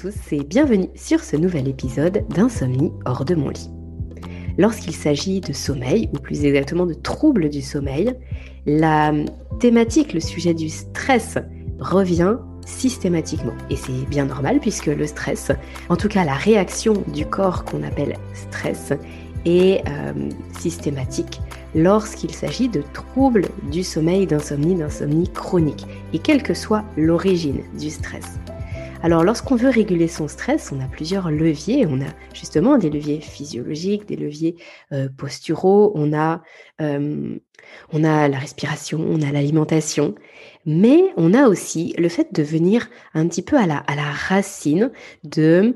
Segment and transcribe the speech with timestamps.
[0.00, 3.68] Tous et bienvenue sur ce nouvel épisode d'Insomnie hors de mon lit.
[4.56, 8.14] Lorsqu'il s'agit de sommeil, ou plus exactement de troubles du sommeil,
[8.64, 9.12] la
[9.58, 11.38] thématique, le sujet du stress
[11.80, 13.54] revient systématiquement.
[13.70, 15.50] Et c'est bien normal puisque le stress,
[15.88, 18.92] en tout cas la réaction du corps qu'on appelle stress,
[19.46, 20.12] est euh,
[20.60, 21.40] systématique
[21.74, 27.90] lorsqu'il s'agit de troubles du sommeil, d'insomnie, d'insomnie chronique, et quelle que soit l'origine du
[27.90, 28.38] stress.
[29.00, 31.86] Alors lorsqu'on veut réguler son stress, on a plusieurs leviers.
[31.86, 34.56] On a justement des leviers physiologiques, des leviers
[34.92, 36.42] euh, posturaux, on a,
[36.80, 37.38] euh,
[37.92, 40.16] on a la respiration, on a l'alimentation,
[40.66, 44.90] mais on a aussi le fait de venir un petit peu à la, racine.
[45.36, 45.72] Euh,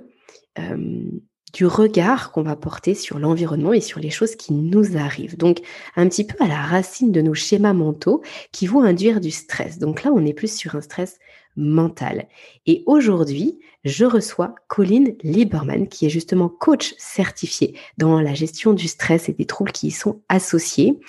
[1.53, 5.37] du regard qu'on va porter sur l'environnement et sur les choses qui nous arrivent.
[5.37, 5.61] Donc
[5.97, 9.79] un petit peu à la racine de nos schémas mentaux qui vont induire du stress.
[9.79, 11.19] Donc là, on est plus sur un stress
[11.57, 12.29] mental.
[12.67, 18.89] Et aujourd'hui, je reçois Colline Lieberman, qui est justement coach certifié dans la gestion du
[18.89, 21.01] stress et des troubles qui y sont associés.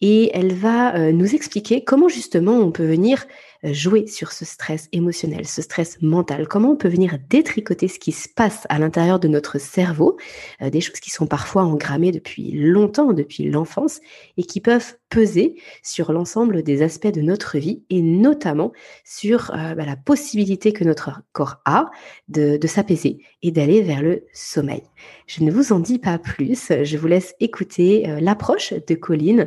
[0.00, 3.26] Et elle va euh, nous expliquer comment justement on peut venir
[3.62, 8.12] jouer sur ce stress émotionnel, ce stress mental, comment on peut venir détricoter ce qui
[8.12, 10.16] se passe à l'intérieur de notre cerveau,
[10.62, 14.00] euh, des choses qui sont parfois engrammées depuis longtemps, depuis l'enfance,
[14.36, 18.72] et qui peuvent peser sur l'ensemble des aspects de notre vie, et notamment
[19.04, 21.90] sur euh, bah, la possibilité que notre corps a
[22.28, 24.82] de, s'apaiser et d'aller vers le sommeil.
[25.26, 29.46] Je ne vous en dis pas plus, je vous laisse écouter l'approche de Colline,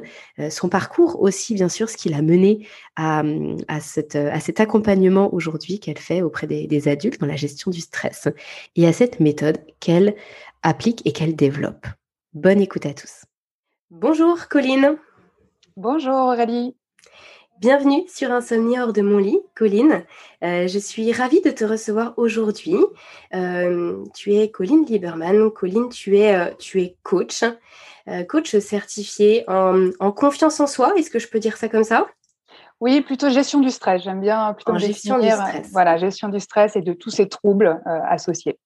[0.49, 2.65] son parcours aussi, bien sûr, ce qui l'a mené
[2.99, 3.23] à,
[3.69, 7.71] à ce euh, à cet accompagnement aujourd'hui qu'elle fait auprès des, adultes dans la gestion
[7.71, 8.27] du stress
[8.75, 10.15] et à cette méthode qu'elle
[10.63, 11.87] applique et qu'elle développe.
[12.33, 13.23] Bonne écoute à tous.
[13.89, 14.97] Bonjour Colline.
[15.77, 16.75] Bonjour Aurélie.
[17.61, 20.03] Bienvenue sur Insomnie hors de mon lit, Colline.
[20.43, 22.77] Euh, je suis ravie de te recevoir aujourd'hui.
[23.33, 25.51] Euh, tu es Colline Lieberman.
[25.51, 27.43] Colline, tu es, tu es coach,
[28.27, 30.93] coach certifié en, en confiance en soi.
[30.97, 32.07] Est-ce que je peux dire ça comme ça?
[32.81, 34.03] Oui, plutôt gestion du stress.
[34.03, 35.67] J'aime bien plutôt gestion du stress.
[35.67, 38.57] Euh, voilà, gestion du stress et de tous ces troubles euh, associés.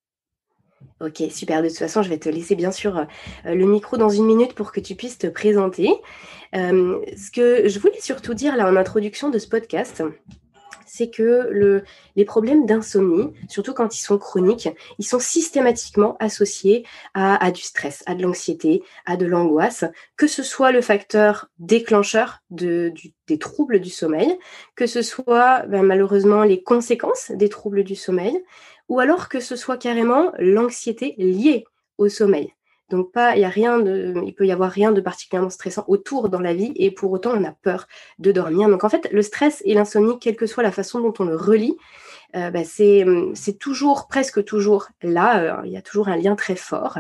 [1.02, 1.64] Ok, super.
[1.64, 3.06] De toute façon, je vais te laisser bien sûr euh,
[3.46, 5.90] le micro dans une minute pour que tu puisses te présenter.
[6.54, 10.04] ce que je voulais surtout dire là en introduction de ce podcast,
[10.96, 11.84] c'est que le,
[12.16, 18.04] les problèmes d'insomnie, surtout quand ils sont chroniques, ils sont systématiquement associés à, du stress,
[18.06, 19.86] à de l'anxiété, à de l'angoisse,
[20.18, 22.94] que ce soit le facteur déclencheur de,
[23.26, 24.38] des troubles du sommeil,
[24.76, 28.44] que ce soit ben, malheureusement les conséquences des troubles du sommeil,
[28.88, 31.66] ou alors que ce soit carrément l'anxiété liée
[31.98, 32.54] au sommeil.
[32.90, 35.86] Donc pas, il y a rien de, il peut y avoir rien de particulièrement stressant
[35.88, 37.88] autour dans la vie et pour autant on a peur
[38.20, 38.70] de dormir.
[38.70, 41.36] Donc en fait, le stress et l'insomnie, quelle que soit la façon dont on le
[41.36, 41.78] relie,
[42.36, 43.06] euh, bah, c'est,
[43.60, 45.60] toujours, presque toujours là.
[45.60, 46.98] Euh, il y a toujours un lien très fort.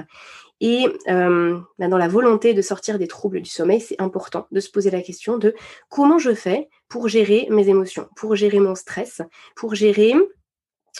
[0.61, 4.59] Et euh, bah, dans la volonté de sortir des troubles du sommeil, c'est important de
[4.59, 5.55] se poser la question de
[5.89, 9.21] comment je fais pour gérer mes émotions, pour gérer mon stress,
[9.55, 10.13] pour gérer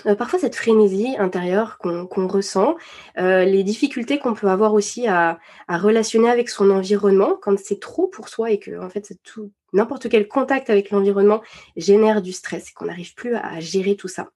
[0.06, 2.76] euh, parfois cette frénésie intérieure qu'on ressent,
[3.20, 5.40] euh, les difficultés qu'on peut avoir aussi à,
[5.70, 10.10] relationner avec son environnement quand c'est trop pour soi et que en fait tout n'importe
[10.10, 11.42] quel contact avec l'environnement
[11.76, 14.30] génère du stress et qu'on n'arrive plus à gérer tout ça.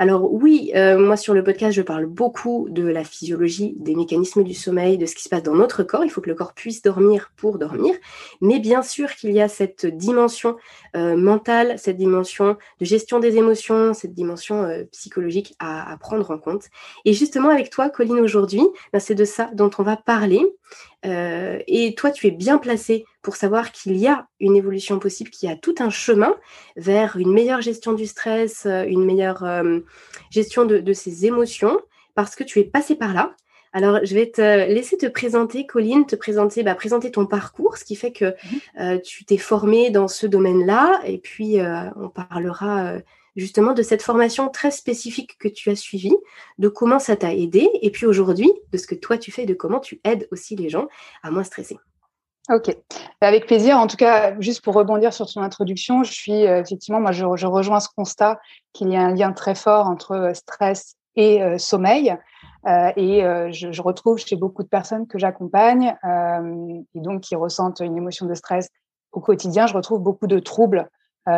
[0.00, 4.42] Alors oui, euh, moi sur le podcast, je parle beaucoup de la physiologie, des mécanismes
[4.42, 6.04] du sommeil, de ce qui se passe dans notre corps.
[6.04, 7.94] Il faut que le corps puisse dormir pour dormir.
[8.40, 10.56] Mais bien sûr qu'il y a cette dimension
[10.96, 16.38] euh, mentale, cette dimension de gestion des émotions, cette dimension euh, psychologique à, prendre en
[16.38, 16.64] compte.
[17.04, 18.62] Et justement avec toi, Colline, aujourd'hui,
[18.94, 20.42] ben, c'est de ça dont on va parler.
[21.02, 25.48] Et toi, tu es bien placé pour savoir qu'il y a une évolution possible, qu'il
[25.48, 26.34] y a tout un chemin
[26.76, 29.80] vers une meilleure gestion du stress, euh, une meilleure euh,
[30.30, 31.80] gestion de, ses émotions,
[32.14, 33.34] parce que tu es passé par là.
[33.72, 37.84] Alors, je vais te laisser te présenter, Colline, te présenter, bah, présenter ton parcours, ce
[37.84, 38.34] qui fait que
[38.76, 41.58] mmh tu t'es formée dans ce domaine-là, et puis
[41.96, 42.96] on parlera
[43.36, 46.16] justement de cette formation très spécifique que tu as suivie,
[46.58, 49.54] de comment ça t'a aidé, et puis aujourd'hui, de ce que toi tu fais, de
[49.54, 50.88] comment tu aides aussi les gens
[51.22, 51.78] à moins stresser.
[52.50, 52.76] Ok,
[53.20, 53.78] avec plaisir.
[53.78, 57.24] En tout cas, juste pour rebondir sur ton introduction, je suis euh, effectivement, moi, je,
[57.24, 58.40] rejoins ce constat
[58.72, 62.16] qu'il y a un lien très fort entre euh, stress et euh, sommeil.
[62.66, 65.96] et je, je, retrouve chez beaucoup de personnes que j'accompagne
[66.94, 68.68] et donc qui ressentent une émotion de stress
[69.12, 70.88] au quotidien, je retrouve beaucoup de troubles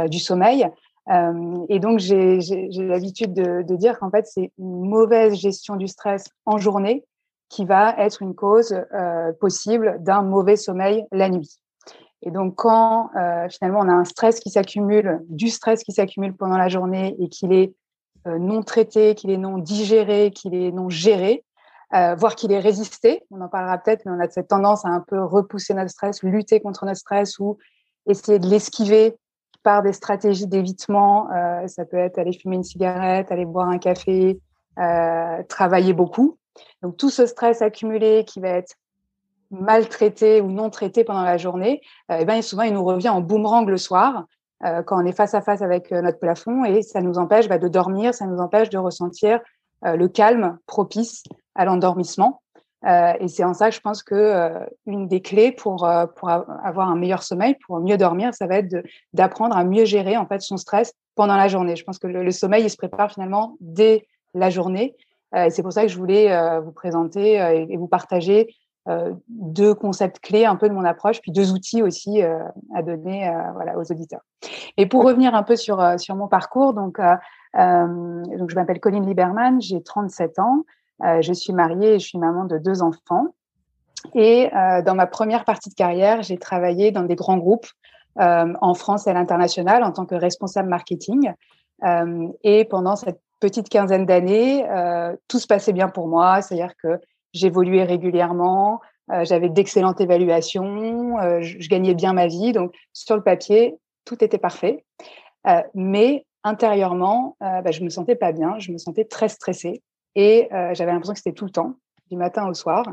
[0.09, 0.69] du sommeil.
[1.11, 2.39] Euh, et donc, j'ai
[2.77, 7.05] l'habitude de, de, dire qu'en fait, c'est une mauvaise gestion du stress en journée
[7.53, 11.61] qui va être une cause euh, possible d'un mauvais sommeil la nuit.
[12.23, 16.35] Et donc, quand euh, finalement on a un stress qui s'accumule, du stress qui s'accumule
[16.35, 17.75] pendant la journée et qu'il est
[18.25, 21.45] non traité, qu'il est non digéré, qu'il est non géré,
[21.91, 23.25] voire qu'il est résisté.
[23.33, 26.23] On en parlera peut-être, mais on a cette tendance à un peu repousser notre stress,
[26.23, 27.59] lutter contre notre stress ou
[28.07, 29.17] essayer de l'esquiver
[29.65, 31.27] par des stratégies d'évitement.
[31.67, 34.39] ça peut être aller fumer une cigarette, aller boire un café,
[35.49, 36.39] travailler beaucoup.
[36.83, 38.75] Donc tout ce stress accumulé qui va être
[39.53, 43.21] maltraité ou non traité pendant la journée, euh, eh ben, souvent il nous revient en
[43.21, 44.25] boomerang le soir
[44.65, 47.49] euh, quand on est face à face avec euh, notre plafond et ça nous empêche
[47.49, 49.41] bah, de dormir, ça nous empêche de ressentir
[49.85, 51.25] le calme propice
[51.57, 52.41] à l'endormissement.
[52.87, 54.53] et c'est en ça que je pense que
[54.87, 58.77] une des clés pour pour avoir un meilleur sommeil, pour mieux dormir, ça va être
[59.13, 61.75] d'apprendre à mieux gérer en fait son stress pendant la journée.
[61.75, 64.95] Je pense que le, sommeil il se prépare finalement dès la journée.
[65.35, 68.49] Et c'est pour ça que je voulais vous présenter et, vous partager
[68.89, 72.43] euh, deux concepts clés un peu de mon approche, puis deux outils aussi euh,
[72.75, 74.23] à donner euh, voilà, aux auditeurs.
[74.77, 79.61] Et pour revenir un peu sur, sur mon parcours, donc, donc je m'appelle Colline Lieberman,
[79.61, 80.65] j'ai 37 ans,
[81.21, 83.27] je suis mariée et je suis maman de deux enfants.
[84.15, 84.51] Et
[84.85, 87.67] dans ma première partie de carrière, j'ai travaillé dans des grands groupes
[88.17, 91.33] en France et à l'international en tant que responsable marketing.
[92.43, 94.65] et pendant cette petite quinzaine d'années,
[95.29, 97.01] tout se passait bien pour moi, c'est-à-dire que
[97.33, 98.81] j'évoluais régulièrement,
[99.11, 102.53] euh, j'avais d'excellentes évaluations, euh, je, gagnais bien ma vie.
[102.53, 104.85] Donc, sur le papier, tout était parfait.
[105.47, 109.81] Euh, mais intérieurement, bah, je me sentais pas bien, je me sentais très stressée
[110.17, 111.77] et j'avais l'impression que c'était tout le temps,
[112.11, 112.85] du matin au soir.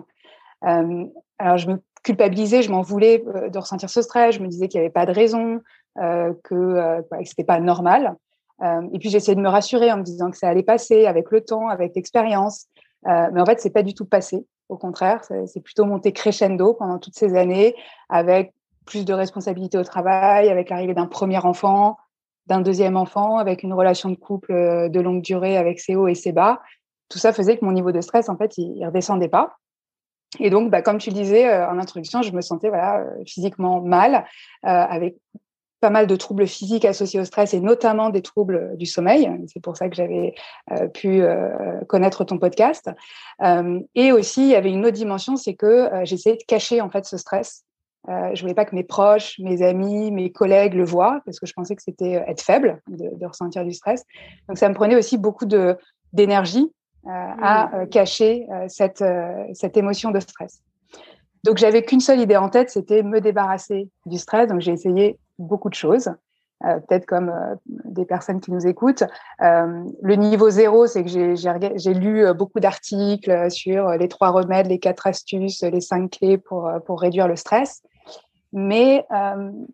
[0.62, 4.80] alors, je me culpabilisais, je m'en voulais de ressentir ce stress, je me disais qu'il
[4.80, 5.62] n'y avait pas de raison,
[5.96, 8.18] que, que c'était pas normal.
[8.62, 11.42] Et puis, j'essayais de me rassurer en me disant que ça allait passer avec le
[11.42, 12.68] temps, avec l'expérience.
[13.08, 14.46] Euh, mais en fait, c'est pas du tout passé.
[14.68, 17.76] Au contraire, c'est plutôt monté crescendo pendant toutes ces années,
[18.10, 18.54] avec
[18.86, 21.98] plus de responsabilités au travail, avec l'arrivée d'un premier enfant,
[22.48, 26.08] d'un deuxième enfant, avec une relation de couple euh, de longue durée avec ses hauts
[26.08, 26.62] et ses bas.
[27.08, 29.58] Tout ça faisait que mon niveau de stress, en fait, il, il redescendait pas.
[30.40, 34.26] Et donc, bah, comme tu disais euh, en introduction, je me sentais voilà, physiquement mal,
[34.66, 35.16] euh, avec
[35.80, 39.30] pas mal de troubles physiques associés au stress et notamment des troubles du sommeil.
[39.48, 40.34] C'est pour ça que j'avais
[40.72, 42.90] euh, pu euh, connaître ton podcast.
[43.42, 46.90] Euh, et aussi, il y avait une autre dimension, c'est que j'essayais de cacher en
[46.90, 47.64] fait ce stress.
[48.08, 51.54] je voulais pas que mes proches, mes amis, mes collègues le voient parce que je
[51.54, 54.04] pensais que c'était être faible de, de, ressentir du stress.
[54.48, 55.78] Donc ça me prenait aussi beaucoup de
[56.12, 56.72] d'énergie
[57.06, 57.90] à mmh.
[57.90, 59.04] cacher cette
[59.54, 60.62] cette émotion de stress.
[61.44, 64.48] Donc j'avais qu'une seule idée en tête, c'était me débarrasser du stress.
[64.48, 66.12] Donc j'ai essayé beaucoup de choses.
[66.66, 67.56] Euh, peut-être comme euh,
[67.86, 69.06] des personnes qui nous écoutent.
[69.42, 74.80] Euh, le niveau zéro, c'est que j'ai lu beaucoup d'articles sur les trois remèdes, les
[74.80, 77.82] quatre astuces, les cinq clés pour, pour réduire le stress.
[78.52, 79.06] Mais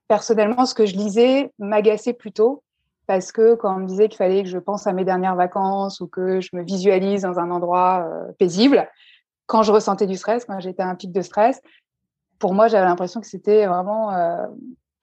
[0.08, 2.62] personnellement, ce que je lisais m'agaçait plutôt
[3.08, 6.02] parce que quand on me disait qu'il fallait que je pense à mes dernières vacances
[6.02, 8.06] ou que je me visualise dans un endroit
[8.38, 8.88] paisible,
[9.46, 11.62] quand je ressentais du stress, quand j'étais à un pic de stress,
[12.38, 14.12] pour moi, j'avais l'impression que c'était vraiment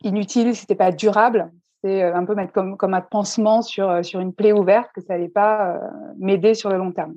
[0.05, 1.51] inutile, c'était pas durable.
[1.83, 5.01] C'est euh, un peu mettre comme, un pansement sur, euh, sur une plaie ouverte, que
[5.01, 5.79] ça n'allait pas euh,
[6.19, 7.15] m'aider sur le long terme.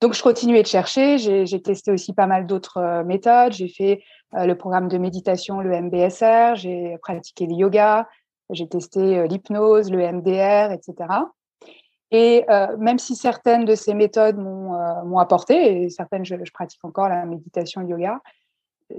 [0.00, 1.18] Donc, je continuais de chercher.
[1.18, 3.52] J'ai testé aussi pas mal d'autres méthodes.
[3.52, 6.56] J'ai fait le programme de méditation, le MBSR.
[6.56, 8.08] J'ai pratiqué le yoga.
[8.48, 10.94] J'ai testé l'hypnose, le MDR, etc.
[12.10, 12.46] Et
[12.78, 17.82] même si certaines de ces méthodes m'ont apporté, et certaines je, pratique encore, la méditation,
[17.82, 18.20] yoga,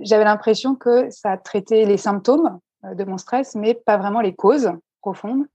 [0.01, 4.33] j'avais l'impression que ça traitait les symptômes euh, de mon stress, mais pas vraiment les
[4.33, 4.71] causes
[5.01, 5.45] profondes.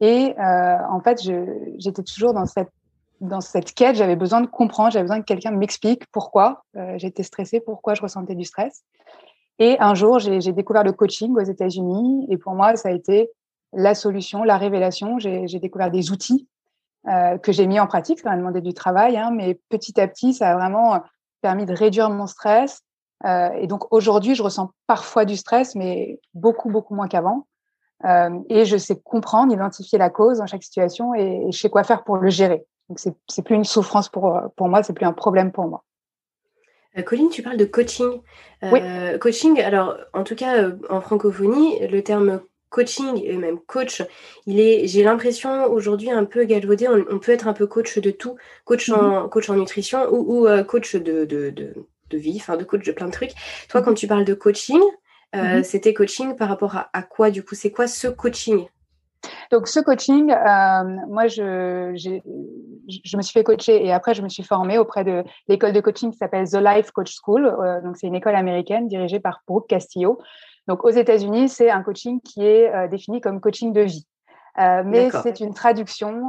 [0.00, 1.20] Et euh, en fait,
[1.78, 2.70] j'étais toujours dans cette
[3.20, 3.96] dans cette quête.
[3.96, 8.02] J'avais besoin de comprendre, j'avais besoin que quelqu'un m'explique pourquoi euh, j'étais stressée, pourquoi je
[8.02, 8.82] ressentais du stress.
[9.60, 13.30] Et un jour, j'ai découvert le coaching aux États-Unis, et pour moi, ça a été
[13.72, 15.20] la solution, la révélation.
[15.20, 16.48] J'ai découvert des outils
[17.06, 18.18] que j'ai mis en pratique.
[18.18, 21.00] Ça m'a demandé du travail, hein, mais petit à petit, ça a vraiment
[21.40, 22.82] permis de réduire mon stress,
[23.24, 27.46] euh, et donc aujourd'hui, je ressens parfois du stress, mais beaucoup, beaucoup moins qu'avant.
[28.04, 31.84] Euh, et je sais comprendre, identifier la cause dans chaque situation et, je sais quoi
[31.84, 32.64] faire pour le gérer.
[32.88, 35.84] Donc c'est plus une souffrance pour, pour moi, c'est plus un problème pour moi.
[36.98, 38.20] Euh, Colline, tu parles de coaching.
[38.62, 38.80] Oui.
[39.20, 44.02] Coaching, alors en tout cas en francophonie, le terme coaching et même coach,
[44.46, 46.88] il est, j'ai l'impression aujourd'hui un peu galvaudé.
[46.88, 49.28] On, peut être un peu coach de tout, coach en mm-hmm.
[49.30, 51.74] coach en nutrition ou, ou coach de, de, de,
[52.10, 53.32] de vie, enfin de coach de plein de trucs.
[53.68, 54.80] Toi, quand tu parles de coaching,
[55.34, 55.64] euh, mhm.
[55.64, 57.54] c'était coaching par rapport à, quoi du coup?
[57.54, 58.66] C'est quoi ce coaching?
[59.50, 64.28] Donc ce coaching, euh, moi je, je me suis fait coacher et après je me
[64.28, 67.46] suis formée auprès de l'école de coaching qui s'appelle The Life Coach School.
[67.46, 70.18] Euh, donc c'est une école américaine dirigée par Brooke Castillo.
[70.68, 74.06] Donc aux États-Unis, c'est un coaching qui est défini comme coaching de vie.
[74.56, 76.22] mais c'est une traduction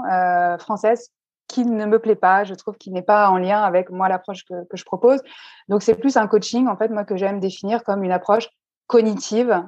[0.60, 1.10] française
[1.48, 2.44] qui ne me plaît pas.
[2.44, 5.22] Je trouve qu'il n'est pas en lien avec moi l'approche que, je propose.
[5.70, 8.50] Donc c'est plus un coaching en fait moi que j'aime définir comme une approche
[8.88, 9.64] cognitive,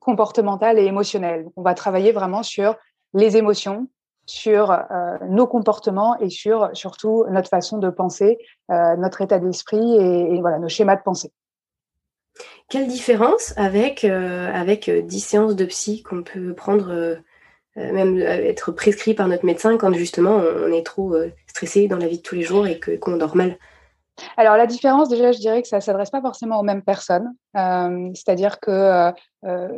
[0.00, 1.46] comportementale et émotionnelle.
[1.56, 2.76] on va travailler vraiment sur
[3.14, 3.88] les émotions,
[4.26, 8.38] sur euh, nos comportements et sur surtout notre façon de penser,
[8.70, 11.32] euh, notre état d'esprit et, voilà nos schémas de pensée.
[12.68, 17.16] Quelle différence avec euh, avec 10 séances de psy qu'on peut prendre
[17.76, 21.14] même être prescrit par notre médecin quand justement on est trop
[21.46, 23.56] stressé dans la vie de tous les jours et qu'on dort mal
[24.36, 27.34] alors la différence, déjà, je dirais que ça ne s'adresse pas forcément aux mêmes personnes.
[27.56, 29.12] Euh, c'est-à-dire que euh,
[29.44, 29.68] euh,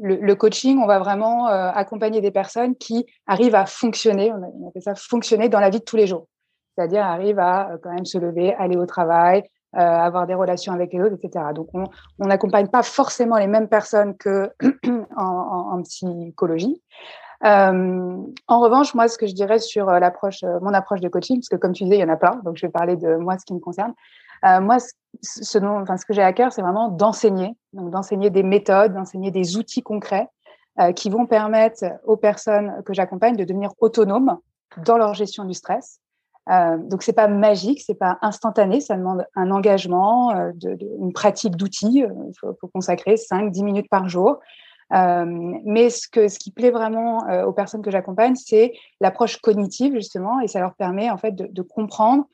[0.00, 4.94] le, coaching, on va vraiment accompagner des personnes qui arrivent à fonctionner, on appelle ça
[4.94, 6.26] fonctionner dans la vie de tous les jours.
[6.76, 11.00] C'est-à-dire arrivent à quand même se lever, aller au travail, avoir des relations avec les
[11.00, 11.46] autres, etc.
[11.54, 14.50] Donc on n'accompagne pas forcément les mêmes personnes que
[15.16, 16.80] en psychologie.
[17.44, 18.16] Euh,
[18.48, 21.38] en revanche, moi, ce que je dirais sur euh, l'approche, euh, mon approche de coaching,
[21.38, 23.16] parce que comme tu disais, il y en a plein, donc je vais parler de
[23.16, 23.94] moi, ce qui me concerne.
[24.42, 24.78] moi,
[25.22, 29.30] ce, dont, ce que j'ai à cœur, c'est vraiment d'enseigner, donc d'enseigner des méthodes, d'enseigner
[29.30, 30.28] des outils concrets
[30.94, 34.38] qui vont permettre aux personnes que j'accompagne de devenir autonomes
[34.84, 35.98] dans leur gestion du stress.
[36.46, 42.04] Donc c'est pas magique, c'est pas instantané, ça demande un engagement, une pratique d'outils.
[42.04, 44.38] Il faut, consacrer 5-10 minutes par jour.
[44.94, 45.24] Euh,
[45.64, 49.94] mais ce, que, ce qui plaît vraiment euh, aux personnes que j'accompagne, c'est l'approche cognitive,
[49.94, 52.24] justement, et ça leur permet en fait de, de, comprendre,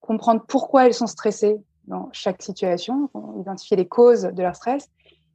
[0.00, 4.88] comprendre pourquoi elles sont stressées dans chaque situation, identifier les causes de leur stress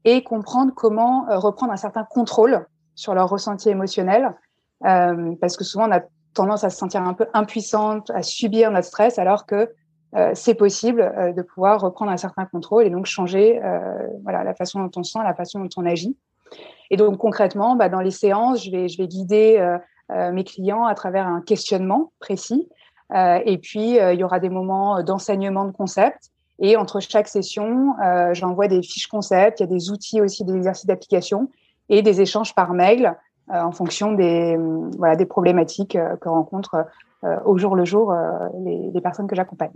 [0.06, 2.66] et comprendre comment euh, reprendre un certain contrôle
[2.96, 4.34] sur leur ressenti émotionnel.
[4.86, 6.02] Euh, parce que souvent, on a
[6.34, 9.70] tendance à se sentir un peu impuissante, à subir notre stress, alors que
[10.16, 13.60] euh, c'est possible de pouvoir reprendre un certain contrôle et donc changer
[14.24, 16.16] voilà, la façon dont on se sent, la façon dont on agit.
[16.92, 19.78] Et donc concrètement, bah, dans les séances, je vais, je vais guider euh,
[20.12, 22.68] euh, mes clients à travers un questionnement précis.
[23.14, 26.32] Euh, et puis, il y aura des moments d'enseignement de concepts.
[26.60, 27.94] Et entre chaque session,
[28.32, 31.52] j'envoie des fiches concepts, il y a des outils aussi, des exercices d'application
[31.88, 33.16] et des échanges par mail
[33.48, 34.58] en fonction des,
[34.98, 36.88] voilà, des problématiques que rencontrent
[37.46, 38.12] au jour le jour
[38.66, 39.72] les, les personnes que j'accompagne.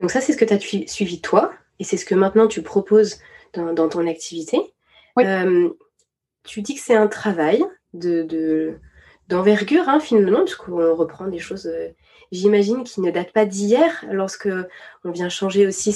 [0.00, 2.62] Donc ça, c'est ce que tu as suivi toi et c'est ce que maintenant tu
[2.62, 3.20] proposes
[3.52, 4.58] dans, dans ton activité.
[5.16, 5.24] Oui
[6.44, 8.78] tu dis que c'est un travail de,
[9.28, 11.88] d'envergure hein, finalement, parce qu'on reprend des choses, euh,
[12.32, 14.48] j'imagine, qui ne datent pas d'hier, lorsque
[15.04, 15.92] on vient changer aussi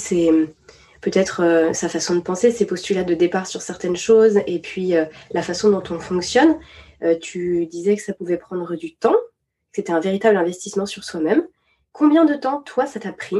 [1.01, 4.95] peut-être euh, sa façon de penser, ses postulats de départ sur certaines choses, et puis
[4.95, 6.57] euh, la façon dont on fonctionne.
[7.21, 9.15] tu disais que ça pouvait prendre du temps,
[9.71, 11.43] que c'était un véritable investissement sur soi-même.
[11.93, 13.37] Combien de temps, toi, ça t'a pris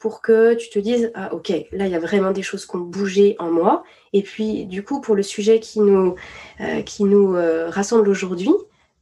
[0.00, 2.74] pour que tu te dises ah ok là il y a vraiment des choses qui
[2.74, 3.84] ont bougé en moi.
[4.12, 6.16] Et puis du coup pour le sujet qui nous
[6.60, 8.50] euh, qui nous euh, rassemble aujourd'hui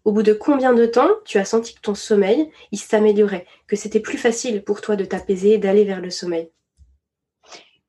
[0.05, 3.77] au bout de combien de temps tu as senti que ton sommeil il s'améliorait que
[3.77, 6.51] c'était plus facile pour toi de t'apaiser d'aller vers le sommeil?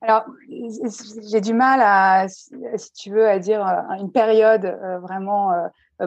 [0.01, 0.25] Alors
[1.27, 5.51] j'ai du mal à si tu veux à dire euh, une période vraiment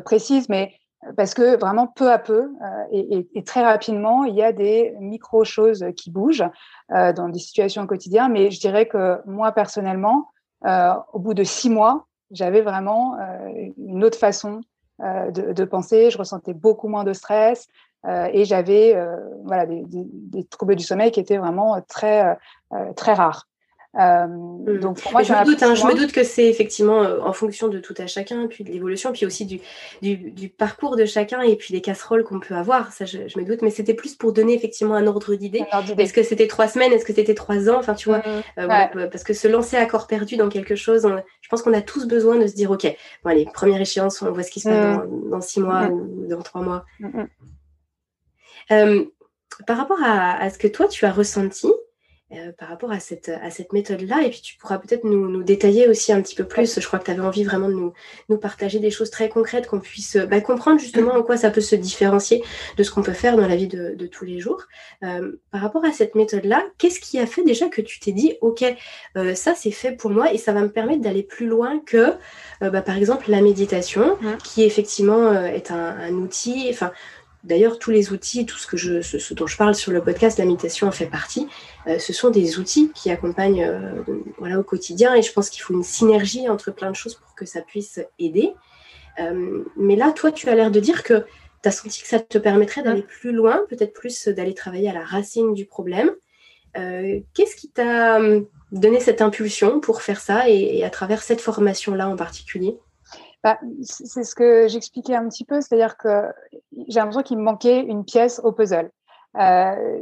[0.04, 0.72] précise mais
[1.16, 2.50] parce que vraiment peu à peu
[2.92, 6.44] et, très rapidement, il y a des micro-choses qui bougent
[6.94, 8.32] euh, dans des situations quotidiennes.
[8.32, 10.28] Mais je dirais que moi, personnellement,
[10.66, 13.18] euh, au bout de six mois, j'avais vraiment
[13.76, 14.62] une autre façon
[14.98, 16.10] de, penser.
[16.10, 17.68] Je ressentais beaucoup moins de stress
[18.08, 18.96] et j'avais
[19.44, 22.38] voilà, des, des, troubles du sommeil qui étaient vraiment très,
[22.96, 23.48] très rares.
[24.00, 24.78] Euh, mmh.
[24.78, 27.78] donc je, me doute, hein, je me doute que c'est effectivement euh, en fonction de
[27.78, 29.60] tout à chacun, puis de l'évolution, puis aussi du,
[30.00, 32.90] du, parcours de chacun et puis des casseroles qu'on peut avoir.
[32.92, 35.62] Ça, je, me doute, mais c'était plus pour donner effectivement un ordre d'idée.
[35.98, 36.92] Est-ce que c'était trois semaines?
[36.92, 37.76] Est-ce que c'était trois ans?
[37.78, 38.42] Enfin, tu vois, mmh.
[38.60, 41.06] euh, parce que se lancer à corps perdu dans quelque chose,
[41.42, 42.86] je pense qu'on a tous besoin de se dire, ok,
[43.24, 45.30] bon allez, première échéance, on voit ce qui se passe mmh.
[45.30, 46.86] dans, six mois ou dans trois mois.
[49.66, 51.68] par rapport à, à, ce que toi tu as ressenti,
[52.32, 54.22] euh, par rapport à cette, à cette méthode-là.
[54.24, 56.80] Et puis tu pourras peut-être nous, nous, détailler aussi un petit peu plus.
[56.80, 57.92] Je crois que tu avais envie vraiment de nous,
[58.28, 61.60] nous, partager des choses très concrètes, qu'on puisse bah, comprendre justement en quoi ça peut
[61.60, 62.42] se différencier
[62.76, 64.62] de ce qu'on peut faire dans la vie de, de tous les jours.
[65.02, 68.34] Euh, par rapport à cette méthode-là, qu'est-ce qui a fait déjà que tu t'es dit,
[68.40, 68.64] OK,
[69.16, 72.14] euh, ça c'est fait pour moi et ça va me permettre d'aller plus loin que,
[72.60, 76.92] bah, par exemple, la méditation, qui effectivement est un, un outil, enfin,
[77.44, 80.38] D'ailleurs, tous les outils, tout ce, que je, ce, dont je parle sur le podcast,
[80.38, 81.48] la méditation en fait partie.
[81.88, 84.02] Euh, ce sont des outils qui accompagnent euh,
[84.38, 87.34] voilà, au quotidien et je pense qu'il faut une synergie entre plein de choses pour
[87.34, 88.52] que ça puisse aider.
[89.18, 91.24] Euh, mais là, toi, tu as l'air de dire que
[91.62, 94.94] tu as senti que ça te permettrait d'aller plus loin, peut-être plus d'aller travailler à
[94.94, 96.10] la racine du problème.
[96.74, 98.18] Qu'est-ce qui t'a
[98.72, 102.78] donné cette impulsion pour faire ça et à travers cette formation-là en particulier?
[103.42, 106.24] Bah, C'est ce que j'expliquais un petit peu, c'est-à-dire que
[106.88, 108.90] j'ai l'impression qu'il me manquait une pièce au puzzle.
[109.38, 110.00] Euh,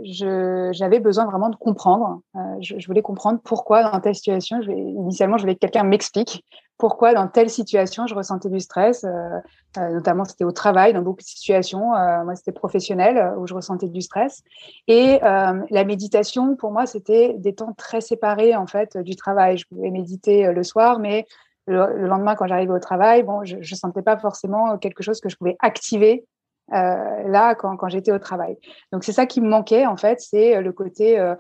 [0.72, 2.20] j'avais besoin vraiment de comprendre.
[2.34, 5.84] Euh, je, je, voulais comprendre pourquoi dans telle situation, je, initialement, je voulais que quelqu'un
[5.84, 6.44] m'explique
[6.80, 9.04] pourquoi dans telle situation je ressentais du stress.
[9.04, 9.38] Euh,
[9.78, 11.94] euh notamment, c'était au travail, dans beaucoup de situations.
[11.94, 14.42] Euh, moi, c'était professionnel où je ressentais du stress.
[14.88, 19.58] Et la méditation, pour moi, c'était des temps très séparés en fait du travail.
[19.58, 21.26] Je pouvais méditer le soir, mais
[21.70, 25.28] le, lendemain, quand j'arrivais au travail, bon, je ne sentais pas forcément quelque chose que
[25.28, 26.24] je pouvais activer
[26.72, 28.56] euh, là quand, j'étais au travail.
[28.92, 31.34] Donc c'est ça qui me manquait en fait, c'est euh, le côté euh,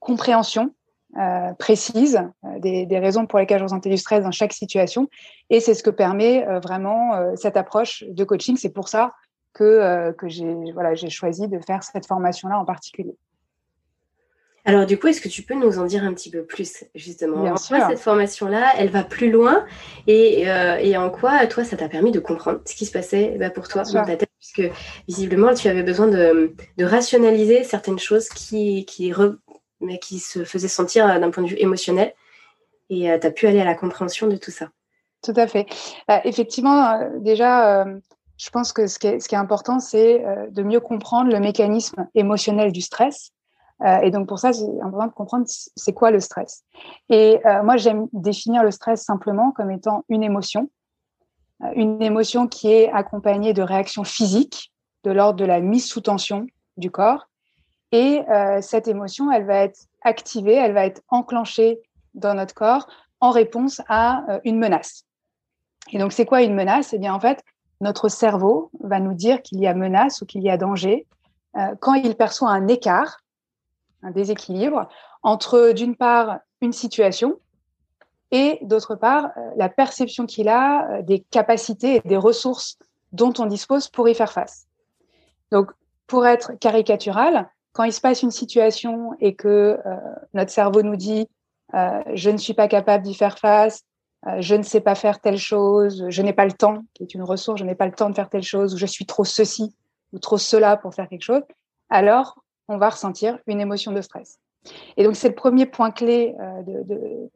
[0.00, 0.74] compréhension
[1.58, 2.20] précise
[2.58, 5.08] des, raisons pour lesquelles je ressentais du stress dans chaque situation.
[5.48, 8.58] Et c'est ce que permet vraiment cette approche de coaching.
[8.58, 9.14] C'est pour ça
[9.54, 13.16] que, j'ai choisi de faire cette formation-là en particulier.
[14.68, 17.42] Alors du coup, est-ce que tu peux nous en dire un petit peu plus justement?
[17.44, 19.64] En quoi cette formation-là, elle va plus loin?
[20.06, 23.50] Et, et, en quoi toi, ça t'a permis de comprendre ce qui se passait bah,
[23.50, 24.28] pour toi dans ta tête?
[24.38, 24.70] Puisque
[25.08, 29.12] visiblement, tu avais besoin de, rationaliser certaines choses qui, qui,
[29.80, 32.14] mais qui se faisaient sentir euh, d'un point de vue émotionnel.
[32.90, 34.68] Et euh, tu as pu aller à la compréhension de tout ça.
[35.22, 35.66] Tout à fait.
[36.06, 37.84] Bah, effectivement, euh, déjà,
[38.36, 41.40] je pense que ce qui est, ce qui est important, c'est de mieux comprendre le
[41.40, 43.32] mécanisme émotionnel du stress.
[44.02, 46.64] Et donc, pour ça, c'est important de comprendre c'est quoi le stress.
[47.10, 50.68] Et moi, j'aime définir le stress simplement comme étant une émotion
[51.74, 54.72] une émotion qui est accompagnée de réactions physiques
[55.04, 57.28] de l'ordre de la mise sous tension du corps.
[57.92, 61.80] Et euh, cette émotion, elle va être activée, elle va être enclenchée
[62.14, 62.86] dans notre corps
[63.20, 65.04] en réponse à euh, une menace.
[65.92, 66.92] Et donc, c'est quoi une menace?
[66.92, 67.42] Eh bien, en fait,
[67.80, 71.06] notre cerveau va nous dire qu'il y a menace ou qu'il y a danger
[71.56, 73.20] euh, quand il perçoit un écart,
[74.02, 74.88] un déséquilibre
[75.22, 77.38] entre, d'une part, une situation
[78.30, 82.78] et d'autre part, euh, la perception qu'il a euh, des capacités et des ressources
[83.12, 84.66] dont on dispose pour y faire face.
[85.50, 85.70] Donc,
[86.06, 89.96] pour être caricatural, quand il se passe une situation et que euh,
[90.34, 91.28] notre cerveau nous dit
[92.14, 93.82] je ne suis pas capable d'y faire face,
[94.38, 97.22] je ne sais pas faire telle chose, je n'ai pas le temps, qui est une
[97.22, 99.76] ressource, je n'ai pas le temps de faire telle chose, ou je suis trop ceci
[100.14, 101.42] ou trop cela pour faire quelque chose,
[101.90, 104.38] alors on va ressentir une émotion de stress.
[104.96, 106.62] Et donc, c'est le premier point clé euh,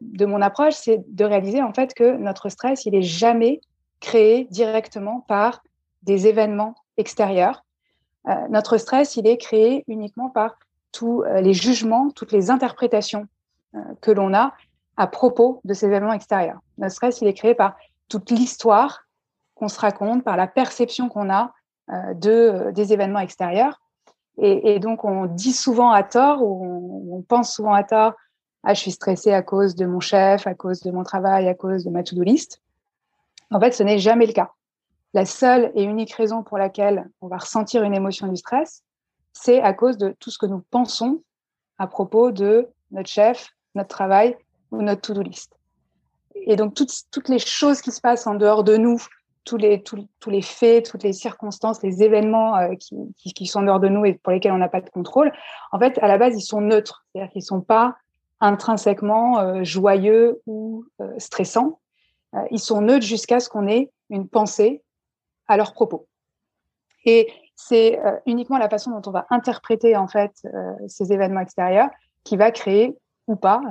[0.01, 3.61] de, mon approche, c'est de réaliser en fait que notre stress, il est jamais
[3.99, 5.63] créé directement par
[6.03, 7.63] des événements extérieurs.
[8.27, 10.57] Euh, notre stress, il est créé uniquement par
[10.91, 13.27] tous euh, les jugements, toutes les interprétations
[14.01, 14.53] que l'on a
[14.97, 16.59] à propos de ces événements extérieurs.
[16.77, 17.75] Notre stress, il est créé par
[18.07, 19.05] toute l'histoire
[19.55, 21.53] qu'on se raconte, par la perception qu'on a
[22.13, 23.81] de, des événements extérieurs.
[24.37, 28.13] Et, donc, on dit souvent à tort, ou on, pense souvent à tort,
[28.63, 31.53] ah, je suis stressée à cause de mon chef, à cause de mon travail, à
[31.53, 32.61] cause de ma to-do list.
[33.51, 34.51] En fait, ce n'est jamais le cas.
[35.13, 38.83] La seule et unique raison pour laquelle on va ressentir une émotion du stress,
[39.33, 41.21] c'est à cause de tout ce que nous pensons
[41.77, 44.35] à propos de notre chef, notre travail
[44.71, 45.53] ou notre to-do list.
[46.35, 48.99] Et donc, toutes, toutes les choses qui se passent en dehors de nous,
[49.45, 53.79] tous les, tous, les faits, toutes les circonstances, les événements euh, qui, qui, sont dehors
[53.79, 55.31] de nous et pour lesquels on n'a pas de contrôle,
[55.71, 57.05] en fait, à la base, ils sont neutres.
[57.11, 57.95] C'est-à-dire qu'ils ne sont pas
[58.39, 61.79] intrinsèquement euh, joyeux ou euh, stressants.
[62.51, 64.81] ils sont neutres jusqu'à ce qu'on ait une pensée
[65.47, 66.07] à leur propos.
[67.05, 70.31] Et c'est uniquement la façon dont on va interpréter en fait
[70.87, 71.89] ces événements extérieurs
[72.23, 73.61] qui va créer ou pas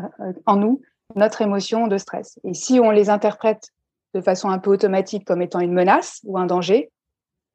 [0.47, 0.81] en nous
[1.17, 2.39] notre émotion de stress.
[2.45, 3.73] Et si on les interprète
[4.15, 6.91] de façon un peu automatique comme étant une menace ou un danger,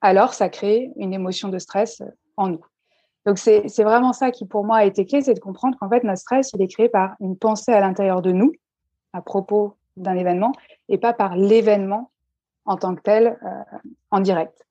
[0.01, 2.01] alors ça crée une émotion de stress
[2.35, 2.65] en nous.
[3.25, 6.03] Donc c'est vraiment ça qui pour moi a été clé, c'est de comprendre qu'en fait
[6.03, 8.53] notre stress il est créé par une pensée à l'intérieur de nous
[9.11, 10.53] à propos d'un événement
[10.87, 12.11] et pas par l'événement
[12.65, 13.77] en tant que tel euh,
[14.11, 14.65] en direct.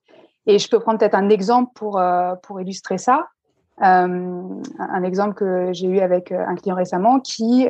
[0.47, 3.29] Et je peux prendre peut-être un exemple pour euh, pour illustrer ça.
[3.83, 4.43] Euh,
[4.79, 7.69] un exemple que j'ai eu avec un client récemment qui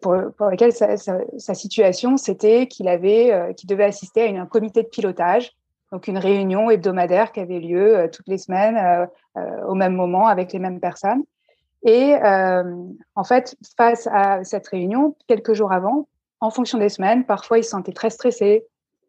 [0.00, 4.88] pour, lequel sa, situation, c'était qu'il avait, euh, qu'il devait assister à un comité de
[4.88, 5.52] pilotage,
[5.92, 10.26] donc une réunion hebdomadaire qui avait lieu euh, toutes les semaines euh, au même moment
[10.26, 11.22] avec les mêmes personnes.
[11.86, 12.14] Et
[13.14, 16.08] en fait, face à cette réunion, quelques jours avant,
[16.40, 18.64] en fonction des semaines, parfois il se sentait très stressé,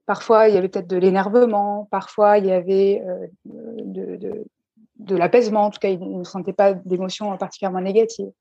[0.05, 3.01] parfois il y avait peut-être de l'énervement, parfois il y avait
[3.45, 4.45] de, de,
[4.97, 8.31] de l'apaisement, en tout cas il ne sentait pas d'émotions particulièrement négatives.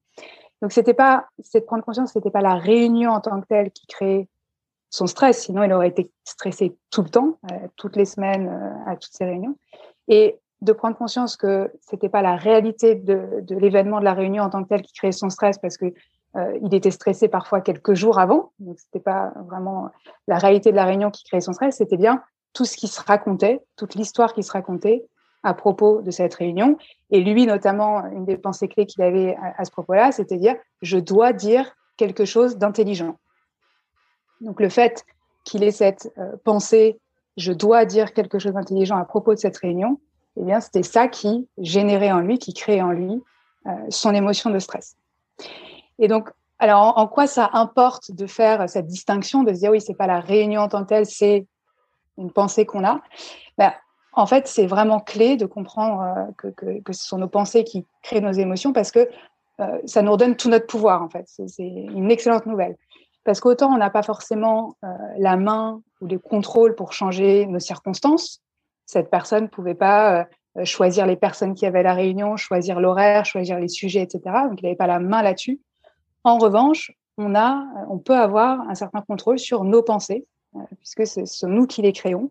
[0.63, 3.71] Donc, c'était pas, c'est de prendre conscience, c'était pas la réunion en tant que telle
[3.71, 4.29] qui créait
[4.91, 8.91] son stress, sinon il aurait été stressé tout le temps, euh, toutes les semaines, euh,
[8.91, 9.57] à toutes ces réunions.
[10.09, 14.51] Et de prendre conscience que c'était pas la réalité de, l'événement de la réunion en
[14.51, 15.93] tant que tel qui créait son stress, parce que
[16.63, 19.91] il était stressé parfois quelques jours avant, donc c'était pas vraiment
[20.27, 23.01] la réalité de la réunion qui créait son stress, c'était bien tout ce qui se
[23.01, 25.05] racontait, toute l'histoire qui se racontait
[25.45, 26.77] à propos de cette réunion.
[27.11, 30.99] Et lui, notamment, une des pensées clés qu'il avait à, ce propos-là, c'était dire je
[30.99, 33.17] dois dire quelque chose d'intelligent.
[34.41, 35.05] Donc le fait
[35.45, 36.99] qu'il ait cette pensée
[37.37, 40.01] je dois dire quelque chose d'intelligent à propos de cette réunion,
[40.37, 43.23] eh bien, c'était ça qui générait en lui, qui créait en lui
[43.67, 44.97] euh, son émotion de stress.
[45.99, 49.81] Et donc, alors, en, quoi ça importe de faire cette distinction, de se dire oui,
[49.81, 51.47] c'est pas la réunion en tant que telle, c'est
[52.17, 53.01] une pensée qu'on a?
[53.59, 53.73] Ben,
[54.17, 58.21] en fait, c'est vraiment clé de comprendre euh, que, ce sont nos pensées qui créent
[58.21, 59.09] nos émotions parce que
[59.61, 61.03] euh, ça nous redonne tout notre pouvoir.
[61.03, 62.77] En fait, c'est une excellente nouvelle.
[63.25, 67.59] Parce qu'autant on n'a pas forcément euh, la main ou les contrôles pour changer nos
[67.59, 68.41] circonstances.
[68.87, 70.27] Cette personne ne pouvait pas
[70.65, 74.21] choisir les personnes qui avaient la réunion, choisir l'horaire, choisir les sujets, etc.
[74.49, 75.59] Donc il n'avait pas la main là-dessus.
[76.23, 80.27] En revanche, on a, on peut avoir un certain contrôle sur nos pensées,
[80.81, 82.31] puisque ce sont nous qui les créons.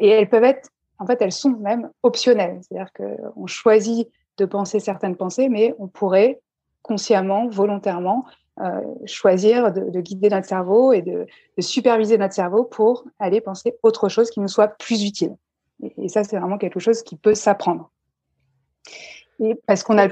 [0.00, 2.60] et elles peuvent être, en fait, elles sont même optionnelles.
[2.62, 6.40] C'est-à-dire qu'on choisit de penser certaines pensées, mais on pourrait
[6.82, 8.24] consciemment, volontairement,
[8.60, 11.26] euh, choisir de, guider notre cerveau et de,
[11.58, 15.36] superviser notre cerveau pour aller penser autre chose qui nous soit plus utile.
[15.98, 17.90] Et, ça, c'est vraiment quelque chose qui peut s'apprendre.
[19.40, 20.08] Et parce qu'on a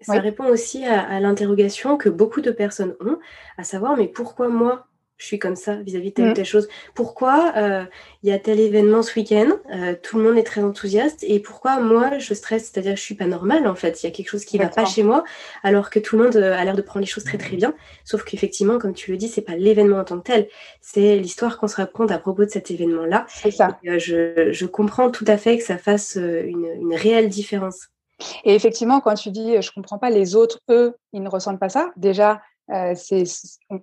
[0.00, 3.18] ça répond aussi à, à l'interrogation que beaucoup de personnes ont,
[3.56, 4.86] à savoir mais pourquoi moi?
[5.24, 6.34] Je suis comme ça vis-à-vis de telle ou mm.
[6.34, 6.68] telle chose.
[6.94, 7.84] Pourquoi euh,
[8.22, 11.40] il y a tel événement ce week-end, euh, tout le monde est très enthousiaste, et
[11.40, 14.28] pourquoi moi je stresse, c'est-à-dire je suis pas normale en fait, il y a quelque
[14.28, 15.24] chose qui ne va pas chez moi,
[15.62, 17.74] alors que tout le monde euh, a l'air de prendre les choses très très bien.
[18.04, 20.48] Sauf qu'effectivement, comme tu le dis, c'est pas l'événement en tant que tel,
[20.82, 23.24] c'est l'histoire qu'on se raconte à propos de cet événement-là.
[23.28, 23.78] C'est ça.
[23.82, 27.88] je, je, comprends tout à fait que ça fasse une, une réelle différence.
[28.44, 31.70] Et effectivement, quand tu dis je comprends pas les autres, eux, ils ne ressentent pas
[31.70, 31.90] ça.
[31.96, 32.94] Déjà, euh,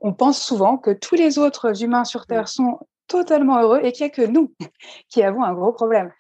[0.01, 4.05] on, pense souvent que tous les autres humains sur Terre sont totalement heureux et qu'il
[4.05, 4.53] n'y a que nous
[5.09, 6.11] qui avons un gros problème.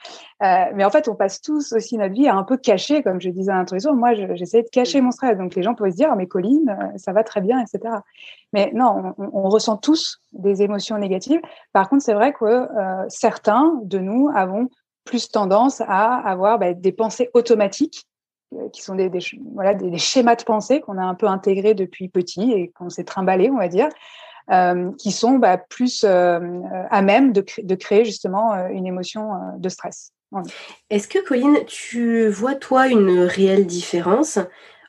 [0.43, 3.21] Euh, mais en fait, on passe tous aussi notre vie à un peu cacher, comme
[3.21, 3.95] je disais à l'introduction.
[3.95, 5.37] Moi, j'essaie de cacher mon stress.
[5.37, 7.95] Donc, les gens peuvent se dire, ah, mais Colline, euh, ça va très bien, etc.
[8.53, 11.41] Mais non, on, ressent tous des émotions négatives.
[11.73, 12.67] Par contre, c'est vrai que
[13.07, 14.69] certains de nous avons
[15.03, 18.05] plus tendance à avoir bah, des pensées automatiques
[18.73, 19.09] qui sont des,
[19.53, 23.03] voilà, des, schémas de pensée qu'on a un peu intégrés depuis petit et qu'on s'est
[23.03, 23.89] trimballé, on va dire,
[24.51, 26.39] euh, qui sont bah, plus euh,
[26.89, 30.11] à même de, de, créer justement une émotion de stress.
[30.89, 34.39] Est-ce que, Colline, tu vois, toi, une réelle différence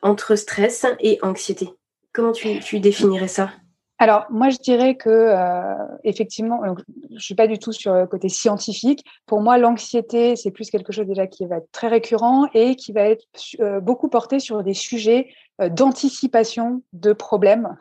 [0.03, 1.70] entre stress et anxiété?
[2.12, 3.51] Comment tu, tu définirais ça?
[3.98, 8.07] Alors, moi, je dirais que, euh, effectivement, je ne suis pas du tout sur le
[8.09, 9.05] côté scientifique.
[9.26, 12.92] Pour moi, l'anxiété, c'est plus quelque chose déjà qui va être très récurrent et qui
[12.92, 13.24] va être
[13.61, 15.28] euh, beaucoup porté sur des sujets
[15.61, 17.76] euh, d'anticipation de problèmes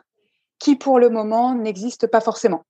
[0.60, 2.62] qui, pour le moment, n'existent pas forcément.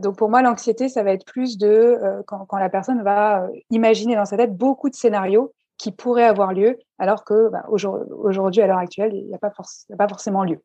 [0.00, 4.24] donc, pour moi, l'anxiété, ça va être plus de quand, la personne va imaginer dans
[4.24, 9.12] sa tête beaucoup de scénarios qui pourraient avoir lieu, alors que bah, à l'heure actuelle,
[9.14, 10.62] il n'y a pas forcément lieu.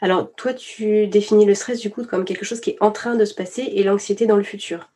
[0.00, 3.14] Alors, toi, tu définis le stress du coup comme quelque chose qui est en train
[3.16, 4.90] de se passer et l'anxiété dans le futur.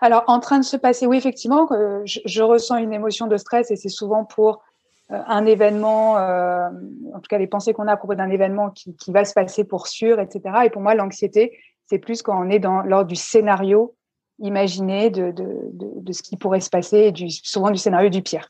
[0.00, 1.68] Alors, en train de se passer, oui, effectivement,
[2.04, 4.62] je, ressens une émotion de stress et c'est souvent pour
[5.10, 6.68] euh, un événement, euh,
[7.14, 9.64] en tout cas les pensées qu'on a à propos d'un événement qui, va se passer
[9.64, 10.42] pour sûr, etc.
[10.64, 13.94] Et pour moi, l'anxiété, c'est plus quand on est dans, lors du scénario
[14.40, 18.48] imaginé de, de, ce qui pourrait se passer, et souvent du scénario du pire.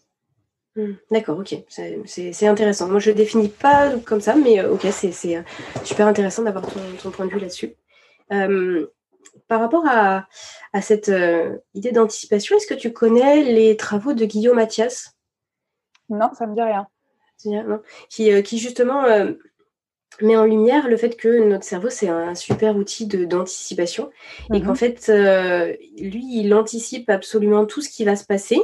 [0.77, 2.89] Hmm, d'accord, ok, c'est intéressant.
[2.89, 5.43] Moi, je ne définis pas comme ça, mais euh, ok, c'est euh,
[5.85, 6.65] super intéressant d'avoir
[7.01, 7.75] ton, point de vue là-dessus.
[8.33, 8.87] Euh,
[9.47, 10.27] par rapport à,
[10.81, 11.13] cette
[11.75, 15.17] idée d'anticipation, est-ce que tu connais les travaux de Guillaume Mathias?
[16.09, 16.89] Non, ça ne me dit rien.
[18.09, 19.05] Qui, justement
[20.21, 24.11] met en lumière le fait que notre cerveau, c'est un super outil d'anticipation
[24.53, 24.77] et qu'en mhm.
[24.77, 25.09] fait,
[25.99, 28.61] lui, il anticipe absolument tout ce qui va se passer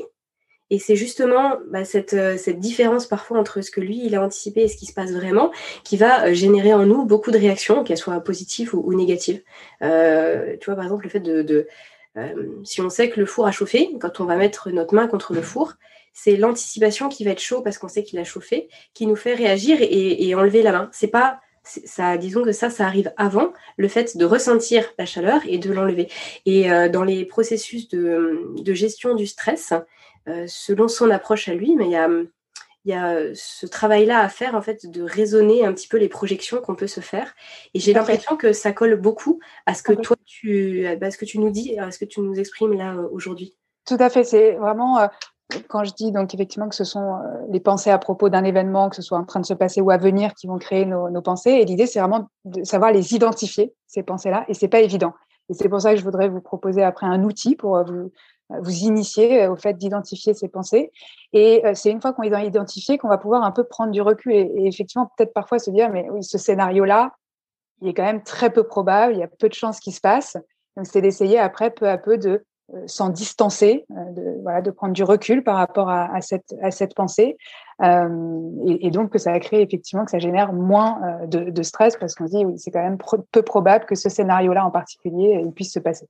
[0.70, 4.22] et c'est justement bah, cette, euh, cette, différence parfois entre ce que lui, il a
[4.22, 5.50] anticipé et ce qui se passe vraiment
[5.82, 9.42] qui va euh, générer en nous beaucoup de réactions, qu'elles soient positives ou, négatives.
[9.82, 11.66] Euh, tu vois, par exemple, le fait de...
[12.64, 15.34] si on sait que le four a chauffé, quand on va mettre notre main contre
[15.34, 15.74] le four,
[16.12, 19.34] c'est l'anticipation qui va être chaud parce qu'on sait qu'il a chauffé, qui nous fait
[19.34, 20.88] réagir et, enlever la main.
[20.92, 25.40] C'est pas ça, disons que ça, ça arrive avant le fait de ressentir la chaleur
[25.46, 26.08] et de l'enlever.
[26.46, 29.78] Et dans les processus de, de, gestion du stress, euh,
[30.46, 32.08] selon son approche à lui, mais il y a,
[32.84, 36.08] il y a ce travail-là à faire, en fait, de raisonner un petit peu les
[36.08, 37.34] projections qu'on peut se faire.
[37.74, 41.26] Et j'ai l'impression que ça colle beaucoup à ce que toi, tu, à ce que
[41.26, 43.56] tu nous dis, à ce que tu nous exprimes là euh, aujourd'hui.
[43.86, 44.24] Tout à fait.
[44.24, 45.08] C'est vraiment, euh,
[45.68, 47.18] quand je dis donc effectivement que ce sont
[47.50, 49.90] les pensées à propos d'un événement, que ce soit en train de se passer ou
[49.90, 51.50] à venir, qui vont créer nos, nos pensées.
[51.50, 54.46] Et l'idée, c'est vraiment de savoir les identifier, ces pensées-là.
[54.48, 55.12] Et c'est pas évident.
[55.50, 58.12] Et c'est pour ça que je voudrais vous proposer après un outil pour vous,
[58.62, 60.90] vous initier au fait d'identifier ces pensées.
[61.32, 64.32] Et c'est une fois qu'on est identifié qu'on va pouvoir un peu prendre du recul
[64.32, 67.12] et, effectivement peut-être parfois se dire, mais oui, ce scénario-là,
[67.80, 70.00] il est quand même très peu probable, il y a peu de chances qu'il se
[70.00, 70.36] passe.
[70.76, 75.02] Donc, c'est d'essayer après, peu à peu, de euh, s'en distancer, euh, de, prendre du
[75.02, 77.36] recul par rapport à, cette, pensée.
[77.82, 78.08] Euh,
[78.66, 82.14] et, donc, que ça a créé effectivement que ça génère moins euh, de, stress parce
[82.14, 82.98] qu'on se dit, oui, c'est quand même
[83.32, 86.06] peu probable que ce scénario-là en particulier puisse se passer.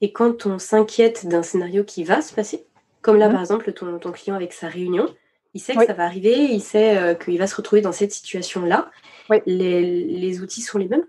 [0.00, 2.66] Et quand on s'inquiète d'un scénario qui va se passer,
[3.02, 3.32] comme là, mmh.
[3.32, 5.06] par exemple, ton, ton, client avec sa réunion,
[5.54, 5.86] il sait que oui.
[5.86, 8.90] ça va arriver, il sait euh, qu'il va se retrouver dans cette situation-là.
[9.30, 9.38] Oui.
[9.46, 11.04] Les, les outils sont les mêmes?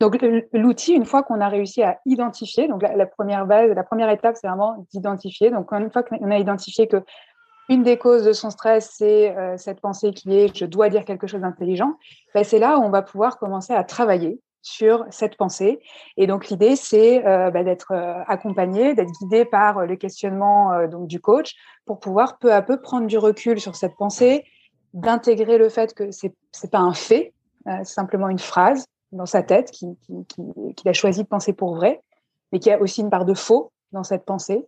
[0.00, 0.18] Donc
[0.52, 4.10] l'outil, une fois qu'on a réussi à identifier, donc la, la première base, la première
[4.10, 5.50] étape, c'est vraiment d'identifier.
[5.50, 7.02] Donc une fois qu'on a identifié que
[7.68, 11.04] une des causes de son stress, c'est euh, cette pensée qui est je dois dire
[11.04, 11.96] quelque chose d'intelligent,
[12.34, 15.80] ben, c'est là où on va pouvoir commencer à travailler sur cette pensée.
[16.16, 20.86] Et donc l'idée, c'est euh, ben, d'être euh, accompagné, d'être guidé par le questionnement euh,
[20.86, 24.44] donc du coach pour pouvoir peu à peu prendre du recul sur cette pensée,
[24.94, 27.34] d'intégrer le fait que c'est c'est pas un fait,
[27.66, 30.42] euh, c'est simplement une phrase dans sa tête qu'il qui, qui,
[30.76, 32.00] qui a choisi de penser pour vrai,
[32.52, 34.64] mais qui a aussi une part de faux dans cette pensée.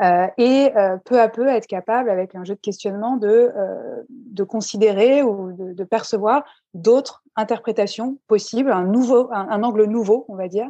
[0.00, 4.02] Euh, et euh, peu à peu être capable, avec un jeu de questionnement, de, euh,
[4.08, 10.48] de considérer ou de, percevoir d'autres interprétations possibles, un, nouveau, un, angle nouveau, on va
[10.48, 10.68] dire,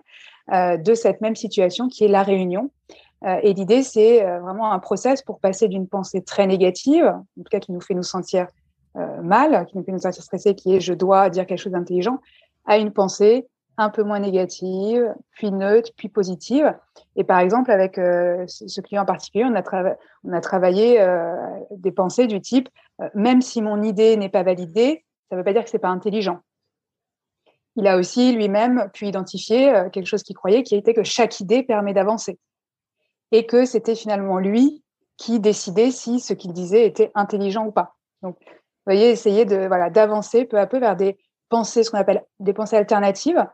[0.50, 2.70] de cette même situation qui est la réunion.
[3.42, 7.60] Et l'idée, c'est vraiment un process pour passer d'une pensée très négative, en tout cas
[7.60, 8.48] qui nous fait nous sentir
[8.94, 12.18] mal, qui nous fait nous sentir stressés, qui est je dois dire quelque chose d'intelligent,
[12.66, 13.46] à une pensée
[13.78, 16.74] un peu moins négative, puis neutre, puis positive.
[17.16, 19.54] Et par exemple, avec euh, ce client en particulier, on
[20.32, 21.34] a, travaillé euh,
[21.70, 22.68] des pensées du type
[23.00, 25.78] euh, même si mon idée n'est pas validée, ça ne veut pas dire que c'est
[25.78, 26.40] pas intelligent.
[27.76, 31.62] Il a aussi lui-même pu identifier quelque chose qu'il croyait, qui était que chaque idée
[31.62, 32.38] permet d'avancer,
[33.30, 34.84] et que c'était finalement lui
[35.16, 37.94] qui décidait si ce qu'il disait était intelligent ou pas.
[38.20, 41.16] Donc, vous voyez, essayer de voilà d'avancer peu à peu vers des
[41.48, 43.46] pensées, ce qu'on appelle des pensées alternatives,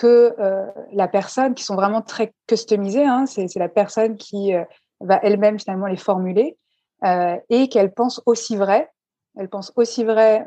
[0.00, 4.64] que euh, la personne, qui sont vraiment très customisées, hein, c'est la personne qui euh,
[5.00, 6.56] va elle-même finalement les formuler,
[7.04, 8.90] euh, et qu'elle pense aussi vrai,
[9.36, 10.44] elle pense aussi vrai,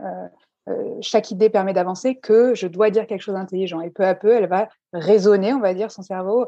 [1.02, 3.80] chaque idée permet d'avancer, que je dois dire quelque chose d'intelligent.
[3.82, 6.48] Et peu à peu, elle va raisonner, on va dire, son cerveau,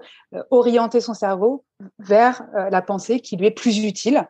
[0.52, 1.63] orienter son cerveau
[2.00, 4.28] vers la pensée qui lui est plus utile,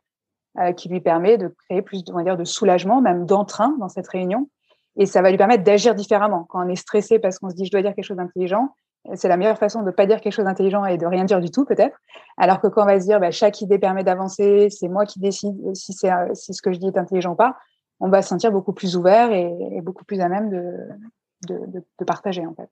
[0.77, 4.49] qui lui permet de créer plus, on dire, de soulagement, même d'entrain dans cette réunion
[4.97, 6.45] et ça va lui permettre d'agir différemment.
[6.49, 8.73] Quand on est stressé parce qu'on se dit je dois dire quelque chose d'intelligent,
[9.13, 11.39] c'est la meilleure façon de ne pas dire quelque chose d'intelligent et de rien dire
[11.39, 11.97] du tout peut-être.
[12.37, 15.19] Alors que quand on va se dire bah, chaque idée permet d'avancer, c'est moi qui
[15.19, 17.57] décide si c'est si ce que je dis est intelligent ou pas,
[17.99, 22.45] on va se sentir beaucoup plus ouvert et, beaucoup plus à même de, de, partager
[22.45, 22.69] en fait.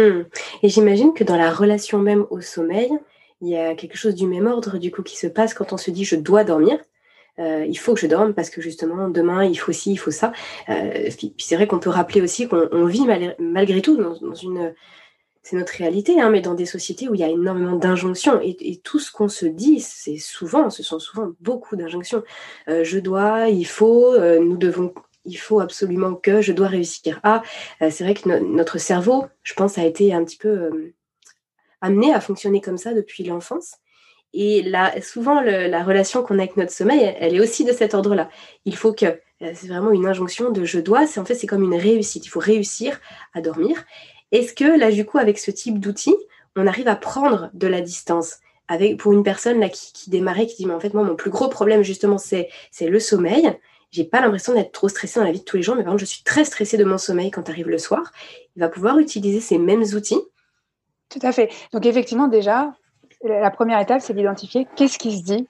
[0.00, 0.24] Mmh.
[0.62, 2.90] Et j'imagine que dans la relation même au sommeil,
[3.40, 5.76] il y a quelque chose du même ordre du coup qui se passe quand on
[5.76, 6.78] se dit je dois dormir
[7.38, 10.10] euh, il faut que je dorme parce que justement demain il faut ci, il faut
[10.10, 10.32] ça.
[10.68, 14.34] Euh, puis, c'est vrai qu'on peut rappeler aussi qu'on vit mal, malgré tout dans, dans
[14.34, 14.74] une
[15.46, 18.56] c'est notre réalité, hein, mais dans des sociétés où il y a énormément d'injonctions et,
[18.58, 22.24] et, tout ce qu'on se dit, c'est souvent, ce sont souvent beaucoup d'injonctions.
[22.68, 24.92] Euh, je dois, il faut, euh, nous devons,
[25.24, 27.42] il faut absolument que, je dois réussir à.
[27.80, 30.94] Euh, c'est vrai que no notre cerveau, je pense, a été un petit peu euh,
[31.80, 33.76] amené à fonctionner comme ça depuis l'enfance.
[34.32, 37.94] Et là, souvent, la relation qu'on a avec notre sommeil, elle, est aussi de cet
[37.94, 38.28] ordre-là.
[38.64, 41.46] Il faut que, euh, c'est vraiment une injonction de je dois, c'est en fait, c'est
[41.46, 42.26] comme une réussite.
[42.26, 43.00] Il faut réussir
[43.34, 43.84] à dormir.
[44.32, 46.14] Est-ce que là, du coup, avec ce type d'outil,
[46.56, 48.36] on arrive à prendre de la distance
[48.68, 51.30] avec, pour une personne là, qui, démarrait, qui dit, mais en fait, moi, mon plus
[51.30, 53.52] gros problème, justement, c'est, c'est le sommeil.
[53.90, 55.92] J'ai pas l'impression d'être trop stressée dans la vie de tous les jours, mais par
[55.92, 58.12] contre, je suis très stressée de mon sommeil quand arrive le soir.
[58.56, 60.20] Il va pouvoir utiliser ces mêmes outils.
[61.08, 61.50] Tout à fait.
[61.72, 62.74] Donc, effectivement, déjà,
[63.22, 65.48] la première étape, c'est d'identifier qu'est-ce qui se dit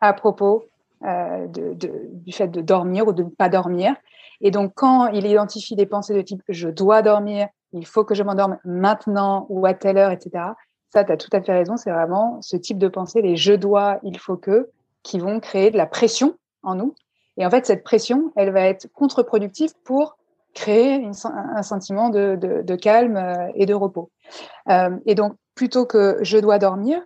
[0.00, 0.64] à propos
[1.04, 3.94] euh, du fait de dormir ou de ne pas dormir.
[4.40, 8.14] Et donc, quand il identifie des pensées de type je dois dormir, il faut que
[8.14, 10.44] je m'endorme maintenant ou à telle heure, etc.,
[10.90, 13.52] ça, tu as tout à fait raison, c'est vraiment ce type de pensée, les je
[13.52, 14.70] dois, il faut que,
[15.02, 16.94] qui vont créer de la pression en nous.
[17.36, 20.16] Et en fait, cette pression, elle va être contre-productive pour
[20.54, 24.10] créer un sentiment de, calme euh, et de repos.
[24.70, 27.00] Euh, et donc, plutôt que je dois dormir,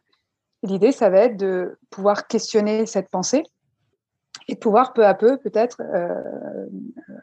[0.62, 3.44] l'idée, ça va être de pouvoir questionner cette pensée
[4.46, 6.66] et de pouvoir peu à peu peut-être euh,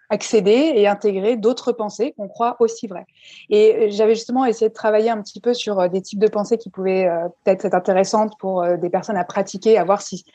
[0.09, 3.05] accéder et intégrer d'autres pensées qu'on croit aussi vraies.
[3.49, 6.57] Et j'avais justement essayé de travailler un petit peu sur euh, des types de pensées
[6.57, 10.25] qui pouvaient euh, peut-être être intéressantes pour des personnes à pratiquer, à voir si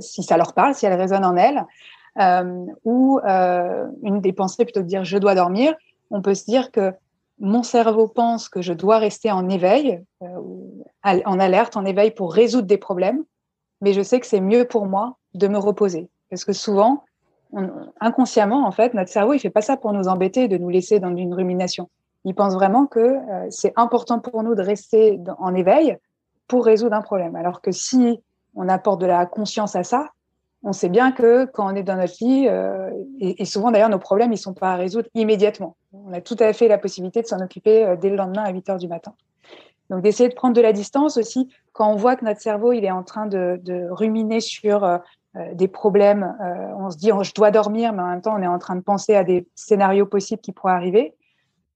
[0.00, 1.62] si ça leur parle, si elles résonnent en elles.
[2.84, 5.74] ou une des pensées, plutôt que de dire je dois dormir,
[6.10, 6.94] on peut se dire que
[7.42, 12.68] mon cerveau pense que je dois rester en éveil, en alerte, en éveil pour résoudre
[12.68, 13.24] des problèmes,
[13.80, 16.08] mais je sais que c'est mieux pour moi de me reposer.
[16.30, 17.02] Parce que souvent,
[18.00, 21.00] inconsciemment, en fait, notre cerveau, il fait pas ça pour nous embêter, de nous laisser
[21.00, 21.90] dans une rumination.
[22.24, 25.98] Il pense vraiment que euh, c'est important pour nous de rester en éveil
[26.46, 27.34] pour résoudre un problème.
[27.34, 28.22] Alors que si
[28.54, 30.10] on apporte de la conscience à ça,
[30.64, 33.98] on sait bien que quand on est dans notre lit, euh, et, souvent d'ailleurs nos
[33.98, 35.76] problèmes, ils sont pas à résoudre immédiatement.
[35.92, 38.52] On a tout à fait la possibilité de s'en occuper euh, dès le lendemain à
[38.52, 39.14] 8 heures du matin.
[39.90, 42.84] Donc d'essayer de prendre de la distance aussi quand on voit que notre cerveau il
[42.84, 44.98] est en train de, ruminer sur euh,
[45.54, 46.36] des problèmes.
[46.78, 48.76] On se dit, oh, je dois dormir, mais en même temps, on est en train
[48.76, 51.14] de penser à des scénarios possibles qui pourraient arriver.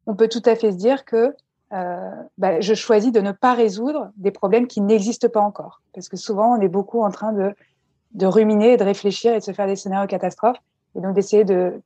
[0.07, 1.35] On peut tout à fait se dire que
[1.70, 5.81] bah, je choisis de ne pas résoudre des problèmes qui n'existent pas encore.
[5.94, 7.55] Parce que souvent, on est beaucoup en train de,
[8.12, 10.59] de ruminer, de réfléchir et de se faire des scénarios catastrophes.
[10.95, 11.81] Et donc d'essayer de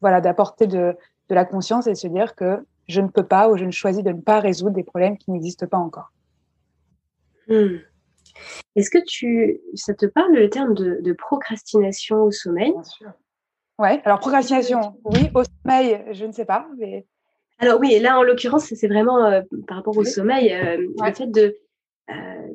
[0.00, 0.96] voilà d'apporter de,
[1.28, 3.70] de la conscience et de se dire que je ne peux pas ou je ne
[3.70, 6.12] choisis de ne pas résoudre des problèmes qui n'existent pas encore.
[7.48, 7.76] Hmm.
[8.74, 12.72] Est-ce que tu, ça te parle le terme de, procrastination au sommeil?
[12.72, 13.10] Bien sûr.
[13.78, 16.66] Ouais, alors procrastination, oui, au sommeil, je ne sais pas.
[16.78, 17.06] Mais...
[17.58, 21.26] Alors oui, là en l'occurrence, c'est vraiment euh, par rapport au sommeil, euh, le fait
[21.26, 21.56] de
[22.10, 22.45] euh,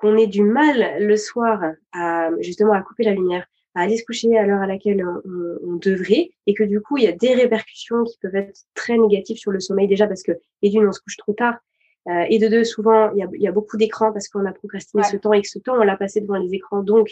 [0.00, 1.60] qu'on ait du mal le soir
[1.92, 5.76] à justement à couper la lumière, à aller se coucher à l'heure à laquelle on,
[5.76, 9.36] devrait, et que du coup il y a des répercussions qui peuvent être très négatives
[9.36, 10.32] sur le sommeil déjà parce que
[10.62, 11.58] et d'une on se couche trop tard,
[12.08, 14.52] euh, et de deux, souvent, il y a, y a, beaucoup d'écrans parce qu'on a
[14.52, 16.82] procrastiné ce temps et que ce temps, on l'a passé devant les écrans.
[16.82, 17.10] Donc,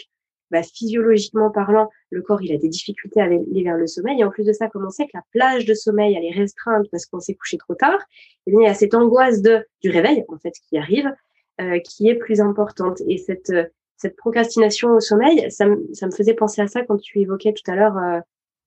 [0.49, 4.19] bah, physiologiquement parlant, le corps, il a des difficultés à aller vers le sommeil.
[4.19, 6.37] Et en plus de ça, comme on sait que la plage de sommeil, elle est
[6.37, 9.41] restreinte parce qu'on s'est couché trop tard, et eh bien, il y a cette angoisse
[9.41, 11.13] de, du réveil, en fait, qui arrive,
[11.59, 13.01] euh, qui est plus importante.
[13.07, 13.53] Et cette,
[13.97, 17.69] cette procrastination au sommeil, ça, ça me faisait penser à ça quand tu évoquais tout
[17.69, 18.19] à l'heure euh,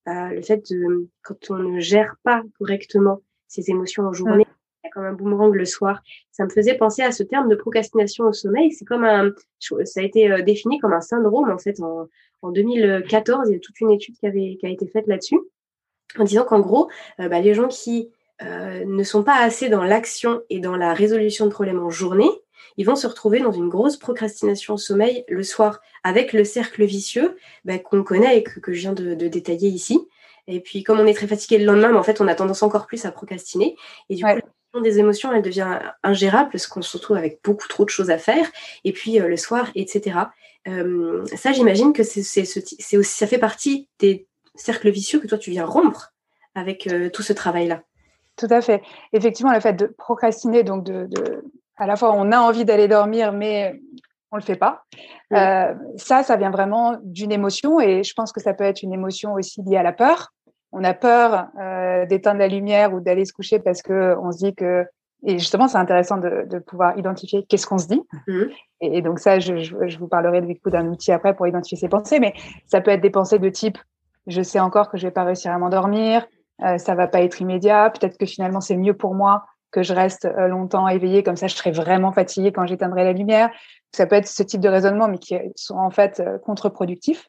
[0.09, 4.47] euh le fait de, quand on ne gère pas correctement ses émotions en journée,
[4.93, 6.03] comme un boomerang le soir.
[6.33, 8.73] Ça me faisait penser à ce terme de procrastination au sommeil.
[8.73, 12.09] C'est comme un, ça a été euh, défini comme un syndrome en fait en,
[12.43, 13.49] en 2014.
[13.49, 15.39] Il y a toute une étude qui avait qui a été faite là-dessus
[16.19, 18.11] en disant qu'en gros, euh, bah, les gens qui
[18.43, 22.31] euh, ne sont pas assez dans l'action et dans la résolution de problèmes en journée,
[22.77, 26.85] ils vont se retrouver dans une grosse procrastination au sommeil le soir, avec le cercle
[26.85, 30.01] vicieux bah, qu'on connaît et que, que, je viens de, de, détailler ici.
[30.47, 32.63] Et puis, comme on est très fatigué le lendemain, mais en fait, on a tendance
[32.63, 33.77] encore plus à procrastiner.
[34.09, 37.85] Et du coup, des émotions, elle devient ingérable parce qu'on se retrouve avec beaucoup trop
[37.85, 38.51] de choses à faire,
[38.85, 40.19] et puis euh, le soir, etc.
[40.69, 45.39] Euh, ça, j'imagine que c'est, c'est, aussi, ça fait partie des cercles vicieux que toi,
[45.39, 46.13] tu viens rompre
[46.55, 47.83] avec euh, tout ce travail-là.
[48.37, 48.83] Tout à fait.
[49.13, 51.09] Effectivement, le fait de procrastiner, donc de,
[51.83, 53.81] à la fois, on a envie d'aller dormir, mais
[54.31, 54.85] on le fait pas.
[55.31, 59.35] ça, ça vient vraiment d'une émotion, et je pense que ça peut être une émotion
[59.35, 60.33] aussi liée à la peur
[60.73, 64.39] on a peur euh, d'éteindre la lumière ou d'aller se coucher parce que on se
[64.39, 64.85] dit que
[65.25, 68.43] et justement c'est intéressant de, pouvoir identifier qu'est-ce qu'on se dit mmh.
[68.81, 72.19] et, donc ça je, vous parlerai du coup d'un outil après pour identifier ses pensées
[72.19, 72.35] mais
[72.67, 73.79] ça peut être des pensées de type
[74.27, 76.27] je sais encore que je vais pas réussir à m'endormir
[76.65, 79.93] euh, ça va pas être immédiat peut-être que finalement c'est mieux pour moi que je
[79.93, 83.51] reste euh, longtemps éveillée comme ça je serai vraiment fatiguée quand j'éteindrai la lumière
[83.93, 87.29] ça peut être ce type de raisonnement mais qui sont en fait euh, contre-productifs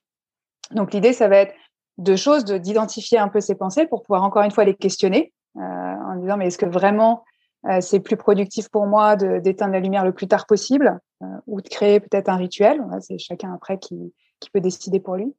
[0.72, 1.54] donc l'idée ça va être
[1.98, 5.62] deux choses, d'identifier un peu ses pensées pour pouvoir encore une fois les questionner euh,
[5.62, 7.24] en disant mais est-ce que vraiment
[7.70, 11.62] euh, c'est plus productif pour moi d'éteindre la lumière le plus tard possible euh, ou
[11.62, 12.84] de créer peut-être un rituel.
[13.00, 15.34] C'est chacun après qui, qui peut décider pour lui.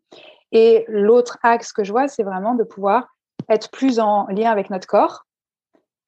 [0.52, 3.08] Et l'autre axe que je vois, c'est vraiment de pouvoir
[3.50, 5.23] être plus en lien avec notre corps,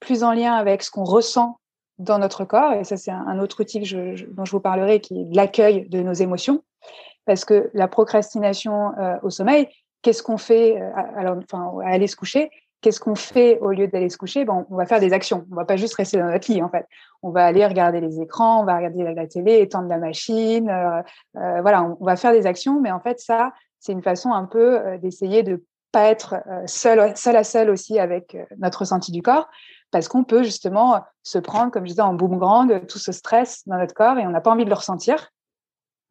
[0.07, 1.59] plus en lien avec ce qu'on ressent
[1.99, 2.73] dans notre corps.
[2.73, 6.15] Et ça, c'est un, autre outil dont je vous parlerai, qui est l'accueil de nos
[6.15, 6.63] émotions.
[7.27, 8.93] Parce que la procrastination
[9.23, 9.69] au sommeil,
[10.07, 12.49] qu'est-ce qu'on fait euh, alors, enfin, à aller se coucher
[12.83, 14.45] Qu'est-ce qu'on fait au lieu d'aller se coucher?
[14.45, 15.45] Bon, On va faire des actions.
[15.51, 16.87] On va pas juste rester dans notre lit, en fait.
[17.23, 20.69] On va aller regarder les écrans, on va regarder la, télé, étendre la machine.
[20.69, 21.03] Euh,
[21.37, 22.81] euh, voilà, on, va faire des actions.
[22.81, 26.37] Mais en fait, ça, c'est une façon un peu d'essayer de pas être
[26.67, 29.49] seul, seul à seul aussi avec notre ressenti du corps,
[29.91, 33.79] parce qu'on peut justement se prendre, comme je disais, en boomerang, tout ce stress dans
[33.79, 35.31] notre corps et on n'a pas envie de le ressentir.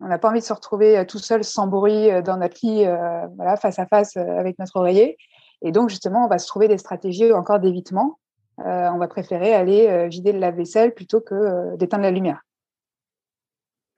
[0.01, 2.57] On n'a pas envie de se retrouver euh, tout seul sans bruit euh, dans notre
[2.63, 5.17] lit, euh, voilà, face à face avec notre oreiller.
[5.61, 8.19] Et donc, justement, on va se trouver des stratégies encore d'évitement.
[8.57, 12.41] on va préférer aller vider le lave-vaisselle plutôt que d'éteindre la lumière.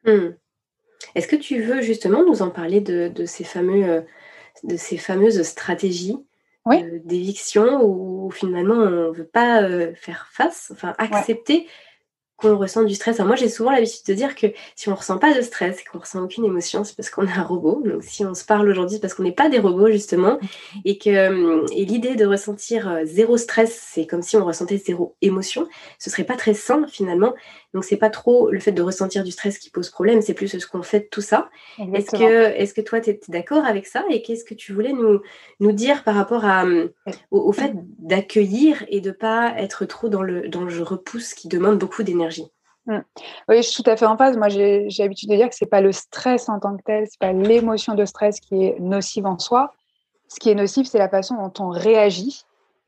[0.05, 0.35] Hmm.
[1.15, 4.05] Est-ce que tu veux justement nous en parler de, ces, fameux,
[4.63, 6.17] de ces fameuses stratégies
[7.03, 7.81] d'éviction
[8.27, 9.63] où finalement on ne veut pas
[9.95, 11.67] faire face, enfin accepter
[12.37, 13.19] qu'on ressent du stress.
[13.19, 15.83] moi, j'ai souvent l'habitude de dire que si on ne ressent pas de stress et
[15.83, 17.81] qu'on ne ressent aucune émotion, c'est parce qu'on est un robot.
[17.83, 20.37] Donc, si on se parle aujourd'hui, c'est parce qu'on n'est pas des robots, justement.
[20.85, 24.77] Et que euh, et l'idée de ressentir euh, zéro stress, c'est comme si on ressentait
[24.77, 25.67] zéro émotion.
[25.97, 27.33] Ce serait pas très sain, finalement.
[27.73, 30.47] Donc, c'est pas trop le fait de ressentir du stress qui pose problème, c'est plus
[30.47, 31.49] ce qu'on fait de tout ça.
[31.93, 34.03] Est-ce que, est que toi, tu es d'accord avec ça?
[34.11, 35.21] Et qu'est-ce que tu voulais nous,
[35.59, 36.65] nous dire par rapport à,
[37.31, 41.47] au, fait d'accueillir et de pas être trop dans le, dans le je repousse qui
[41.47, 42.26] demande beaucoup d'énergie?
[42.87, 42.99] Mm.
[43.49, 44.37] Oui, je suis tout à fait en phase.
[44.37, 47.19] Moi, j'ai l'habitude de dire que c'est pas le stress en tant que tel, c'est
[47.19, 49.73] pas l'émotion de stress qui est nocive en soi.
[50.29, 52.43] Ce qui est nocif, c'est la façon dont on réagit,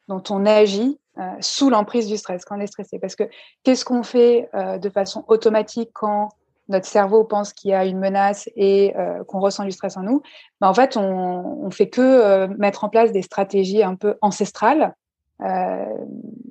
[0.07, 2.97] dont on agit euh, sous l'emprise du stress quand on est stressé.
[2.99, 3.23] Parce que
[3.63, 6.29] qu'est-ce qu'on fait euh, de façon automatique quand
[6.69, 10.03] notre cerveau pense qu'il y a une menace et euh, qu'on ressent du stress en
[10.03, 10.21] nous?
[10.61, 14.95] Ben, En fait, on, on fait que mettre en place des stratégies un peu ancestrales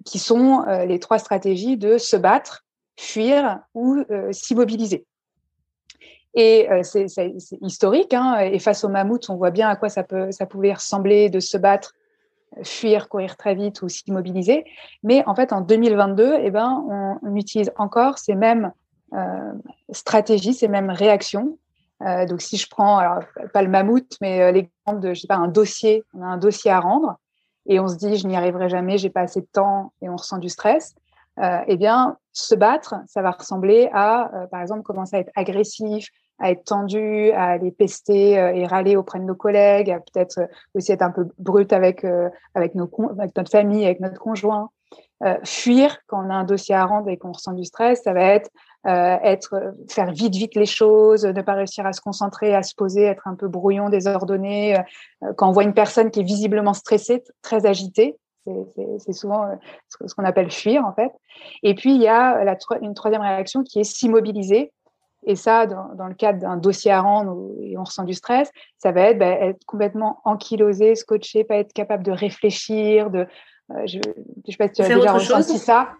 [0.06, 2.64] qui sont les trois stratégies de se battre,
[2.98, 5.06] fuir ou euh, s'immobiliser.
[6.34, 7.06] Et euh, c'est
[7.62, 8.12] historique.
[8.12, 11.30] Hein, et face au mammouth, on voit bien à quoi ça, peut, ça pouvait ressembler
[11.30, 11.94] de se battre,
[12.64, 14.64] fuir, courir très vite ou s'immobiliser.
[15.04, 18.72] Mais en fait, en 2022, eh ben, on, utilise encore ces mêmes
[19.14, 19.52] euh,
[19.92, 21.56] stratégies, ces mêmes réactions.
[22.28, 23.20] donc, si je prends,
[23.52, 26.70] pas le mammouth, mais l'exemple de, je sais pas, un dossier, on a un dossier
[26.70, 27.16] à rendre
[27.66, 30.16] et on se dit, je n'y arriverai jamais, j'ai pas assez de temps et on
[30.16, 30.94] ressent du stress.
[31.40, 35.32] Euh, eh bien, se battre, ça va ressembler à, euh, par exemple, commencer à être
[35.36, 36.08] agressif,
[36.40, 40.48] à être tendu, à aller pester euh, et râler auprès de nos collègues, à peut-être
[40.74, 42.04] aussi être un peu brut avec,
[42.54, 44.70] avec, notre famille, avec notre conjoint.
[45.44, 48.22] fuir quand on a un dossier à rendre et qu'on ressent du stress, ça va
[48.22, 48.50] être
[48.84, 53.02] être faire vite vite les choses, ne pas réussir à se concentrer, à se poser,
[53.02, 54.76] être un peu brouillon, désordonné.
[55.36, 58.16] quand on voit une personne qui est visiblement stressée, très agitée,
[58.98, 59.54] c'est souvent euh,
[60.06, 61.12] ce qu'on appelle fuir, en fait.
[61.62, 64.72] Et puis, il y a la, une troisième réaction qui est s'immobiliser.
[65.26, 68.92] Et ça, dans, le cadre d'un dossier à rendre où on ressent du stress, ça
[68.92, 73.26] va être, bah, être complètement ankylosé, scotché, pas être capable de réfléchir, de.
[73.70, 74.02] Euh, je ne
[74.50, 75.90] sais pas si tu as déjà ressenti ça.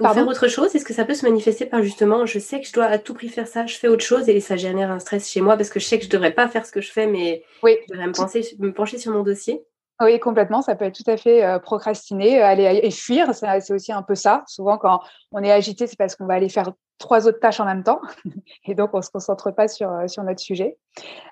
[0.00, 2.66] Ou faire autre chose, est-ce que ça peut se manifester par justement, je sais que
[2.66, 4.98] je dois à tout prix faire ça, je fais autre chose et ça génère un
[4.98, 6.80] stress chez moi parce que je sais que je ne devrais pas faire ce que
[6.80, 7.76] je fais, mais oui.
[7.86, 9.62] je devrais me, penser, me pencher sur mon dossier?
[10.04, 10.62] Oui, complètement.
[10.62, 13.34] Ça peut être tout à fait euh, procrastiner, euh, aller et fuir.
[13.34, 14.44] C'est aussi un peu ça.
[14.46, 15.00] Souvent, quand
[15.32, 18.00] on est agité, c'est parce qu'on va aller faire trois autres tâches en même temps.
[18.66, 20.76] et donc, on ne se concentre pas sur, euh, sur notre sujet.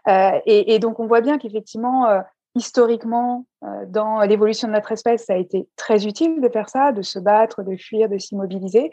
[0.07, 2.09] et, donc, on voit bien qu'effectivement,
[2.55, 3.45] historiquement,
[3.87, 7.19] dans l'évolution de notre espèce, ça a été très utile de faire ça, de se
[7.19, 8.91] battre, de fuir, de s'immobiliser.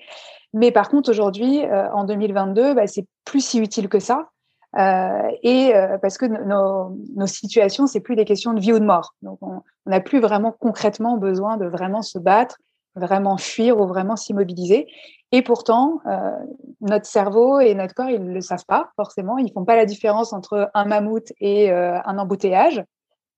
[0.54, 4.30] Mais par contre, aujourd'hui, en 2022, bah, c'est plus si utile que ça.
[4.78, 8.80] Euh, et euh, parce que nos, nos situations, c'est plus des questions de vie ou
[8.80, 9.16] de mort.
[9.22, 12.58] Donc, on n'a plus vraiment concrètement besoin de vraiment se battre,
[12.96, 14.88] vraiment fuir ou vraiment s'immobiliser.
[15.32, 16.32] Et pourtant, euh,
[16.82, 19.38] notre cerveau et notre corps, ils ne le savent pas forcément.
[19.40, 22.84] Ils font pas la différence entre un mammouth et un embouteillage.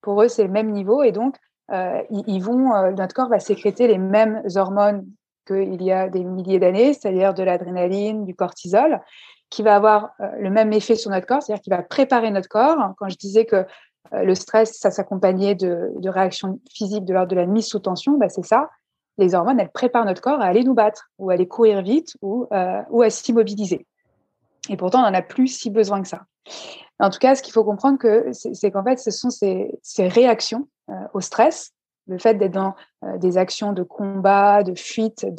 [0.01, 1.03] Pour eux, c'est le même niveau.
[1.03, 1.35] Et donc,
[1.71, 5.05] ils, vont, notre corps va sécréter les mêmes hormones
[5.47, 9.01] qu'il y a des milliers d'années, c'est-à-dire de l'adrénaline, du cortisol
[9.49, 12.47] qui va avoir euh, le même effet sur notre corps, c'est-à-dire qui va préparer notre
[12.47, 12.93] corps.
[12.97, 13.55] Quand je disais que
[14.13, 18.17] euh, le stress, ça s'accompagnait de, réactions physiques de l'ordre de la mise sous tension,
[18.17, 18.69] bah c'est ça.
[19.17, 22.15] Les hormones, elles préparent notre corps à aller nous battre, ou à aller courir vite,
[22.21, 23.85] ou, euh, à s'immobiliser.
[24.69, 26.21] Et pourtant, on n'en a plus si besoin que ça.
[26.99, 30.67] En tout cas, ce qu'il faut comprendre, que c'est qu'en fait, ce sont ces, réactions
[31.13, 31.71] au stress,
[32.07, 32.75] le fait d'être dans
[33.17, 35.33] des actions de combat, de fuite, et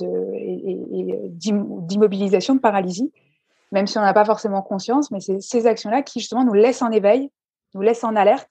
[1.33, 3.13] d'immobilisation, de paralysie,
[3.73, 6.83] même si on n'a pas forcément conscience, mais c'est ces actions-là qui justement nous laissent
[6.83, 7.31] en éveil,
[7.75, 8.51] nous laissent en alerte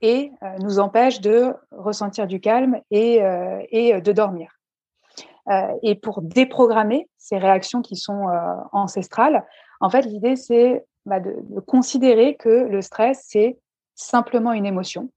[0.00, 4.52] et euh, nous empêchent de ressentir du calme et, euh, et de dormir.
[5.48, 8.26] Euh, et pour déprogrammer ces réactions qui sont
[8.72, 9.46] ancestrales,
[9.80, 13.56] en fait, l'idée, c'est bah, de, considérer que le stress, c'est
[13.94, 15.10] simplement une émotion.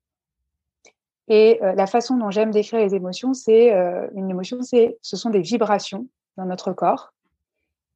[1.27, 3.71] Et la façon dont j'aime décrire les émotions, c'est
[4.15, 7.13] une émotion, c'est ce sont des vibrations dans notre corps.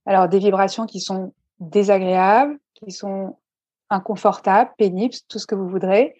[0.06, 3.38] Alors des vibrations qui sont désagréables, qui sont
[3.90, 6.16] inconfortables, pénibles, tout ce que vous voudrez,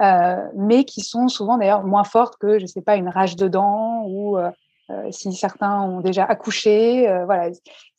[0.00, 3.36] euh, mais qui sont souvent d'ailleurs moins fortes que, je ne sais pas, une rage
[3.36, 4.50] de dents ou euh,
[4.90, 7.06] euh, si certains ont déjà accouché.
[7.24, 7.50] voilà,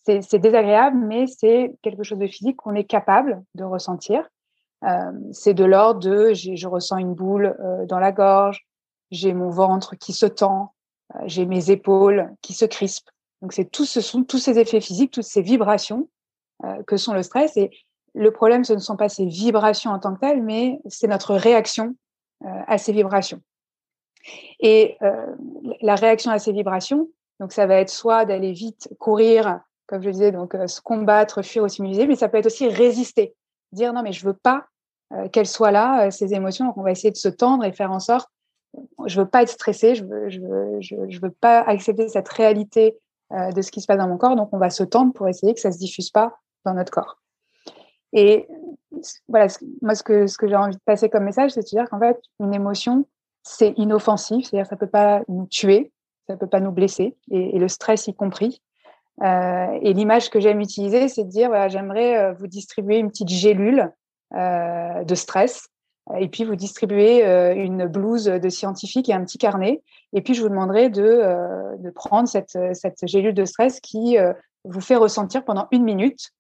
[0.04, 4.30] c'est désagréable, mais c'est quelque chose de physique qu'on est capable de ressentir.
[5.32, 7.58] c'est de l'ordre de je ressens une boule
[7.90, 8.66] dans la gorge,
[9.12, 10.74] j'ai mon ventre qui se tend,
[11.26, 13.10] j'ai mes épaules qui se crispent.
[13.42, 16.08] Donc c'est ce sont tous ces effets physiques, toutes ces vibrations
[16.86, 17.56] que sont le stress.
[17.58, 17.72] Et
[18.18, 21.36] le problème, ce ne sont pas ces vibrations en tant que telles, mais c'est notre
[21.36, 21.96] réaction
[22.46, 23.42] euh, à ces vibrations.
[24.60, 25.36] Et euh,
[25.82, 30.10] la réaction à ces vibrations, donc ça va être soit d'aller vite courir comme je
[30.10, 33.34] disais, donc se combattre, fuir ou s'immuniser, mais ça peut être aussi résister,
[33.72, 34.66] dire non mais je veux pas
[35.32, 38.02] qu'elles soient là ces émotions, donc on va essayer de se tendre et faire en
[38.02, 38.30] sorte,
[39.06, 42.98] je veux pas être stressée, je veux, veux pas accepter cette réalité
[43.32, 45.54] de ce qui se passe dans mon corps, donc on va se tendre pour essayer
[45.54, 47.18] que ça se diffuse pas dans notre corps.
[48.14, 48.48] Et
[49.28, 49.48] voilà,
[49.82, 52.54] moi, ce que, j'ai envie de passer comme message, c'est de dire qu'en fait, une
[52.54, 53.06] émotion,
[53.44, 55.92] c'est inoffensif, c'est-à-dire ça ne peut pas nous tuer,
[56.28, 58.62] ça ne peut pas nous blesser, et, le stress y compris.
[59.24, 63.10] Euh, et l'image que j'aime utiliser, c'est de dire, voilà, j'aimerais euh, vous distribuer une
[63.10, 63.92] petite gélule
[64.36, 65.68] euh, de stress,
[66.18, 69.84] et puis vous distribuer une blouse de scientifique et un petit carnet,
[70.14, 72.58] et puis je vous demanderai de, prendre cette,
[73.04, 74.16] gélule de stress qui
[74.64, 76.32] vous fait ressentir pendant une minute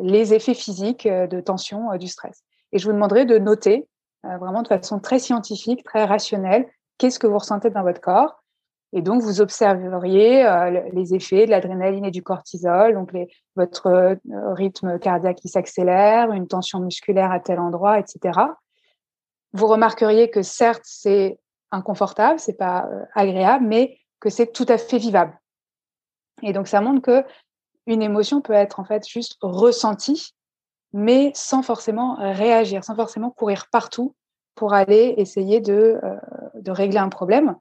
[0.00, 2.42] les effets physiques euh, de tension euh, du stress.
[2.72, 3.88] Et je vous demanderai de noter
[4.24, 6.66] vraiment de façon très scientifique, très rationnelle,
[6.98, 8.42] qu'est-ce que vous ressentez dans votre corps.
[8.92, 10.44] Et donc, vous observeriez
[10.92, 13.12] les effets de l'adrénaline et du cortisol, donc
[13.54, 14.18] votre
[14.54, 18.40] rythme cardiaque qui s'accélère, une tension musculaire à tel endroit, etc.
[19.52, 21.38] Vous remarqueriez que certes, c'est
[21.70, 25.38] inconfortable, c'est pas agréable, mais que c'est tout à fait vivable.
[26.42, 27.24] Et donc, ça montre que
[27.86, 30.34] une émotion peut être en fait juste ressentie,
[30.92, 34.14] mais sans forcément réagir, sans forcément courir partout
[34.54, 37.56] pour aller essayer de, euh, régler un problème.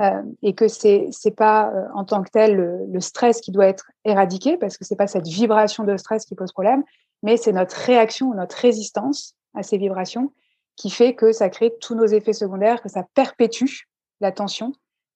[0.00, 3.66] Euh, et que c'est c'est pas euh, en tant que tel le, stress qui doit
[3.66, 6.84] être éradiqué parce que c'est pas cette vibration de stress qui pose problème,
[7.22, 10.32] mais c'est notre réaction, notre résistance à ces vibrations
[10.76, 13.88] qui fait que ça crée tous nos effets secondaires, que ça perpétue
[14.20, 14.72] la tension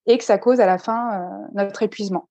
[0.07, 2.29] et que ça cause à la fin notre épuisement.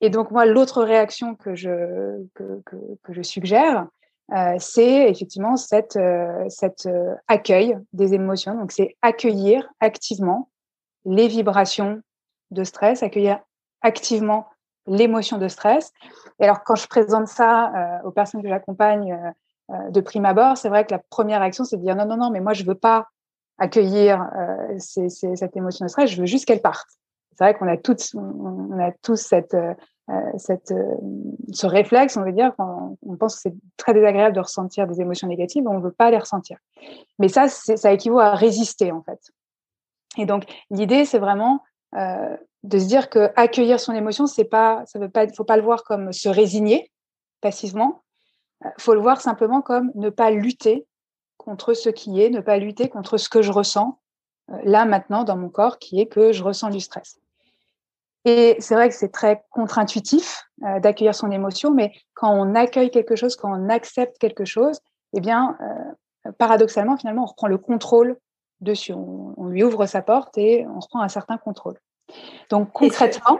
[0.00, 3.86] Et donc, moi, l'autre réaction que je, que, que, que je suggère,
[4.34, 8.54] euh, c'est effectivement cette, euh, cette euh, accueil des émotions.
[8.54, 10.50] Donc, c'est accueillir activement
[11.04, 12.02] les vibrations
[12.50, 13.40] de stress, accueillir
[13.80, 14.46] activement
[14.86, 15.92] l'émotion de stress.
[16.40, 19.34] Et alors, quand je présente ça euh, aux personnes que j'accompagne
[19.90, 22.30] de prime abord, c'est vrai que la première réaction, c'est de dire non, non, non,
[22.30, 23.08] mais moi, je veux pas
[23.58, 24.26] accueillir
[24.78, 26.97] cette émotion de stress, je veux juste qu'elle parte
[27.38, 27.76] c'est vrai qu'on a
[28.14, 29.74] on a tous cette, euh,
[30.38, 30.96] cette, euh,
[31.52, 35.00] ce réflexe, on veut dire, quand on pense que c'est très désagréable de ressentir des
[35.00, 36.58] émotions négatives, on ne veut pas les ressentir.
[37.20, 39.20] Mais ça, ça équivaut à résister, en fait.
[40.16, 41.62] Et donc, l'idée, c'est vraiment
[41.94, 45.56] euh, de se dire que accueillir son émotion, c'est pas, ça veut pas, faut pas
[45.56, 46.90] le voir comme se résigner
[47.40, 48.02] passivement.
[48.80, 50.88] Faut le voir simplement comme ne pas lutter
[51.36, 54.00] contre ce qui est, ne pas lutter contre ce que je ressens
[54.64, 57.20] là maintenant dans mon corps, qui est que je ressens du stress.
[58.24, 62.90] Et c'est vrai que c'est très contre-intuitif euh, d'accueillir son émotion, mais quand on accueille
[62.90, 64.80] quelque chose, quand on accepte quelque chose,
[65.16, 68.16] eh bien, euh, paradoxalement, finalement, on reprend le contrôle
[68.60, 68.92] dessus.
[68.92, 71.78] On, lui ouvre sa porte et on reprend un certain contrôle.
[72.50, 73.38] Donc concrètement,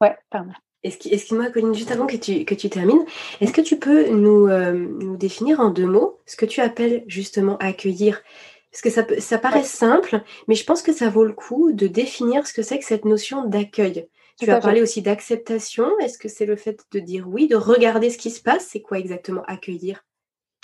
[0.00, 0.52] ouais, pardon.
[0.82, 3.04] Excuse-moi, Colline, juste avant que tu, que tu termines,
[3.40, 7.04] est-ce que tu peux nous, euh, nous, définir en deux mots ce que tu appelles
[7.08, 8.22] justement accueillir?
[8.70, 11.86] Parce que ça, ça paraît simple, mais je pense que ça vaut le coup de
[11.86, 14.08] définir ce que c'est que cette notion d'accueil.
[14.38, 15.98] Tu as parlé aussi d'acceptation.
[15.98, 18.66] Est-ce que c'est le fait de dire oui, de regarder ce qui se passe?
[18.66, 20.04] C'est quoi exactement accueillir?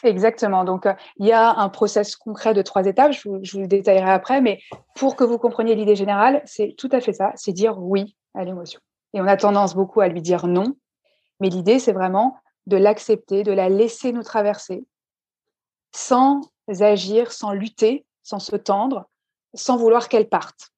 [0.04, 0.64] Exactement.
[0.64, 3.12] Donc, euh, il y a un process concret de trois étapes.
[3.12, 4.60] Je vous, je vous, le détaillerai après, mais
[4.94, 7.32] pour que vous compreniez l'idée générale, c'est tout à fait ça.
[7.34, 8.80] C'est dire oui à l'émotion.
[9.12, 10.76] Et on a tendance beaucoup à lui dire non.
[11.40, 12.36] Mais l'idée, c'est vraiment
[12.66, 14.84] de l'accepter, de la laisser nous traverser,
[15.92, 16.40] sans
[16.80, 19.08] agir, sans lutter, sans se tendre,
[19.54, 20.74] sans vouloir qu'elle parte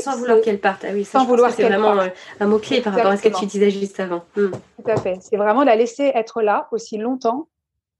[0.00, 0.84] sans vouloir qu'elle parte.
[0.86, 1.94] Ah oui, sans vouloir C'est vraiment
[2.40, 4.24] un mot-clé par rapport à ce que tu disais juste avant.
[4.36, 4.50] Hmm.
[4.50, 5.18] Tout à fait.
[5.20, 7.48] C'est vraiment la laisser être là aussi longtemps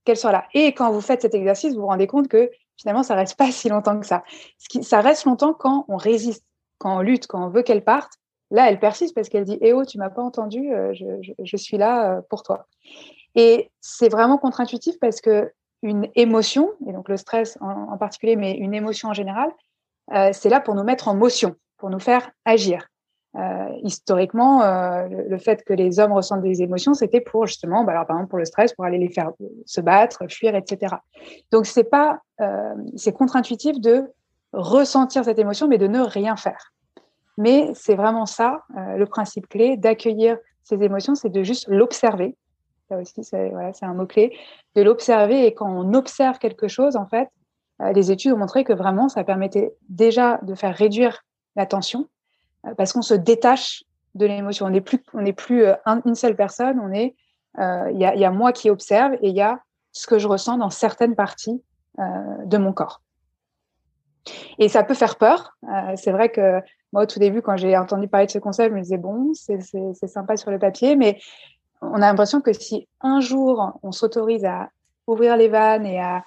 [0.05, 0.45] qu'elle soit là.
[0.55, 3.51] Et quand vous faites cet exercice, vous vous rendez compte que finalement, ça reste pas
[3.51, 4.22] si longtemps que ça.
[4.83, 6.45] Ça reste longtemps quand on résiste,
[6.78, 8.12] quand on lutte, quand on veut qu'elle parte.
[8.51, 11.78] Là, elle persiste parce qu'elle dit Eh oh, tu m'as pas entendu, euh, je, suis
[11.78, 12.66] là euh, pour toi.
[13.37, 15.53] Et c'est vraiment contre-intuitif parce que
[15.83, 19.51] une émotion, et donc le stress en particulier, mais une émotion en général,
[20.12, 22.87] euh, c'est là pour nous mettre en motion, pour nous faire agir.
[23.37, 27.93] Euh, historiquement, euh, le, fait que les hommes ressentent des émotions, c'était pour justement, bah
[27.93, 29.31] alors par exemple pour le stress, pour aller les faire
[29.66, 30.97] se battre, fuir, etc.
[31.53, 32.20] Donc c'est pas,
[32.97, 34.11] c'est contre-intuitif de
[34.53, 36.72] ressentir cette émotion, mais de ne rien faire.
[37.39, 42.37] Mais c'est vraiment ça le principe clé d'accueillir ces émotions, c'est de juste l'observer.
[42.91, 44.36] Ça aussi, c'est un mot clé,
[44.74, 45.47] de l'observer.
[45.47, 47.28] Et quand on observe quelque chose, en fait,
[47.80, 51.22] euh, les études ont montré que vraiment, ça permettait déjà de faire réduire
[51.55, 52.09] la tension
[52.66, 53.84] euh, parce qu'on se détache
[54.16, 54.66] de l'émotion.
[54.66, 55.74] On n'est plus, on plus euh,
[56.05, 56.80] une seule personne.
[56.93, 59.61] Il y, a, moi qui observe et il y a
[59.93, 61.62] ce que je ressens dans certaines parties
[61.99, 63.03] de mon corps.
[64.59, 65.57] Et ça peut faire peur.
[65.97, 66.61] c'est vrai que
[66.93, 69.32] moi, au tout début, quand j'ai entendu parler de ce concept, je me disais, bon,
[69.34, 71.18] c'est sympa sur le papier, mais
[71.81, 74.68] on a l'impression que si un jour on s'autorise à
[75.07, 76.24] ouvrir les vannes et à,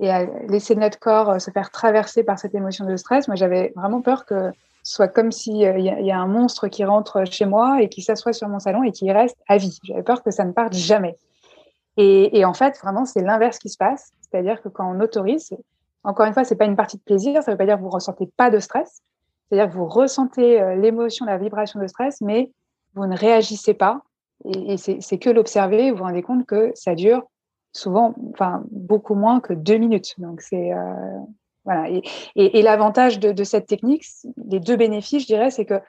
[0.00, 3.72] et à laisser notre corps se faire traverser par cette émotion de stress, moi j'avais
[3.76, 4.50] vraiment peur que
[4.82, 7.88] ce soit comme s'il euh, y, y, a un monstre qui rentre chez moi et
[7.88, 9.78] qui s'assoit sur mon salon et qui reste à vie.
[9.82, 11.16] J'avais peur que ça ne parte jamais.
[12.00, 14.12] Et, en fait, vraiment, c'est l'inverse qui se passe.
[14.20, 15.52] C'est-à-dire que quand on autorise,
[16.04, 17.90] encore une fois, c'est pas une partie de plaisir, ça veut pas dire que vous
[17.90, 19.02] ressentez pas de stress,
[19.48, 22.52] c'est-à-dire que vous ressentez euh, l'émotion, la vibration de stress, mais
[22.94, 24.00] vous ne réagissez pas.
[24.44, 27.22] Et, c'est que l'observer, vous vous rendez compte que ça dure
[27.72, 30.14] souvent, enfin, beaucoup moins que deux minutes.
[30.18, 30.72] Donc, c'est.
[30.72, 31.18] Euh,
[31.64, 31.88] voilà.
[32.34, 34.04] Et, l'avantage de, cette technique,
[34.46, 35.80] les deux bénéfices, je dirais, c'est que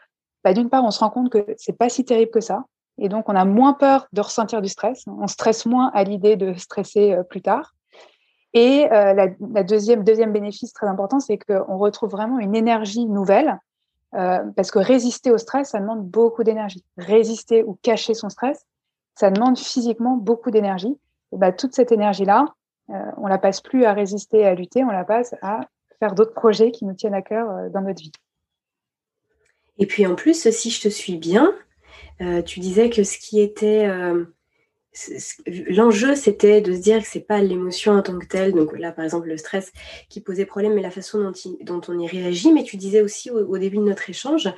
[0.43, 2.65] bah, d'une part, on se rend compte que c'est pas si terrible que ça.
[2.97, 5.05] Et donc, on a moins peur de ressentir du stress.
[5.07, 7.73] On stresse moins à l'idée de stresser euh, plus tard.
[8.53, 13.05] Et euh, la, la, deuxième, deuxième bénéfice très important, c'est qu'on retrouve vraiment une énergie
[13.05, 13.59] nouvelle,
[14.15, 16.83] euh, parce que résister au stress, ça demande beaucoup d'énergie.
[16.97, 18.65] Résister ou cacher son stress,
[19.15, 20.97] ça demande physiquement beaucoup d'énergie.
[21.31, 22.45] Et bah, toute cette énergie-là,
[22.89, 25.61] euh, on la passe plus à résister, à lutter, on la passe à
[25.99, 28.11] faire d'autres projets qui nous tiennent à cœur euh, dans notre vie.
[29.77, 31.53] Et puis en plus, si je te suis bien,
[32.21, 33.87] euh, tu disais que ce qui était
[35.69, 38.91] l'enjeu, c'était de se dire que c'est pas l'émotion en tant que telle, donc là
[38.91, 39.71] par exemple le stress
[40.09, 41.31] qui posait problème, mais la façon
[41.61, 42.51] dont, on y réagit.
[42.51, 44.49] Mais tu disais aussi au, début de notre échange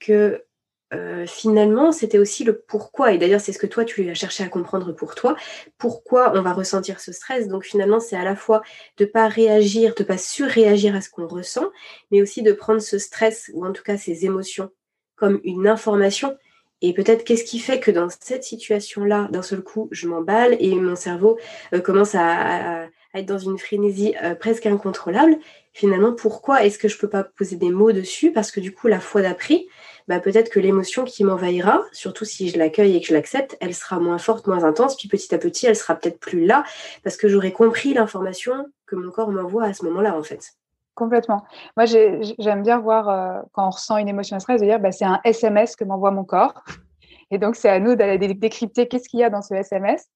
[0.00, 0.44] que
[0.92, 3.12] euh, finalement c'était aussi le pourquoi.
[3.12, 5.36] Et d'ailleurs c'est ce que toi tu as cherché à comprendre pour toi.
[5.78, 7.48] Pourquoi on va ressentir ce stress?
[7.48, 8.62] Donc finalement c'est à la fois
[8.96, 11.70] de pas réagir, de pas surréagir à ce qu'on ressent,
[12.10, 14.70] mais aussi de prendre ce stress ou en tout cas ces émotions
[15.16, 16.36] comme une information
[16.82, 20.74] et peut-être qu'est-ce qui fait que dans cette situation-là, d'un seul coup, je m'emballe et
[20.74, 21.38] mon cerveau
[21.72, 25.38] euh, commence à, être dans une frénésie euh, presque incontrôlable.
[25.72, 28.30] Finalement, pourquoi est-ce que je peux pas poser des mots dessus?
[28.30, 29.66] Parce que du coup, la fois d'après,
[30.06, 33.74] bah, peut-être que l'émotion qui m'envahira, surtout si je l'accueille et que je l'accepte, elle
[33.74, 34.96] sera moins forte, moins intense.
[34.96, 36.64] Puis petit à petit, elle sera peut-être plus là
[37.04, 40.52] parce que j'aurai compris l'information que mon corps m'envoie à ce moment-là, en fait.
[40.96, 41.44] Complètement.
[41.76, 44.92] Moi, j'aime bien voir euh, quand on ressent une émotion de stress, de dire bah,
[44.92, 46.64] c'est un SMS que m'envoie mon corps.
[47.30, 50.06] Et donc, c'est à nous d'aller décrypter qu'est-ce qu'il y a dans ce SMS.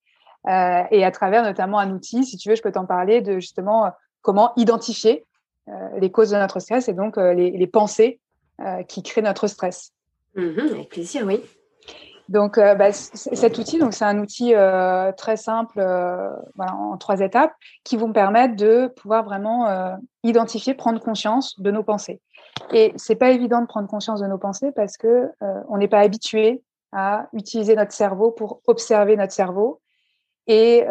[0.49, 3.41] Euh, et à travers notamment un outil, si tu veux, je peux t'en parler de
[3.41, 3.91] justement euh,
[4.23, 5.27] comment identifier
[6.01, 8.19] les causes de notre stress et donc les, pensées
[8.89, 9.93] qui créent notre stress.
[10.35, 11.41] Mmh avec plaisir, oui.
[12.31, 17.19] Donc, euh, bah, cet outil, donc c'est un outil euh, très simple, euh, en trois
[17.19, 17.53] étapes,
[17.83, 22.21] qui vont permettre de pouvoir vraiment identifier, prendre conscience de nos pensées.
[22.73, 25.29] Et c'est pas évident de prendre conscience de nos pensées parce que
[25.69, 26.63] on n'est pas habitué
[26.93, 29.81] à utiliser notre cerveau pour observer notre cerveau.
[30.47, 30.85] Et,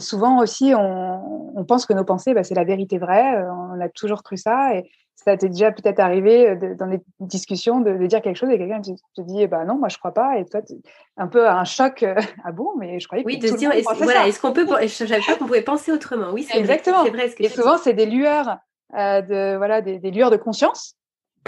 [0.00, 3.42] souvent aussi, on, pense que nos pensées, bah, c'est la vérité vraie.
[3.48, 4.72] On a toujours cru ça.
[5.16, 8.80] Ça t'est déjà peut-être arrivé euh, dans des discussions de, dire quelque chose et quelqu'un
[8.80, 10.38] te, dit bah non moi je crois pas.
[10.38, 10.60] Et toi
[11.16, 14.26] un peu un choc euh, ah bon mais je croyais oui de dire est voilà
[14.26, 16.32] est-ce qu'on peut je savais pas qu'on pouvait penser autrement.
[16.32, 17.02] Oui c'est exactement.
[17.02, 18.58] vrai, vrai ce que et souvent c'est des lueurs
[18.94, 20.96] euh, de voilà des, des, lueurs de conscience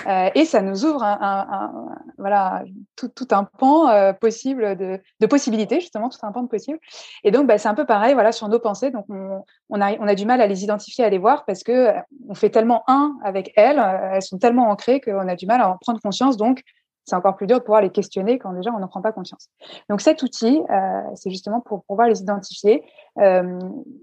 [0.07, 1.73] euh, et ça nous ouvre un, un, un
[2.19, 2.65] voilà
[2.97, 6.79] tout, tout, un pan euh, possible de, de, possibilités justement tout un pan de possibles
[7.25, 9.93] et donc bah, c'est un peu pareil voilà sur nos pensées donc on, on, a
[9.99, 12.51] on a du mal à les identifier à les voir parce que euh, on fait
[12.51, 13.79] tellement un avec elles
[14.13, 16.63] elles sont tellement ancrées qu'on a du mal à en prendre conscience donc
[17.07, 19.49] c'est encore plus dur de pouvoir les questionner quand déjà on n'en prend pas conscience.
[19.89, 22.83] Donc cet outil, euh, c'est justement pour pouvoir les identifier.
[23.21, 23.59] Euh,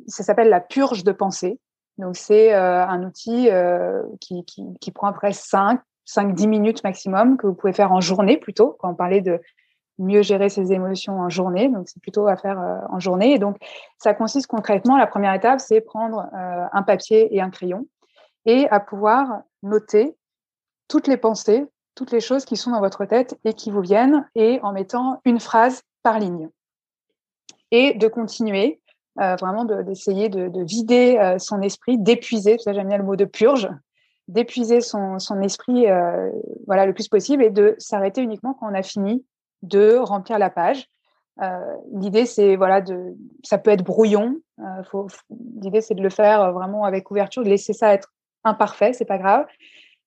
[0.08, 1.60] ça s'appelle la purge de pensée.
[1.98, 7.48] Donc c'est euh, un outil euh, qui, qui, prend après 5, 5-10 minutes maximum que
[7.48, 9.40] vous pouvez faire en journée plutôt, quand on parlait de
[10.00, 11.70] mieux gérer ses émotions en journée.
[11.70, 13.34] Donc c'est plutôt à faire euh, en journée.
[13.34, 13.58] Et donc
[14.00, 17.88] ça consiste concrètement, la première étape, c'est prendre un papier et un crayon
[18.46, 20.16] et à pouvoir noter
[20.88, 21.66] toutes les pensées,
[21.96, 25.22] toutes les choses qui sont dans votre tête et qui vous viennent, et en mettant
[25.26, 26.50] une phrase par ligne.
[27.72, 28.82] Et de continuer
[29.22, 33.16] euh, vraiment d'essayer de, de, vider euh, son esprit, d'épuiser, ça j'aime bien le mot
[33.16, 33.70] de purge,
[34.28, 36.32] d'épuiser son, esprit euh,
[36.66, 39.24] voilà le plus possible et de s'arrêter uniquement quand on a fini
[39.62, 40.88] de remplir la page.
[41.92, 44.40] L'idée c'est voilà de ça peut être brouillon.
[45.62, 49.18] L'idée c'est de le faire vraiment avec ouverture, de laisser ça être imparfait, c'est pas
[49.20, 49.46] grave.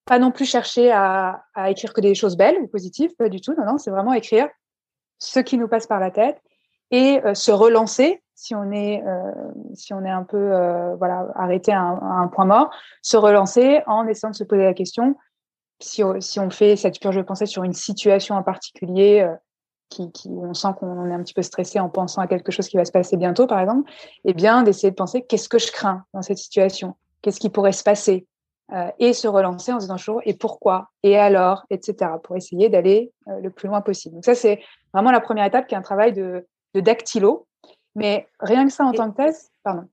[0.05, 3.55] Pas non plus chercher à écrire que des choses belles ou positives, pas du tout.
[3.57, 4.49] Non non, c'est vraiment écrire
[5.19, 6.41] ce qui nous passe par la tête
[6.91, 9.33] et se relancer si on est euh,
[9.75, 12.71] si on est un peu euh, voilà arrêté à un, point mort,
[13.03, 15.17] se relancer en essayant de se poser la question
[15.81, 19.35] si, on fait cette purge de pensée sur une situation en particulier euh,
[19.91, 22.69] qui, qui, on sent qu'on est un petit peu stressé en pensant à quelque chose
[22.69, 23.91] qui va se passer bientôt par exemple,
[24.25, 27.73] eh bien d'essayer de penser qu'est-ce que je crains dans cette situation, qu'est-ce qui pourrait
[27.73, 28.27] se passer,
[28.99, 30.89] et se relancer en se disant toujours et pourquoi?
[31.05, 31.65] Et alors?
[31.71, 34.17] Etc pour essayer d'aller le plus loin possible.
[34.17, 34.61] Donc ça c'est
[34.93, 37.47] vraiment la première étape qui est un travail de, de dactylo.
[37.97, 39.89] Mais rien que ça en tant que thèse, pardon.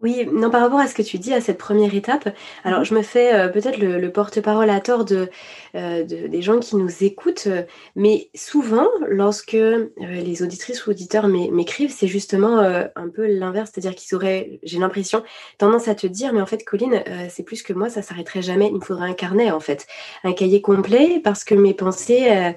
[0.00, 2.28] Oui, non, par rapport à ce que tu dis à cette première étape,
[2.64, 5.30] alors je me fais euh, peut-être le, porte-parole à tort de,
[5.76, 7.46] euh, des gens qui nous écoutent,
[7.94, 13.94] mais souvent, lorsque euh, les auditrices ou auditeurs m'écrivent, c'est justement un peu l'inverse, c'est-à-dire
[13.94, 15.22] qu'ils auraient, j'ai l'impression,
[15.58, 18.66] tendance à te dire, mais en fait, Colline, c'est plus que moi, ça s'arrêterait jamais,
[18.66, 19.86] il me faudrait un carnet, en fait,
[20.24, 22.54] un cahier complet, parce que mes pensées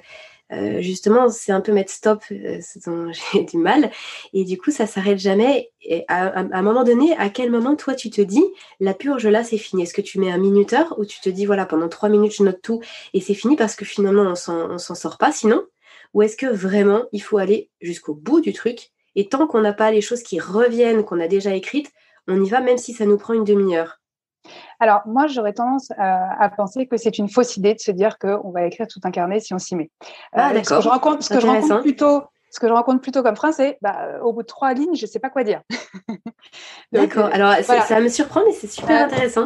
[0.52, 3.90] euh, justement, c'est un peu mettre stop, euh, c'est dont j'ai du mal.
[4.32, 5.70] Et du coup, ça s'arrête jamais.
[5.82, 8.44] Et à, un moment donné, à quel moment, toi, tu te dis,
[8.80, 9.82] la purge, là, c'est fini?
[9.82, 12.42] Est-ce que tu mets un minuteur ou tu te dis, voilà, pendant trois minutes, je
[12.42, 12.80] note tout
[13.14, 15.64] et c'est fini parce que finalement, on s'en, s'en sort pas sinon?
[16.14, 19.72] Ou est-ce que vraiment, il faut aller jusqu'au bout du truc et tant qu'on n'a
[19.72, 21.90] pas les choses qui reviennent, qu'on a déjà écrites,
[22.26, 23.99] on y va même si ça nous prend une demi-heure?
[24.78, 28.50] Alors, moi, j'aurais tendance à, penser que c'est une fausse idée de se dire qu'on
[28.50, 29.90] va écrire tout un carnet si on s'y met.
[30.32, 30.64] Ah, d'accord.
[30.64, 33.36] Ce que je rencontre, ce que je rencontre plutôt, ce que je rencontre plutôt comme
[33.36, 35.62] frein, c'est bah, au bout de trois lignes, je ne sais pas quoi dire.
[36.92, 37.26] d'accord.
[37.26, 39.44] Euh, Alors, ça me surprend, mais c'est super intéressant.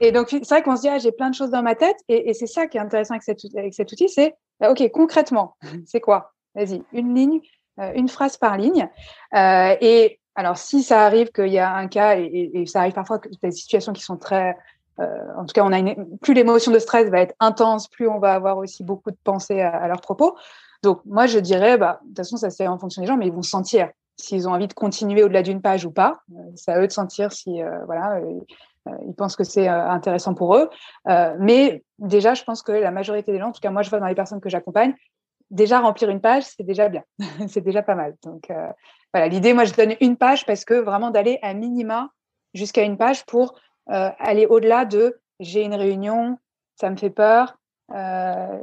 [0.00, 1.96] Et donc, c'est vrai qu'on se dit, ah, j'ai plein de choses dans ma tête.
[2.08, 3.26] Et, c'est ça qui est intéressant avec,
[3.56, 6.32] avec cet outil, c'est, bah, OK, concrètement, c'est quoi?
[6.54, 7.40] Vas-y, une ligne,
[7.80, 8.88] euh, une phrase par ligne.
[9.34, 13.18] Euh, et alors, si ça arrive qu'il y a un cas, et, ça arrive parfois
[13.18, 14.56] que des situations qui sont très,
[15.00, 15.04] euh,
[15.36, 18.34] en tout cas, on a plus l'émotion de stress va être intense, plus on va
[18.34, 20.36] avoir aussi beaucoup de pensées à, leurs propos.
[20.84, 23.26] Donc, moi, je dirais, bah, de toute façon, ça fait en fonction des gens, mais
[23.26, 26.20] ils vont sentir s'ils ont envie de continuer au-delà d'une page ou pas.
[26.30, 28.20] Euh, c'est à eux de sentir si, euh, voilà,
[29.08, 30.70] ils pensent que c'est intéressant pour eux.
[31.40, 33.98] mais déjà, je pense que la majorité des gens, en tout cas, moi, je vois
[33.98, 34.94] dans les personnes que j'accompagne,
[35.50, 37.04] déjà remplir une page, c'est déjà bien,
[37.48, 38.16] c'est déjà pas mal.
[38.22, 38.50] Donc,
[39.12, 42.10] voilà, l'idée, moi, je donne une page parce que vraiment d'aller à minima
[42.54, 43.58] jusqu'à une page pour
[43.90, 46.38] euh, aller au-delà de j'ai une réunion,
[46.76, 47.58] ça me fait peur.
[47.94, 48.58] Euh,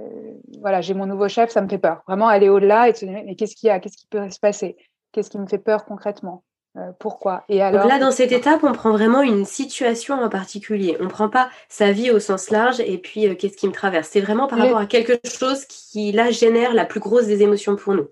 [0.60, 2.04] voilà, j'ai mon nouveau chef, ça me fait peur.
[2.08, 4.40] Vraiment aller au-delà et se dire mais qu'est-ce qu'il y a, qu'est-ce qui peut se
[4.40, 4.78] passer,
[5.12, 6.55] qu'est-ce qui me fait peur concrètement, euh,
[7.00, 7.44] pourquoi?
[7.48, 10.98] Et alors Donc là, dans cette étape, on prend vraiment une situation en particulier.
[11.00, 14.10] On ne prend pas sa vie au sens large et puis qu'est-ce qui me traverse?
[14.12, 17.76] C'est vraiment par rapport à quelque chose qui là génère la plus grosse des émotions
[17.76, 18.08] pour nous.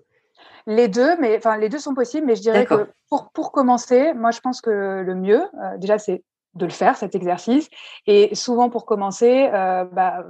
[0.66, 4.14] Les deux, mais enfin les deux sont possibles, mais je dirais que pour, pour commencer,
[4.14, 6.22] moi je pense que le mieux, euh, déjà c'est
[6.54, 7.68] de le faire cet exercice.
[8.06, 10.24] Et souvent pour commencer, euh, bah,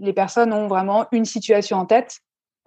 [0.00, 2.18] les personnes ont vraiment une situation en tête.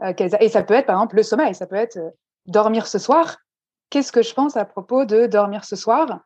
[0.03, 1.99] Euh, et ça peut être par exemple le sommeil, ça peut être
[2.45, 3.37] dormir ce soir.
[3.91, 6.21] Qu'est-ce que je pense à propos de dormir ce soir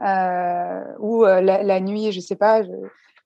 [0.00, 2.62] ou la, la, nuit, je sais pas.
[2.62, 2.70] Je,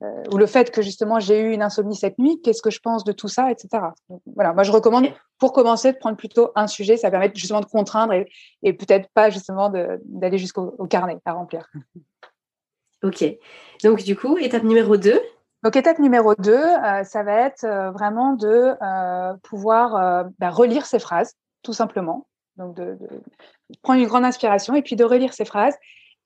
[0.00, 2.78] euh, ou le fait que justement j'ai eu une insomnie cette nuit, qu'est-ce que je
[2.78, 3.82] pense de tout ça, etc.
[4.36, 5.08] voilà, moi je recommande
[5.38, 8.12] pour commencer de prendre plutôt un sujet, ça permet justement de contraindre
[8.62, 9.72] et, peut-être pas justement
[10.04, 11.68] d'aller jusqu'au carnet à remplir.
[13.04, 13.24] Ok,
[13.84, 15.20] donc du coup, étape numéro 2
[15.62, 18.74] donc, étape numéro 2, euh, ça va être euh, vraiment de
[19.42, 22.26] pouvoir bah, relire ces phrases, tout simplement.
[22.56, 22.96] Donc, de,
[23.82, 25.74] prendre une grande inspiration et puis de relire ces phrases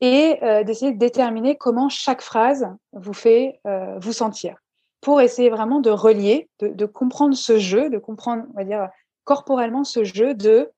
[0.02, 4.56] et euh, d'essayer de déterminer comment chaque phrase vous fait euh, vous sentir,
[5.00, 8.88] pour essayer vraiment de relier, de, comprendre ce jeu, de comprendre, on va dire,
[9.24, 10.70] corporellement ce jeu de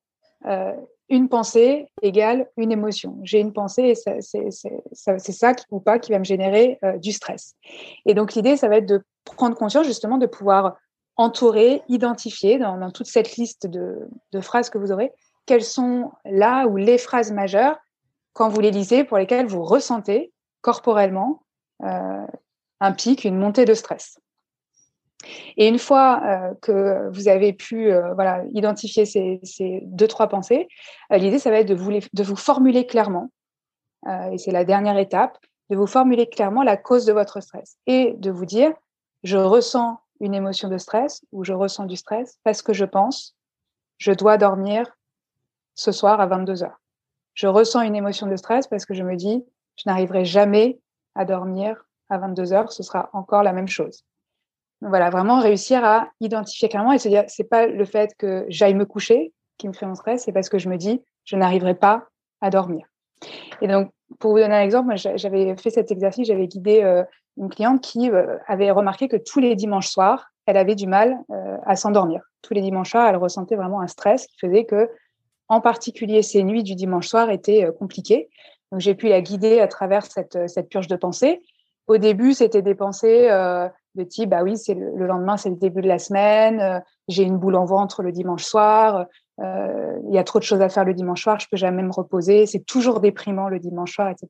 [0.44, 0.72] euh,
[1.08, 3.18] une pensée égale une émotion.
[3.22, 7.54] J'ai une pensée et c'est ça ou pas qui va me générer du stress.
[8.06, 10.76] Et donc l'idée, ça va être de prendre conscience justement de pouvoir
[11.16, 15.12] entourer, identifier dans, toute cette liste de phrases que vous aurez,
[15.46, 17.78] quelles sont là ou les phrases majeures
[18.32, 21.42] quand vous les lisez pour lesquels vous ressentez corporellement
[21.82, 22.26] euh,
[22.80, 24.18] un pic, une montée de stress.
[25.56, 29.40] Et une fois euh, que vous avez pu euh, voilà, identifier ces,
[29.84, 30.68] deux, trois pensées,
[31.10, 33.30] l'idée, ça va être de vous, de vous formuler clairement,
[34.30, 35.38] et c'est la dernière étape,
[35.70, 38.70] de vous formuler clairement la cause de votre stress et de vous dire,
[39.22, 43.34] je ressens une émotion de stress ou je ressens du stress parce que je pense,
[43.96, 44.94] je dois dormir
[45.74, 46.80] ce soir à 22 heures
[47.34, 49.44] je ressens une émotion de stress parce que je me dis,
[49.76, 50.78] je n'arriverai jamais
[51.14, 54.04] à dormir à 22 heures, ce sera encore la même chose.
[54.80, 58.44] Donc voilà, vraiment réussir à identifier clairement et se dire, c'est pas le fait que
[58.48, 61.36] j'aille me coucher qui me crée mon stress, c'est parce que je me dis, je
[61.36, 62.06] n'arriverai pas
[62.40, 62.86] à dormir.
[63.60, 67.04] Et donc, pour vous donner un exemple, j'avais fait cet exercice, j'avais guidé euh,
[67.36, 71.18] une cliente qui euh, avait remarqué que tous les dimanches soirs, elle avait du mal
[71.30, 72.20] euh, à s'endormir.
[72.42, 74.90] Tous les dimanches soirs, elle ressentait vraiment un stress qui faisait que
[75.48, 78.28] en particulier ces nuits du dimanche soir étaient euh, compliquées.
[78.72, 81.42] Donc j'ai pu la guider à travers cette, euh, cette purge de pensée.
[81.86, 85.56] Au début, c'était des pensées euh, de type bah oui, c'est le, lendemain, c'est le
[85.56, 89.06] début de la semaine, j'ai une boule en ventre le dimanche soir,
[89.38, 91.92] il y a trop de choses à faire le dimanche soir, je peux jamais me
[91.92, 94.28] reposer, c'est toujours déprimant le dimanche soir, etc.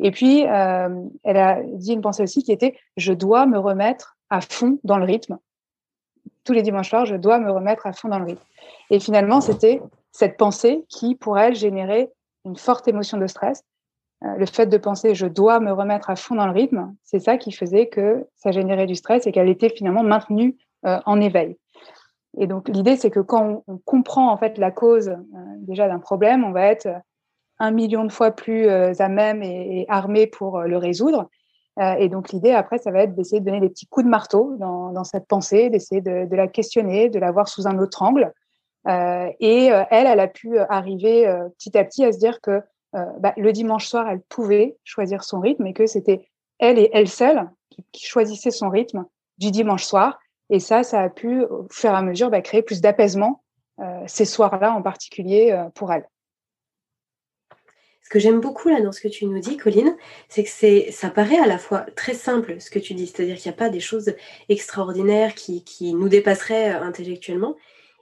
[0.00, 4.40] Et puis, elle a dit une pensée aussi qui était, je dois me remettre à
[4.40, 5.38] fond dans le rythme.
[6.44, 8.42] Tous les dimanches soirs, je dois me remettre à fond dans le rythme.
[8.90, 9.80] Et finalement, c'était
[10.12, 12.10] cette pensée qui, pour elle, générait
[12.44, 13.62] une forte émotion de stress.
[14.24, 17.20] Euh, le fait de penser je dois me remettre à fond dans le rythme, c'est
[17.20, 21.58] ça qui faisait que ça générait du stress et qu'elle était finalement maintenue en éveil.
[22.38, 25.16] Et donc l'idée, c'est que quand on, comprend en fait la cause euh,
[25.58, 26.88] déjà d'un problème, on va être
[27.58, 31.28] un million de fois plus euh, à même et, armé pour euh, le résoudre.
[31.78, 34.56] Et donc l'idée après, ça va être d'essayer de donner des petits coups de marteau
[34.58, 38.02] dans, dans cette pensée, d'essayer de, de, la questionner, de la voir sous un autre
[38.02, 38.32] angle.
[38.86, 41.24] et elle, elle a pu arriver
[41.58, 42.60] petit à petit à se dire que
[42.92, 47.08] bah, le dimanche soir, elle pouvait choisir son rythme et que c'était elle et elle
[47.08, 47.48] seule
[47.92, 49.06] qui, choisissait son rythme
[49.38, 50.18] du dimanche soir
[50.50, 53.42] et ça, ça a pu, au fur et à mesure, bah, créer plus d'apaisement
[53.78, 56.06] euh, ces soirs-là en particulier euh, pour elle.
[58.10, 59.96] Ce que j'aime beaucoup là dans ce que tu nous dis, Colline,
[60.28, 63.36] c'est que c'est, ça paraît à la fois très simple ce que tu dis, c'est-à-dire
[63.36, 64.14] qu'il n'y a pas des choses
[64.48, 67.54] extraordinaires qui, qui nous dépasseraient euh, intellectuellement,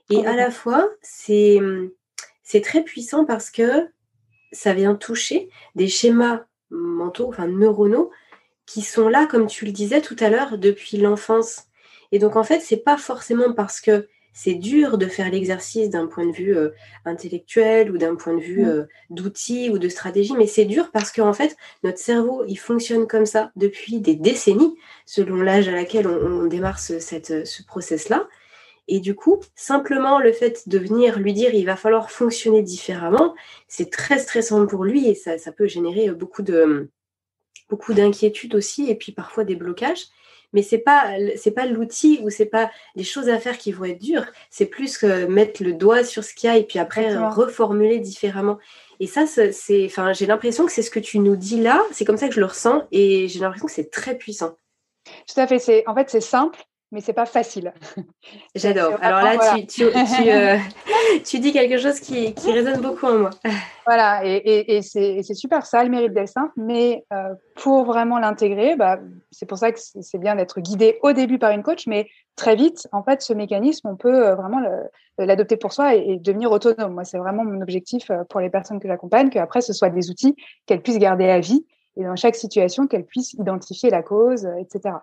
[0.09, 1.59] et à la fois c'est,
[2.41, 3.87] c'est très puissant parce que
[4.51, 6.41] ça vient toucher des schémas
[6.71, 8.09] mentaux, enfin neuronaux,
[8.65, 11.65] qui sont là, comme tu le disais tout à l'heure, depuis l'enfance.
[12.11, 16.07] Et donc, en fait, c'est pas forcément parce que c'est dur de faire l'exercice d'un
[16.07, 16.69] point de vue euh,
[17.05, 18.69] intellectuel ou d'un point de vue mm.
[18.69, 23.07] euh, d'outils ou de stratégie, mais c'est dur parce qu'en fait, notre cerveau, il fonctionne
[23.07, 24.75] comme ça depuis des décennies,
[25.05, 28.27] selon l'âge à laquelle on, démarre ce, cette, ce process-là.
[28.87, 33.35] Et du coup, simplement le fait de venir lui dire il va falloir fonctionner différemment,
[33.67, 36.89] c'est très stressant pour lui et ça, ça peut générer beaucoup de
[37.69, 40.07] beaucoup d'inquiétudes aussi et puis parfois des blocages
[40.53, 43.85] mais c'est pas c'est pas l'outil ou c'est pas les choses à faire qui vont
[43.85, 44.25] être dures.
[44.49, 47.99] C'est plus que mettre le doigt sur ce qu'il y a et puis après reformuler
[47.99, 48.57] différemment.
[48.99, 51.81] Et ça c'est enfin j'ai l'impression que c'est ce que tu nous dis là.
[51.91, 54.55] C'est comme ça que je le ressens et j'ai l'impression que c'est très puissant.
[55.27, 55.59] Tout à fait.
[55.59, 56.59] C'est en fait c'est simple
[56.91, 57.73] mais c'est pas facile.
[58.55, 58.97] J'adore.
[59.01, 59.83] Alors là, tu, tu,
[60.27, 60.57] euh,
[61.23, 63.29] tu, dis quelque chose qui, qui, résonne beaucoup en moi.
[63.85, 68.75] Voilà, et, et, c'est super, ça le mérite d'être simple, mais euh, pour vraiment l'intégrer,
[68.75, 68.99] bah,
[69.31, 72.55] c'est pour ça que c'est bien d'être guidé au début par une coach, mais très
[72.55, 74.59] vite, en fait, ce mécanisme, on peut euh, vraiment
[75.17, 76.93] l'adopter pour soi et, et, devenir autonome.
[76.93, 80.35] Moi, c'est vraiment mon objectif pour les personnes que j'accompagne, qu'après, ce soit des outils
[80.67, 81.65] qu'elles puissent garder à vie
[81.95, 84.95] et dans chaque situation qu'elle puisse identifier la cause, euh, etc.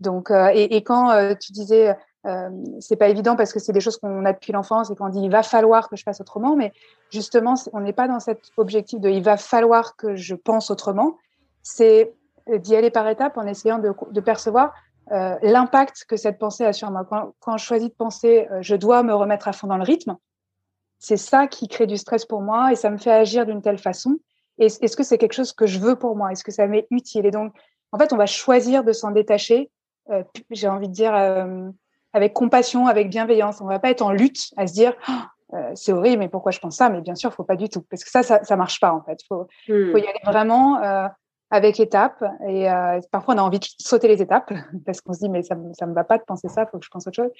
[0.00, 3.80] Donc, euh, et, quand euh, tu disais, euh, c'est pas évident parce que c'est des
[3.80, 6.56] choses qu'on a depuis l'enfance et qu'on dit il va falloir que je fasse autrement,
[6.56, 6.72] mais
[7.10, 11.16] justement, on n'est pas dans cet objectif de il va falloir que je pense autrement.
[11.62, 12.14] C'est
[12.48, 14.72] d'y aller par étapes en essayant de, percevoir
[15.10, 17.06] l'impact que cette pensée a sur moi.
[17.40, 20.16] Quand je choisis de penser je dois me remettre à fond dans le rythme,
[20.98, 23.76] c'est ça qui crée du stress pour moi et ça me fait agir d'une telle
[23.76, 24.18] façon
[24.58, 26.32] est-ce que c'est quelque chose que je veux pour moi?
[26.32, 27.26] Est-ce que ça m'est utile?
[27.26, 27.54] Et donc,
[27.92, 29.70] en fait, on va choisir de s'en détacher,
[30.10, 31.68] euh, j'ai envie de dire, euh,
[32.12, 33.60] avec compassion, avec bienveillance.
[33.60, 35.12] On va pas être en lutte à se dire, oh,
[35.54, 36.90] euh, c'est horrible, mais pourquoi je pense ça?
[36.90, 39.02] Mais bien sûr, faut pas du tout, parce que ça, ça, ça marche pas en
[39.02, 39.20] fait.
[39.28, 39.92] Faut, hmm.
[39.92, 40.80] faut y aller vraiment
[41.50, 42.22] avec étapes.
[42.46, 44.52] Et euh, parfois, on a envie de sauter les étapes
[44.86, 46.78] parce qu'on se dit, mais ça ne me va pas de penser ça, il faut
[46.78, 47.30] que je pense autre chose.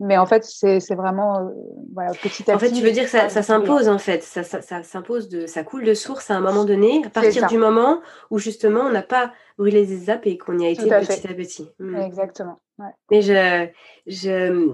[0.00, 1.48] Mais en fait, c'est vraiment euh,
[1.92, 2.52] voilà, petit à petit.
[2.54, 4.22] En fait, tu veux dire que ça, ça s'impose, en fait.
[4.22, 7.46] Ça, ça, ça s'impose, de, ça coule de source à un moment donné, à partir
[7.46, 8.00] du moment
[8.30, 11.34] où justement, on n'a pas brûlé les étapes et qu'on y a été petit à
[11.34, 11.70] petit.
[11.78, 11.96] Hmm.
[11.96, 12.56] Exactement.
[12.78, 12.86] Ouais.
[13.10, 13.66] Mais je,
[14.06, 14.70] je,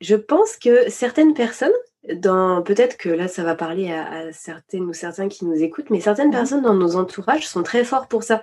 [0.00, 1.70] je pense que certaines personnes
[2.08, 6.00] dans peut-être que là ça va parler à, certaines ou certains qui nous écoutent, mais
[6.00, 8.42] certaines personnes dans nos entourages sont très forts pour ça.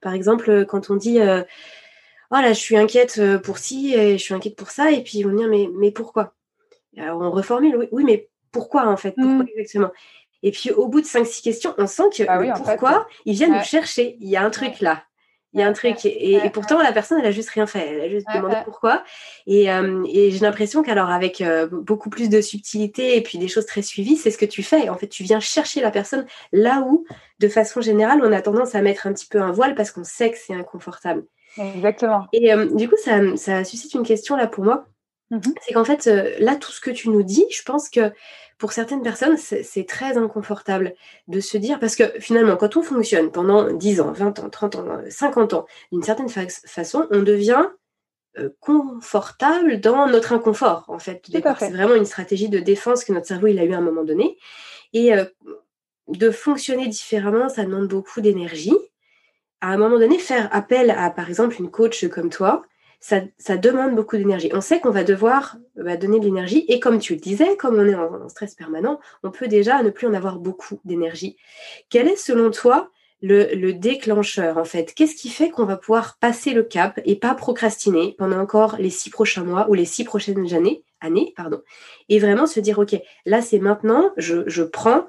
[0.00, 1.42] Par exemple, quand on dit euh,
[2.30, 5.02] oh là je suis inquiète euh, pour ci et je suis inquiète pour ça, et
[5.02, 6.34] puis ils vont dire mais mais pourquoi?
[6.96, 9.12] Alors on reformule oui, mais pourquoi en fait?
[9.12, 9.48] Pourquoi mmh.
[9.54, 9.90] exactement?
[10.42, 13.06] Et puis au bout de 5-6 questions, on sent que bah pourquoi?
[13.24, 14.16] Ils viennent nous chercher.
[14.20, 15.02] Il y a un truc là.
[15.56, 16.04] Il y a un truc.
[16.04, 17.94] Et, pourtant, la personne, elle a juste rien fait.
[17.94, 19.02] Elle a juste demandé pourquoi.
[19.46, 23.48] Et, euh, et j'ai l'impression qu'alors, avec euh, beaucoup plus de subtilité et puis des
[23.48, 24.90] choses très suivies, c'est ce que tu fais.
[24.90, 27.06] En fait, tu viens chercher la personne là où,
[27.38, 30.04] de façon générale, on a tendance à mettre un petit peu un voile parce qu'on
[30.04, 31.24] sait que c'est inconfortable.
[31.56, 32.26] Exactement.
[32.34, 34.84] Et euh, du coup, ça, ça suscite une question là pour moi.
[35.30, 36.06] Mmh c'est qu'en fait,
[36.38, 38.12] là, tout ce que tu nous dis, je pense que
[38.58, 40.94] pour certaines personnes, c'est très inconfortable
[41.28, 44.76] de se dire, parce que finalement, quand on fonctionne pendant 10 ans, 20 ans, 30
[44.76, 47.66] ans, 50 ans, d'une certaine façon, on devient
[48.38, 51.22] euh, confortable dans notre inconfort, en fait.
[51.58, 54.04] C'est vraiment une stratégie de défense que notre cerveau il a eu à un moment
[54.04, 54.38] donné.
[54.94, 55.24] Et euh,
[56.08, 58.76] de fonctionner différemment, ça demande beaucoup d'énergie.
[59.60, 62.62] À un moment donné, faire appel à, par exemple, une coach comme toi,
[63.00, 64.50] ça, demande beaucoup d'énergie.
[64.52, 66.64] On sait qu'on va devoir bah, donner de l'énergie.
[66.68, 69.90] Et comme tu le disais, comme on est en, stress permanent, on peut déjà ne
[69.90, 71.36] plus en avoir beaucoup d'énergie.
[71.88, 72.90] Quel est selon toi
[73.22, 74.92] le, déclencheur en fait?
[74.94, 78.90] Qu'est-ce qui fait qu'on va pouvoir passer le cap et pas procrastiner pendant encore les
[78.90, 81.62] six prochains mois ou les six prochaines années, années pardon,
[82.08, 85.06] et vraiment se dire ok, là c'est maintenant, je, prends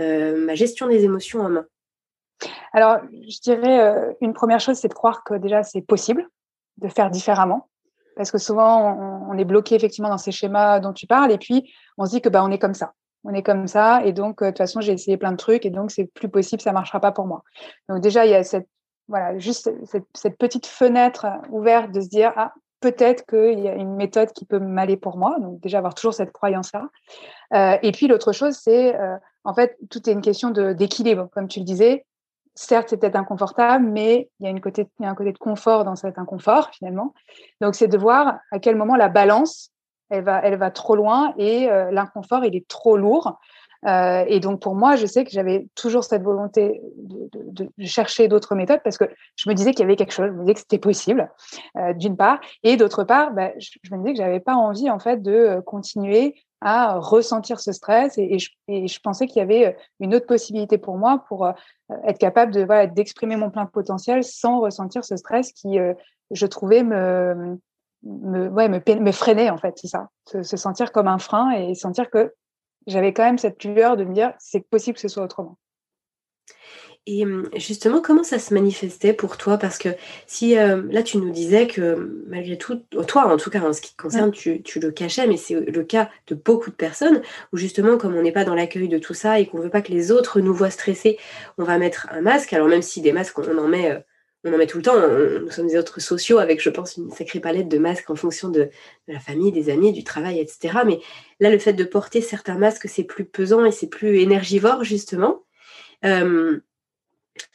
[0.00, 1.66] euh, ma gestion des émotions en main?
[2.72, 6.28] Alors, je dirais, euh, une première chose, c'est de croire que déjà c'est possible
[6.78, 7.68] de faire différemment.
[8.16, 8.96] Parce que souvent,
[9.28, 12.20] on, est bloqué effectivement dans ces schémas dont tu parles, et puis on se dit
[12.20, 12.94] que bah, on est comme ça.
[13.22, 15.64] On est comme ça, et donc, euh, de toute façon, j'ai essayé plein de trucs,
[15.64, 17.44] et donc c'est plus possible, ça marchera pas pour moi.
[17.88, 18.68] Donc, déjà, il y a cette,
[19.06, 19.70] voilà, juste
[20.14, 24.44] cette, petite fenêtre ouverte de se dire, ah, peut-être qu'il y a une méthode qui
[24.44, 25.36] peut m'aller pour moi.
[25.38, 26.88] Donc, déjà, avoir toujours cette croyance-là.
[27.54, 28.96] Euh, et puis, l'autre chose, c'est,
[29.44, 31.28] en fait, tout est une question d'équilibre.
[31.32, 32.04] Comme tu le disais,
[32.58, 34.58] certes, c'est peut-être inconfortable, mais il y, a un
[35.14, 37.14] côté de confort dans cet inconfort, finalement.
[37.60, 39.70] Donc, c'est de voir à quel moment la balance,
[40.10, 43.38] elle va, elle va trop loin et euh, l'inconfort, il est trop lourd.
[43.86, 48.56] Euh, et donc, pour moi, je sais que j'avais toujours cette volonté de, chercher d'autres
[48.56, 49.04] méthodes parce que
[49.36, 51.30] je me disais qu'il y avait quelque chose, je me disais que c'était possible,
[51.76, 52.40] euh, d'une part.
[52.64, 55.60] Et d'autre part, bah, je, je, me disais que j'avais pas envie, en fait, de
[55.64, 60.76] continuer à ressentir ce stress et, je, pensais qu'il y avait euh, une autre possibilité
[60.78, 61.52] pour moi pour euh,
[62.04, 65.94] être capable de voilà d'exprimer mon plein potentiel sans ressentir ce stress qui euh,
[66.30, 67.58] je trouvais me
[68.02, 70.08] me, freiner en fait c'est ça.
[70.26, 72.34] Se, se, sentir comme un frein et sentir que
[72.86, 75.58] j'avais quand même cette lueur de me dire c'est possible que ce soit autrement
[77.06, 79.56] et hum, justement, comment ça se manifestait pour toi?
[79.56, 79.88] Parce que
[80.26, 83.80] si euh, là, tu nous disais que malgré tout, toi en tout cas, en ce
[83.80, 87.22] qui te concerne, tu, le cachais, mais c'est le cas de beaucoup de personnes
[87.52, 89.70] où justement, comme on n'est pas dans l'accueil de tout ça et qu'on ne veut
[89.70, 91.18] pas que les autres nous voient stressés,
[91.56, 92.52] on va mettre un masque.
[92.52, 94.00] Alors même si des masques, on en met, euh,
[94.44, 94.96] on en met tout le temps.
[94.98, 98.50] nous sommes des êtres sociaux avec, je pense, une sacrée palette de masques en fonction
[98.50, 98.68] de,
[99.06, 100.80] la famille, des amis, du travail, etc.
[100.84, 101.00] Mais
[101.40, 105.44] là, le fait de porter certains masques, c'est plus pesant et c'est plus énergivore, justement.
[106.04, 106.60] Euh,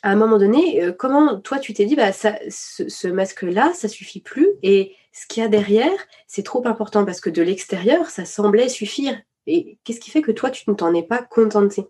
[0.01, 3.87] à un moment donné, euh, comment toi tu t'es dit, bah, ça, ce, masque-là, ça
[3.87, 5.91] suffit plus, et ce qu'il y a derrière,
[6.27, 9.17] c'est trop important parce que de l'extérieur, ça semblait suffire.
[9.45, 11.85] Et qu'est-ce qui fait que toi, tu ne t'en es pas contenté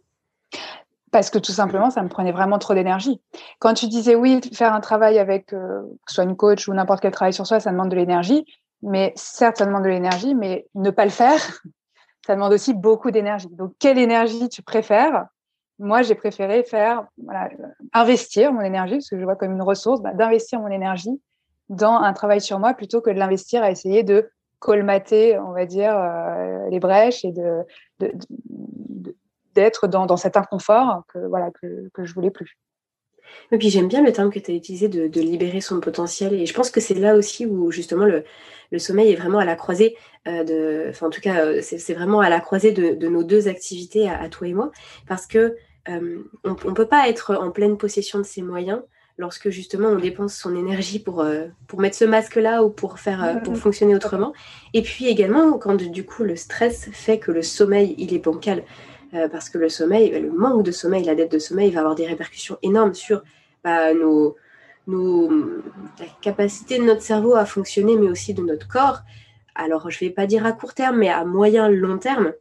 [1.11, 3.21] parce que tout simplement, ça me prenait vraiment trop d'énergie.
[3.59, 6.73] Quand tu disais oui, faire un travail avec, euh, que ce soit une coach ou
[6.73, 8.45] n'importe quel travail sur soi, ça demande de l'énergie.
[8.81, 11.37] Mais certes, ça demande de l'énergie, mais ne pas le faire,
[12.25, 13.47] ça demande aussi beaucoup d'énergie.
[13.51, 15.27] Donc, quelle énergie tu préfères?
[15.83, 17.49] Moi, j'ai préféré faire, voilà,
[17.91, 21.21] investir mon énergie, parce que je vois comme une ressource, bah, d'investir mon énergie
[21.69, 24.29] dans un travail sur moi plutôt que de l'investir à essayer de
[24.59, 27.65] colmater, on va dire, euh, les brèches et de,
[29.53, 32.57] d'être dans, dans, cet inconfort que, voilà, que, je voulais plus.
[33.51, 36.33] Et puis j'aime bien le terme que tu as utilisé de, libérer son potentiel.
[36.33, 38.23] Et je pense que c'est là aussi où justement le,
[38.71, 40.85] le sommeil est vraiment à la croisée euh, de.
[40.89, 44.29] Enfin, en tout cas, euh, c'est vraiment à la croisée de, nos deux activités à,
[44.29, 44.71] toi et moi.
[45.07, 45.55] Parce que
[45.87, 48.81] on ne peut pas être en pleine possession de ses moyens
[49.17, 51.23] lorsque justement on dépense son énergie pour,
[51.67, 54.33] pour mettre ce masque-là ou pour, faire, pour fonctionner autrement.
[54.73, 58.63] Et puis également, quand du coup le stress fait que le sommeil, il est bancal.
[59.31, 62.07] parce que le sommeil, le manque de sommeil, la dette de sommeil va avoir des
[62.07, 63.23] répercussions énormes sur
[63.63, 64.35] bah, nos,
[64.87, 65.29] nos,
[65.99, 69.01] la capacité de notre cerveau à fonctionner, mais aussi de notre corps.
[69.55, 72.33] Alors, je ne vais pas dire à court terme, mais à moyen, long terme.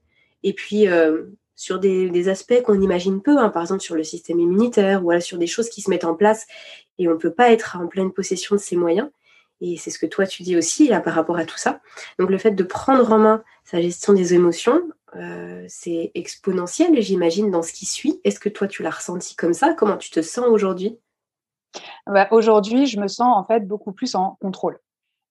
[0.43, 1.25] Et puis, euh,
[1.63, 5.39] sur des, aspects qu'on imagine peu, hein, par exemple sur le système immunitaire, ou sur
[5.39, 6.49] des choses qui se mettent en place
[6.99, 9.09] et on ne peut pas être en pleine possession de ses moyens.
[9.61, 11.81] Et c'est ce que toi, tu dis aussi là, par rapport à tout ça.
[12.19, 14.83] Donc, le fait de prendre en main sa gestion des émotions,
[15.15, 18.21] euh, c'est exponentiel, j'imagine, dans ce qui suit.
[18.25, 19.73] Est-ce que toi, tu l'as ressenti comme ça?
[19.73, 20.99] Comment tu te sens aujourd'hui?
[22.09, 24.81] Bah, aujourd'hui, je me sens en fait beaucoup plus en contrôle.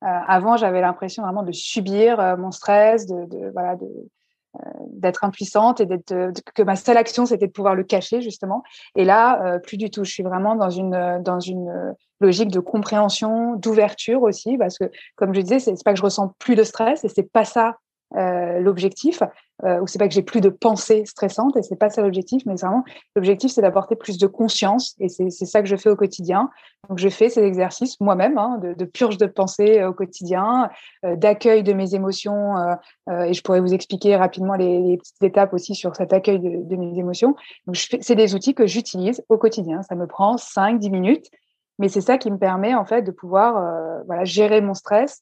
[0.03, 3.89] Euh, avant, j'avais l'impression vraiment de subir euh, mon stress, de, voilà, de,
[4.87, 6.13] d'être impuissante et d'être
[6.53, 8.63] que ma seule action c'était de pouvoir le cacher justement.
[8.95, 10.03] Et là plus du tout.
[10.03, 14.85] Je suis vraiment dans une dans une logique de compréhension d'ouverture aussi parce que
[15.15, 17.77] comme je disais c'est pas que je ressens plus de stress et c'est pas ça
[18.15, 19.23] euh, l'objectif,
[19.63, 22.43] euh, ou c'est pas que j'ai plus de pensées stressantes, et c'est pas ça l'objectif,
[22.45, 22.83] mais vraiment
[23.15, 26.49] l'objectif c'est d'apporter plus de conscience, et c'est ça que je fais au quotidien.
[26.89, 30.69] Donc je fais ces exercices moi-même hein, de, purge de pensée euh, au quotidien,
[31.05, 32.55] euh, d'accueil de mes émotions,
[33.09, 36.75] et je pourrais vous expliquer rapidement les, petites étapes aussi sur cet accueil de, de
[36.75, 37.35] mes émotions.
[37.67, 39.83] Donc c'est des outils que j'utilise au quotidien.
[39.83, 41.27] Ça me prend 5-10 minutes,
[41.77, 45.21] mais c'est ça qui me permet en fait de pouvoir voilà gérer mon stress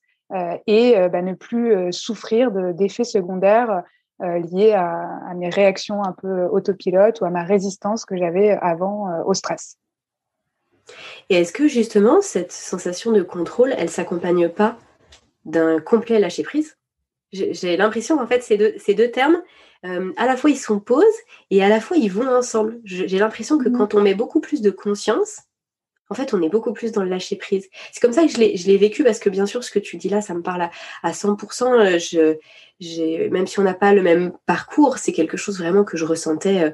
[0.68, 3.84] et euh, bah, ne plus euh, souffrir d'effets secondaires
[4.22, 9.34] liés à, mes réactions un peu autopilote ou à ma résistance que j'avais avant au
[9.34, 9.78] stress.
[11.30, 14.78] Et est-ce que justement cette sensation de contrôle, elle s'accompagne pas
[15.46, 16.78] d'un complet lâcher-prise?
[17.32, 19.42] J'ai l'impression qu'en fait, ces deux, ces deux termes,
[19.86, 21.06] euh, à la fois ils s'opposent
[21.52, 22.80] et à la fois ils vont ensemble.
[22.84, 23.78] J'ai l'impression que mmh.
[23.78, 25.44] quand on met beaucoup plus de conscience,
[26.10, 27.70] en fait, on est beaucoup plus dans le lâcher prise.
[27.92, 30.10] C'est comme ça que je l'ai vécu parce que bien sûr, ce que tu dis
[30.10, 30.72] là, ça me parle à,
[31.04, 32.00] à 100%.
[32.00, 32.38] Je,
[33.30, 36.64] même si on n'a pas le même parcours, c'est quelque chose vraiment que je ressentais
[36.64, 36.72] euh,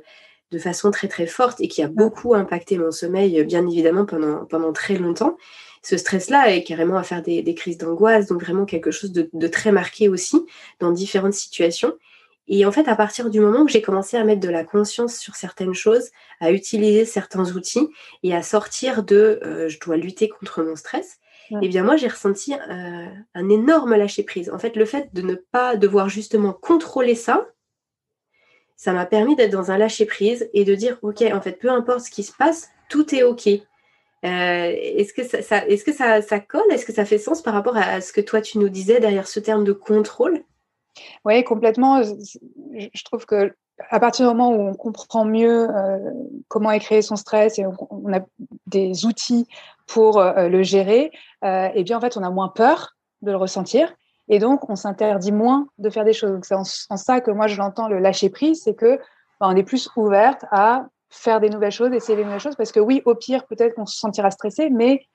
[0.51, 4.45] de façon très très forte et qui a beaucoup impacté mon sommeil, bien évidemment, pendant,
[4.45, 5.37] pendant très longtemps.
[5.81, 9.47] Ce stress-là est carrément à faire des, crises d'angoisse, donc vraiment quelque chose de, de,
[9.47, 10.43] très marqué aussi
[10.79, 11.93] dans différentes situations.
[12.47, 15.17] Et en fait, à partir du moment où j'ai commencé à mettre de la conscience
[15.17, 17.89] sur certaines choses, à utiliser certains outils
[18.23, 21.19] et à sortir de euh, je dois lutter contre mon stress,
[21.61, 24.49] eh bien moi j'ai ressenti euh, un énorme lâcher prise.
[24.49, 27.47] En fait, le fait de ne pas devoir justement contrôler ça,
[28.75, 31.69] ça m'a permis d'être dans un lâcher prise et de dire ok, en fait, peu
[31.69, 33.47] importe ce qui se passe, tout est ok.
[33.47, 33.59] Euh,
[34.23, 36.71] est-ce que, ça, est-ce que ça, ça colle?
[36.71, 39.27] Est-ce que ça fait sens par rapport à ce que toi tu nous disais derrière
[39.27, 40.43] ce terme de contrôle?
[41.25, 42.01] Oui, complètement.
[42.03, 43.55] Je trouve que
[43.89, 46.11] à partir du moment où on comprend mieux euh,
[46.47, 48.21] comment est créé son stress et on, a
[48.67, 49.47] des outils
[49.85, 51.11] pour euh, le gérer,
[51.43, 53.93] euh, eh bien en fait on a moins peur de le ressentir
[54.29, 56.39] et donc on s'interdit moins de faire des choses.
[56.43, 58.97] C'est en, ça que moi je l'entends le lâcher prise, c'est que
[59.39, 62.71] bah, on est plus ouverte à faire des nouvelles choses, essayer des nouvelles choses, parce
[62.71, 65.05] que oui, au pire peut-être qu'on se sentira stressé, mais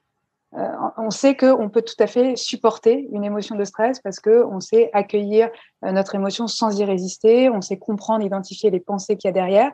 [0.56, 4.58] euh, on sait qu'on peut tout à fait supporter une émotion de stress parce qu'on
[4.58, 5.48] sait accueillir
[5.84, 9.32] euh, notre émotion sans y résister, on sait comprendre, identifier les pensées qu'il y a
[9.32, 9.70] derrière.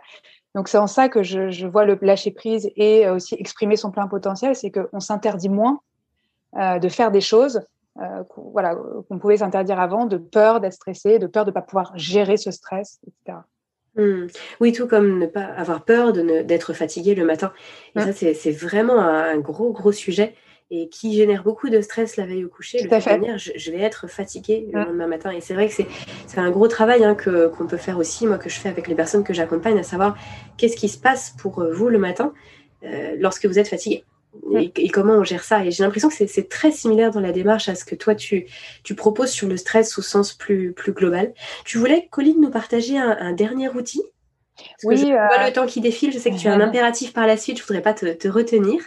[0.54, 4.06] Donc c'est en ça que je, vois le lâcher prise et aussi exprimer son plein
[4.06, 5.80] potentiel, c'est qu'on s'interdit moins
[6.56, 7.62] euh, de faire des choses
[8.28, 8.76] qu'on, voilà,
[9.08, 12.50] pouvait s'interdire avant, de peur d'être stressé, de peur de ne pas pouvoir gérer ce
[12.50, 13.38] stress, etc.
[13.96, 14.26] Mmh.
[14.60, 17.54] Oui, tout comme ne pas avoir peur d'être fatigué le matin.
[17.94, 18.12] Et mmh.
[18.12, 20.34] ça, c'est, vraiment un gros, gros sujet
[20.70, 22.86] et qui génère beaucoup de stress la veille au coucher.
[22.86, 23.20] Tout à fait.
[23.36, 25.30] je, vais être fatiguée le lendemain matin.
[25.30, 28.38] Et c'est vrai que c'est un gros travail hein, que, qu'on peut faire aussi, moi,
[28.38, 30.16] que je fais avec les personnes que j'accompagne, à savoir
[30.56, 32.32] qu'est-ce qui se passe pour euh, vous le matin
[32.84, 34.04] euh, lorsque vous êtes fatigué.
[34.54, 35.64] Et, comment on gère ça.
[35.64, 38.46] Et j'ai l'impression que c'est très similaire dans la démarche à ce que toi, tu,
[38.84, 41.32] tu proposes sur le stress au sens plus, plus global.
[41.64, 44.02] Tu voulais, Colline, nous partager un, dernier outil?
[44.56, 46.12] Parce oui, que je vois euh, le temps qui défile.
[46.12, 47.58] Je sais que tu as un impératif par la suite.
[47.58, 48.82] Je voudrais pas te, te retenir.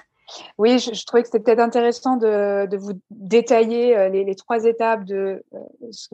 [0.57, 5.43] Oui, je, trouvais que c'était peut-être intéressant de, vous détailler euh, les, trois étapes de
[5.53, 6.11] euh,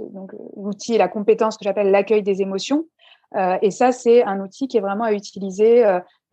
[0.56, 2.86] l'outil et la compétence que j'appelle l'accueil des émotions.
[3.36, 5.84] Euh, et ça, c'est un outil qui est vraiment à utiliser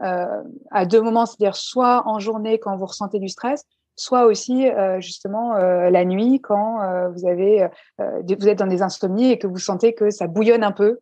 [0.00, 3.64] à deux moments, c'est-à-dire soit en journée quand vous ressentez du stress,
[3.94, 4.66] soit aussi
[4.98, 10.10] justement la nuit quand vous vous êtes dans des insomnies et que vous sentez que
[10.10, 10.98] ça bouillonne un peu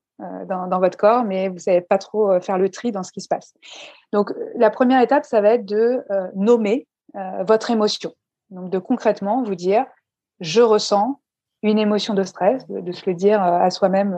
[0.47, 3.21] dans, dans, votre corps, mais vous savez pas trop faire le tri dans ce qui
[3.21, 3.55] se passe.
[4.13, 8.13] Donc, la première étape, ça va être de euh, nommer euh, votre émotion.
[8.51, 9.87] Donc, de concrètement vous dire,
[10.41, 11.21] je ressens
[11.63, 14.11] une émotion de stress, de, se le dire euh, à soi-même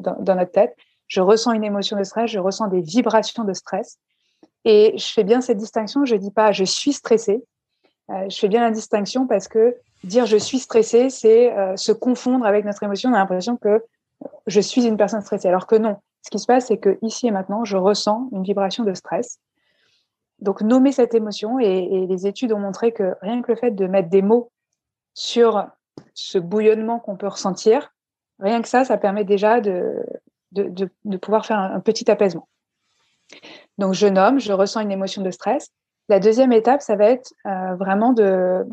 [0.00, 0.74] dans, dans, notre tête.
[1.06, 3.98] Je ressens une émotion de stress, je ressens des vibrations de stress.
[4.64, 6.06] Et je fais bien cette distinction.
[6.06, 7.44] Je dis pas je suis stressé.
[8.08, 12.64] je fais bien la distinction parce que dire je suis stressé, c'est se confondre avec
[12.64, 13.10] notre émotion.
[13.10, 13.84] On a l'impression que
[14.46, 15.96] je suis une personne stressée, alors que non.
[16.22, 19.38] Ce qui se passe, c'est que ici et maintenant, je ressens une vibration de stress.
[20.40, 23.86] Donc, nommer cette émotion, et, les études ont montré que rien que le fait de
[23.86, 24.50] mettre des mots
[25.14, 25.66] sur
[26.14, 27.92] ce bouillonnement qu'on peut ressentir,
[28.40, 30.02] rien que ça, ça permet déjà de,
[30.52, 32.48] de, pouvoir faire un, petit apaisement.
[33.78, 35.70] Donc, je nomme, je ressens une émotion de stress.
[36.08, 38.66] La deuxième étape, ça va être euh, vraiment de,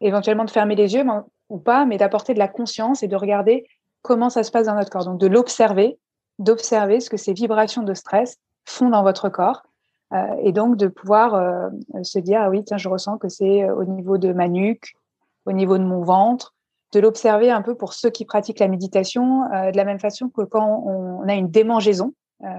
[0.00, 1.04] éventuellement de fermer les yeux
[1.48, 3.66] ou pas, mais d'apporter de la conscience et de regarder
[4.02, 5.04] comment ça se passe dans notre corps.
[5.04, 5.98] Donc, de l'observer
[6.38, 9.62] d'observer ce que ces vibrations de stress font dans votre corps.
[10.14, 11.68] Euh, et donc de pouvoir euh,
[12.02, 14.94] se dire, ah oui, tiens, je ressens que c'est euh, au niveau de ma nuque,
[15.44, 16.54] au niveau de mon ventre,
[16.92, 20.40] de l'observer un peu pour ceux qui pratiquent la méditation, de la même façon que
[20.40, 22.14] quand on, a une démangeaison,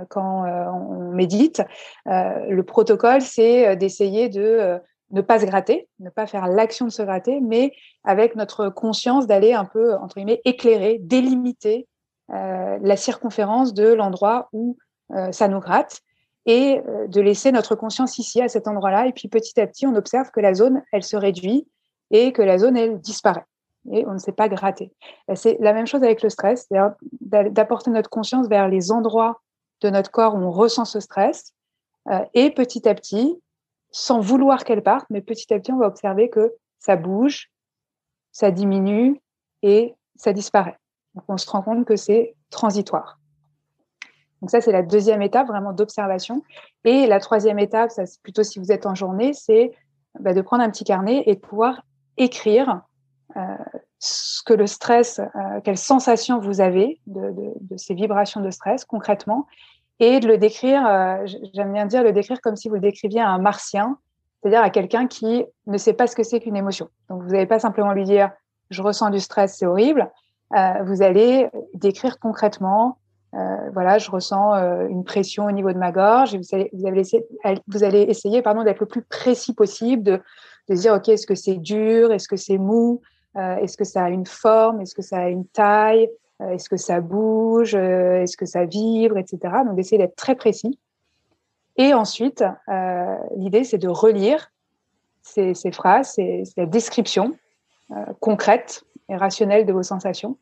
[0.10, 1.64] quand on médite,
[2.06, 4.80] le protocole, c'est d'essayer de
[5.12, 7.74] ne pas se gratter, ne pas faire l'action de se gratter, mais
[8.04, 11.88] avec notre conscience d'aller un peu, entre guillemets, éclairer, délimiter
[12.32, 14.78] euh, la circonférence de l'endroit où
[15.16, 16.02] euh, ça nous gratte
[16.46, 19.08] et euh, de laisser notre conscience ici, à cet endroit-là.
[19.08, 21.68] Et puis petit à petit, on observe que la zone, elle se réduit
[22.12, 23.46] et que la zone, elle disparaît.
[23.92, 24.92] Et on ne sait pas gratter.
[25.36, 26.68] C'est la même chose avec le stress,
[27.22, 29.42] d'apporter notre conscience vers les endroits
[29.82, 31.54] de notre corps où on ressent ce stress.
[32.34, 33.40] et petit à petit,
[33.92, 37.52] sans vouloir qu'elle parte, mais petit à petit, on va observer que ça bouge,
[38.32, 39.20] ça diminue
[39.62, 40.78] et ça disparaît
[41.28, 43.20] on se rend compte que c'est transitoire.
[44.42, 46.44] Donc ça, c'est la deuxième étape vraiment d'observation.
[46.86, 49.72] Et la troisième étape, ça c'est plutôt si vous êtes en journée, c'est
[50.20, 51.82] bah, de prendre un petit carnet et de pouvoir
[52.18, 52.82] écrire
[53.36, 53.42] euh,
[54.00, 55.20] ce que le stress,
[55.66, 59.46] quelles sensations vous avez de, ces vibrations de stress concrètement,
[60.00, 60.84] et de le décrire,
[61.54, 63.98] j'aime bien dire, le décrire comme si vous le décriviez à un martien,
[64.42, 66.90] c'est-à-dire à quelqu'un qui ne sait pas ce que c'est qu'une émotion.
[67.10, 68.32] Donc vous n'allez pas simplement lui dire
[68.70, 70.12] je ressens du stress, c'est horrible.
[70.56, 72.98] Euh, vous allez décrire concrètement,
[73.36, 76.36] euh, voilà, je ressens euh, une pression au niveau de ma gorge.
[76.36, 76.86] Vous
[77.84, 80.22] allez, essayer, pardon, d'être le plus précis possible,
[80.70, 82.12] de dire, OK, est-ce que c'est dur?
[82.12, 83.02] Est-ce que c'est mou?
[83.36, 84.82] Est-ce que ça a une forme?
[84.82, 86.10] Est-ce que ça a une taille?
[86.40, 87.76] Est-ce que ça bouge?
[87.76, 89.38] Est-ce que ça vibre Etc.
[89.66, 90.80] Donc, d'essayer d'être très précis.
[91.76, 92.44] Et ensuite,
[93.36, 94.52] l'idée, c'est de relire
[95.22, 97.36] ces, phrases, ces, la description
[98.20, 100.38] concrète et rationnelle de vos sensations.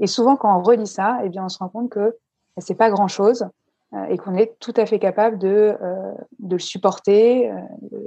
[0.00, 2.16] Et souvent, quand on relit ça, eh bien, on se rend compte que
[2.58, 3.48] c'est pas grand chose
[3.94, 6.12] euh, et qu'on est tout à fait capable de, euh,
[6.48, 7.60] le supporter euh,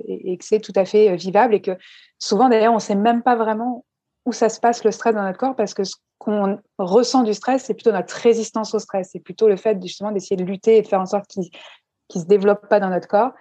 [0.05, 1.77] et, que c'est tout à fait vivable et que
[2.19, 3.85] souvent, d'ailleurs, on sait même pas vraiment
[4.26, 7.34] où ça se passe le stress dans notre corps parce que ce qu'on ressent du
[7.34, 9.10] stress, c'est plutôt notre résistance au stress.
[9.11, 12.22] C'est plutôt le fait justement d'essayer de lutter et de faire en sorte qu'il ne
[12.22, 13.31] se développe pas dans notre corps.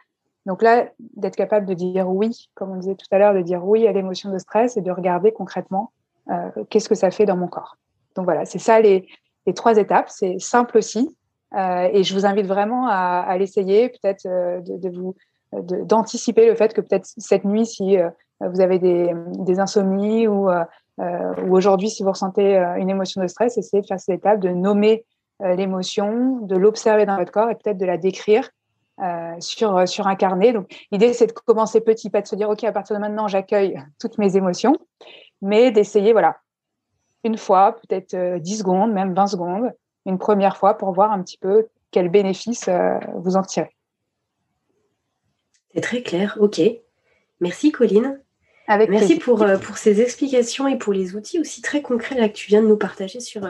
[0.44, 3.64] Donc là, d'être capable de dire oui, comme on disait tout à l'heure, de dire
[3.64, 5.92] oui à l'émotion de stress et de regarder concrètement
[6.30, 7.76] euh, qu'est-ce que ça fait dans mon corps.
[8.14, 9.08] Donc voilà, c'est ça les,
[9.54, 10.08] trois étapes.
[10.08, 11.16] C'est simple aussi.
[11.54, 15.14] Euh, et je vous invite vraiment à, à l'essayer, peut-être euh, de, de, vous
[15.52, 17.96] d'anticiper le fait que peut-être cette nuit, si
[18.40, 20.48] vous avez des, insomnies ou,
[20.98, 24.50] ou aujourd'hui, si vous ressentez une émotion de stress, essayez de faire cette étape, de
[24.50, 25.04] nommer
[25.40, 28.48] l'émotion, de l'observer dans votre corps et peut-être de la décrire
[29.02, 30.54] euh, sur, sur un carnet.
[30.54, 33.28] Donc, l'idée, c'est de commencer petit, pas de se dire, OK, à partir de maintenant,
[33.28, 34.74] j'accueille toutes mes émotions,
[35.42, 36.38] mais d'essayer, voilà,
[37.22, 39.70] une fois, peut-être 10 euh, secondes, même 20 secondes,
[40.06, 43.76] une première fois pour voir un petit peu quel bénéfice euh, vous en tirez.
[45.74, 46.62] C'est très clair, ok.
[47.40, 48.18] Merci Colline.
[48.68, 52.28] Avec Merci pour, euh, pour ces explications et pour les outils aussi très concrets là,
[52.28, 53.42] que tu viens de nous partager sur,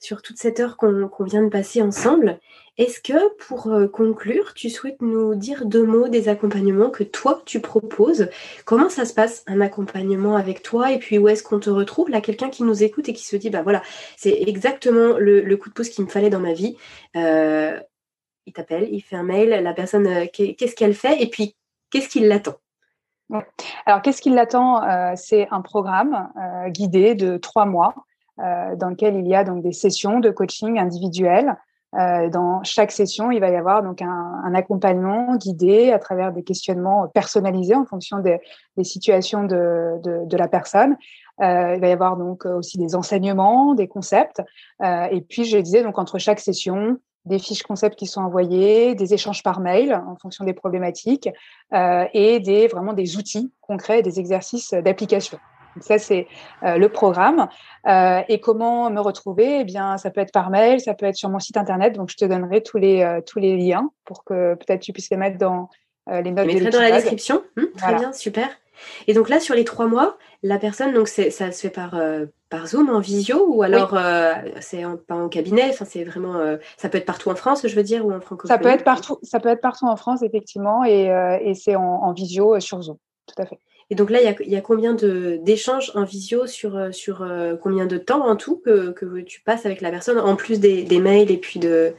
[0.00, 2.38] sur toute cette heure qu'on vient de passer ensemble.
[2.78, 7.42] Est-ce que pour euh, conclure, tu souhaites nous dire deux mots des accompagnements que toi
[7.44, 8.28] tu proposes?
[8.64, 10.90] Comment ça se passe un accompagnement avec toi?
[10.90, 12.08] Et puis où est-ce qu'on te retrouve?
[12.08, 13.82] Là, quelqu'un qui nous écoute et qui se dit bah voilà,
[14.16, 16.76] c'est exactement le, coup de pouce qu'il me fallait dans ma vie.
[17.16, 17.78] Euh,
[18.46, 21.22] il t'appelle, il fait un mail, la personne, euh, qu'est-ce qu'elle fait?
[21.22, 21.54] Et puis
[21.90, 22.56] qu'est-ce qui l'attend?
[23.86, 24.80] Alors, qu'est-ce qui l'attend
[25.16, 26.30] C'est un programme
[26.68, 27.94] guidé de trois mois
[28.38, 31.56] dans lequel il y a donc des sessions de coaching individuelles
[31.98, 36.32] euh, dans chaque session, il va y avoir donc un, un, accompagnement guidé à travers
[36.32, 38.38] des questionnements personnalisés en fonction des,
[38.76, 40.96] des situations de, de, de, la personne.
[41.40, 44.40] Euh, il va y avoir donc aussi des enseignements, des concepts.
[44.82, 48.94] Euh, et puis, je disais donc entre chaque session, des fiches concepts qui sont envoyées,
[48.94, 51.28] des échanges par mail en fonction des problématiques
[51.74, 55.38] euh, et des vraiment des outils concrets, des exercices d'application
[55.78, 56.26] ça, c'est
[56.62, 57.48] euh, le programme.
[57.86, 59.60] Euh, et comment me retrouver?
[59.60, 61.94] Eh bien, ça peut être par mail, ça peut être sur mon site internet.
[61.94, 65.10] Donc, je te donnerai tous les, euh, tous les liens pour que peut-être tu puisses
[65.10, 65.68] les mettre dans
[66.10, 66.48] les notes.
[66.50, 67.42] Je mettrai dans la description.
[67.56, 68.48] Hum, très bien, super.
[69.06, 71.94] Et donc là, sur les trois mois, la personne, donc ça se fait par,
[72.48, 73.96] par Zoom, en visio, ou alors
[74.60, 75.66] c'est pas en cabinet.
[75.70, 78.56] Enfin, c'est vraiment, ça peut être partout en France, je veux dire, ou en francophonie.
[78.56, 79.18] Ça peut être partout.
[79.22, 81.10] Ça peut être partout en France, effectivement, et,
[81.42, 82.96] et c'est en, en visio sur Zoom,
[83.26, 83.58] tout à fait.
[83.90, 87.86] Et donc là, il y a, combien d'échanges en visio sur, euh, sur euh, combien
[87.86, 91.36] de temps en tout que, tu passes avec la personne, en plus des, mails et
[91.36, 91.92] puis de,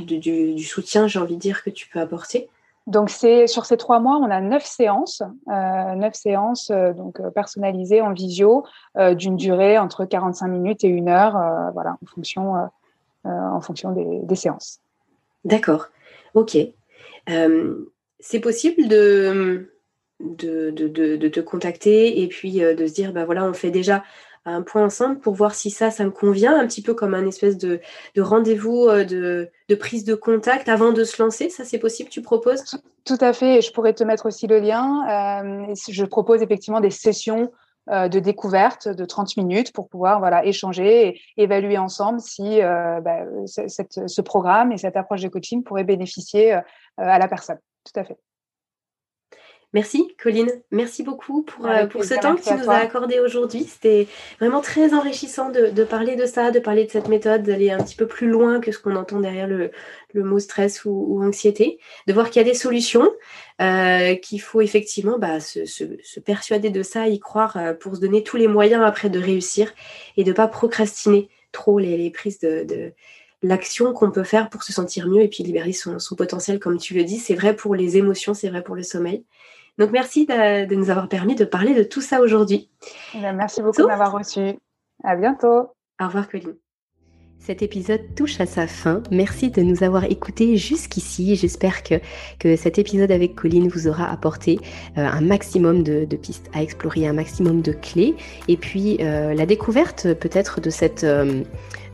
[0.00, 2.48] du, soutien, j'ai envie de dire, que tu peux apporter?
[2.90, 8.00] Donc c'est sur ces trois mois, on a neuf séances, euh, neuf séances donc personnalisées
[8.00, 8.64] en visio
[9.12, 11.38] d'une durée entre 45 minutes et une heure,
[11.72, 12.54] voilà, en fonction,
[13.24, 14.80] en fonction des, séances.
[15.44, 15.86] D'accord,
[16.34, 16.56] ok.
[18.20, 19.70] c'est possible de
[20.20, 24.04] de, de, te contacter et puis euh, de se dire, bah voilà, on fait déjà
[24.44, 27.26] un point ensemble pour voir si ça, ça me convient, un petit peu comme un
[27.26, 27.80] espèce de,
[28.18, 31.50] rendez-vous euh, de, prise de contact avant de se lancer.
[31.50, 32.64] Ça, c'est possible, tu proposes?
[33.04, 35.42] Tout à fait, et je pourrais te mettre aussi le lien.
[35.42, 37.50] Euh, je propose effectivement des sessions
[37.88, 44.20] de découverte de 30 minutes pour pouvoir voilà, échanger et évaluer ensemble si bah, ce
[44.20, 46.52] programme et cette approche de coaching pourraient bénéficier
[46.98, 47.58] à la personne.
[47.84, 48.16] Tout à fait.
[49.72, 50.50] Merci, Colline.
[50.72, 53.62] Merci beaucoup pour, euh, pour ce temps que tu nous as accordé aujourd'hui.
[53.62, 54.08] C'était
[54.40, 57.94] vraiment très enrichissant de, parler de ça, de parler de cette méthode, d'aller un petit
[57.94, 59.70] peu plus loin que ce qu'on entend derrière le,
[60.12, 61.78] mot stress ou, anxiété,
[62.08, 63.08] de voir qu'il y a des solutions,
[63.60, 65.84] euh, qu'il faut effectivement bah, se,
[66.18, 69.72] persuader de ça, y croire euh, pour se donner tous les moyens après de réussir
[70.16, 72.92] et de ne pas procrastiner trop les, prises de,
[73.42, 76.94] l'action qu'on peut faire pour se sentir mieux et puis libérer son, potentiel, comme tu
[76.94, 77.18] le dis.
[77.18, 79.24] C'est vrai pour les émotions, c'est vrai pour le sommeil.
[79.80, 82.68] Donc merci de, nous avoir permis de parler de tout ça aujourd'hui.
[83.14, 84.58] Eh merci beaucoup de m'avoir reçu.
[85.02, 85.70] À bientôt.
[85.98, 86.54] Au revoir, Colline.
[87.38, 89.02] Cet épisode touche à sa fin.
[89.10, 91.34] Merci de nous avoir écoutés jusqu'ici.
[91.34, 91.94] J'espère que,
[92.38, 94.58] que cet épisode avec Colline vous aura apporté
[94.98, 98.14] euh, un maximum de, pistes à explorer, un maximum de clés.
[98.48, 101.42] Et puis euh, la découverte peut-être de cette, euh,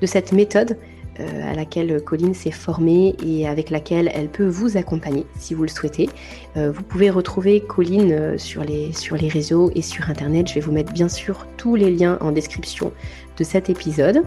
[0.00, 0.76] de cette méthode
[1.18, 5.68] à laquelle Colline s'est formée et avec laquelle elle peut vous accompagner si vous le
[5.68, 6.08] souhaitez.
[6.56, 10.48] vous pouvez retrouver Colline sur les, sur les réseaux et sur Internet.
[10.48, 12.92] Je vais vous mettre bien sûr tous les liens en description
[13.36, 14.22] de cet épisode.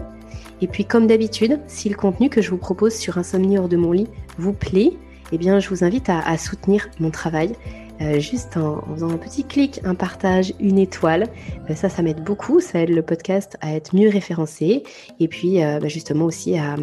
[0.62, 3.76] Et puis comme d'habitude, si le contenu que je vous propose sur Insomnie hors de
[3.76, 4.08] mon lit
[4.38, 4.92] vous plaît,
[5.32, 7.54] eh bien je vous invite à, soutenir mon travail.
[8.00, 11.26] Euh, juste en, faisant un petit clic, un partage, une étoile.
[11.68, 12.60] Euh, ça, ça m'aide beaucoup.
[12.60, 14.84] Ça aide le podcast à être mieux référencé
[15.18, 16.76] et puis euh, bah, justement aussi à,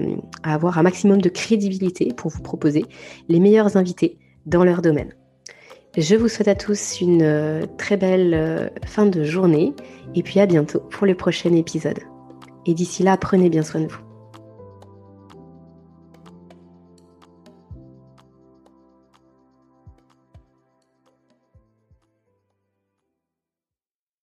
[0.44, 2.86] à, avoir un maximum de crédibilité pour vous proposer
[3.30, 5.14] les meilleurs invités dans leur domaine.
[5.98, 9.74] Je vous souhaite à tous une très belle fin de journée
[10.14, 12.00] et puis à bientôt pour le prochain épisode.
[12.68, 14.07] Et d'ici là, prenez bien soin de vous.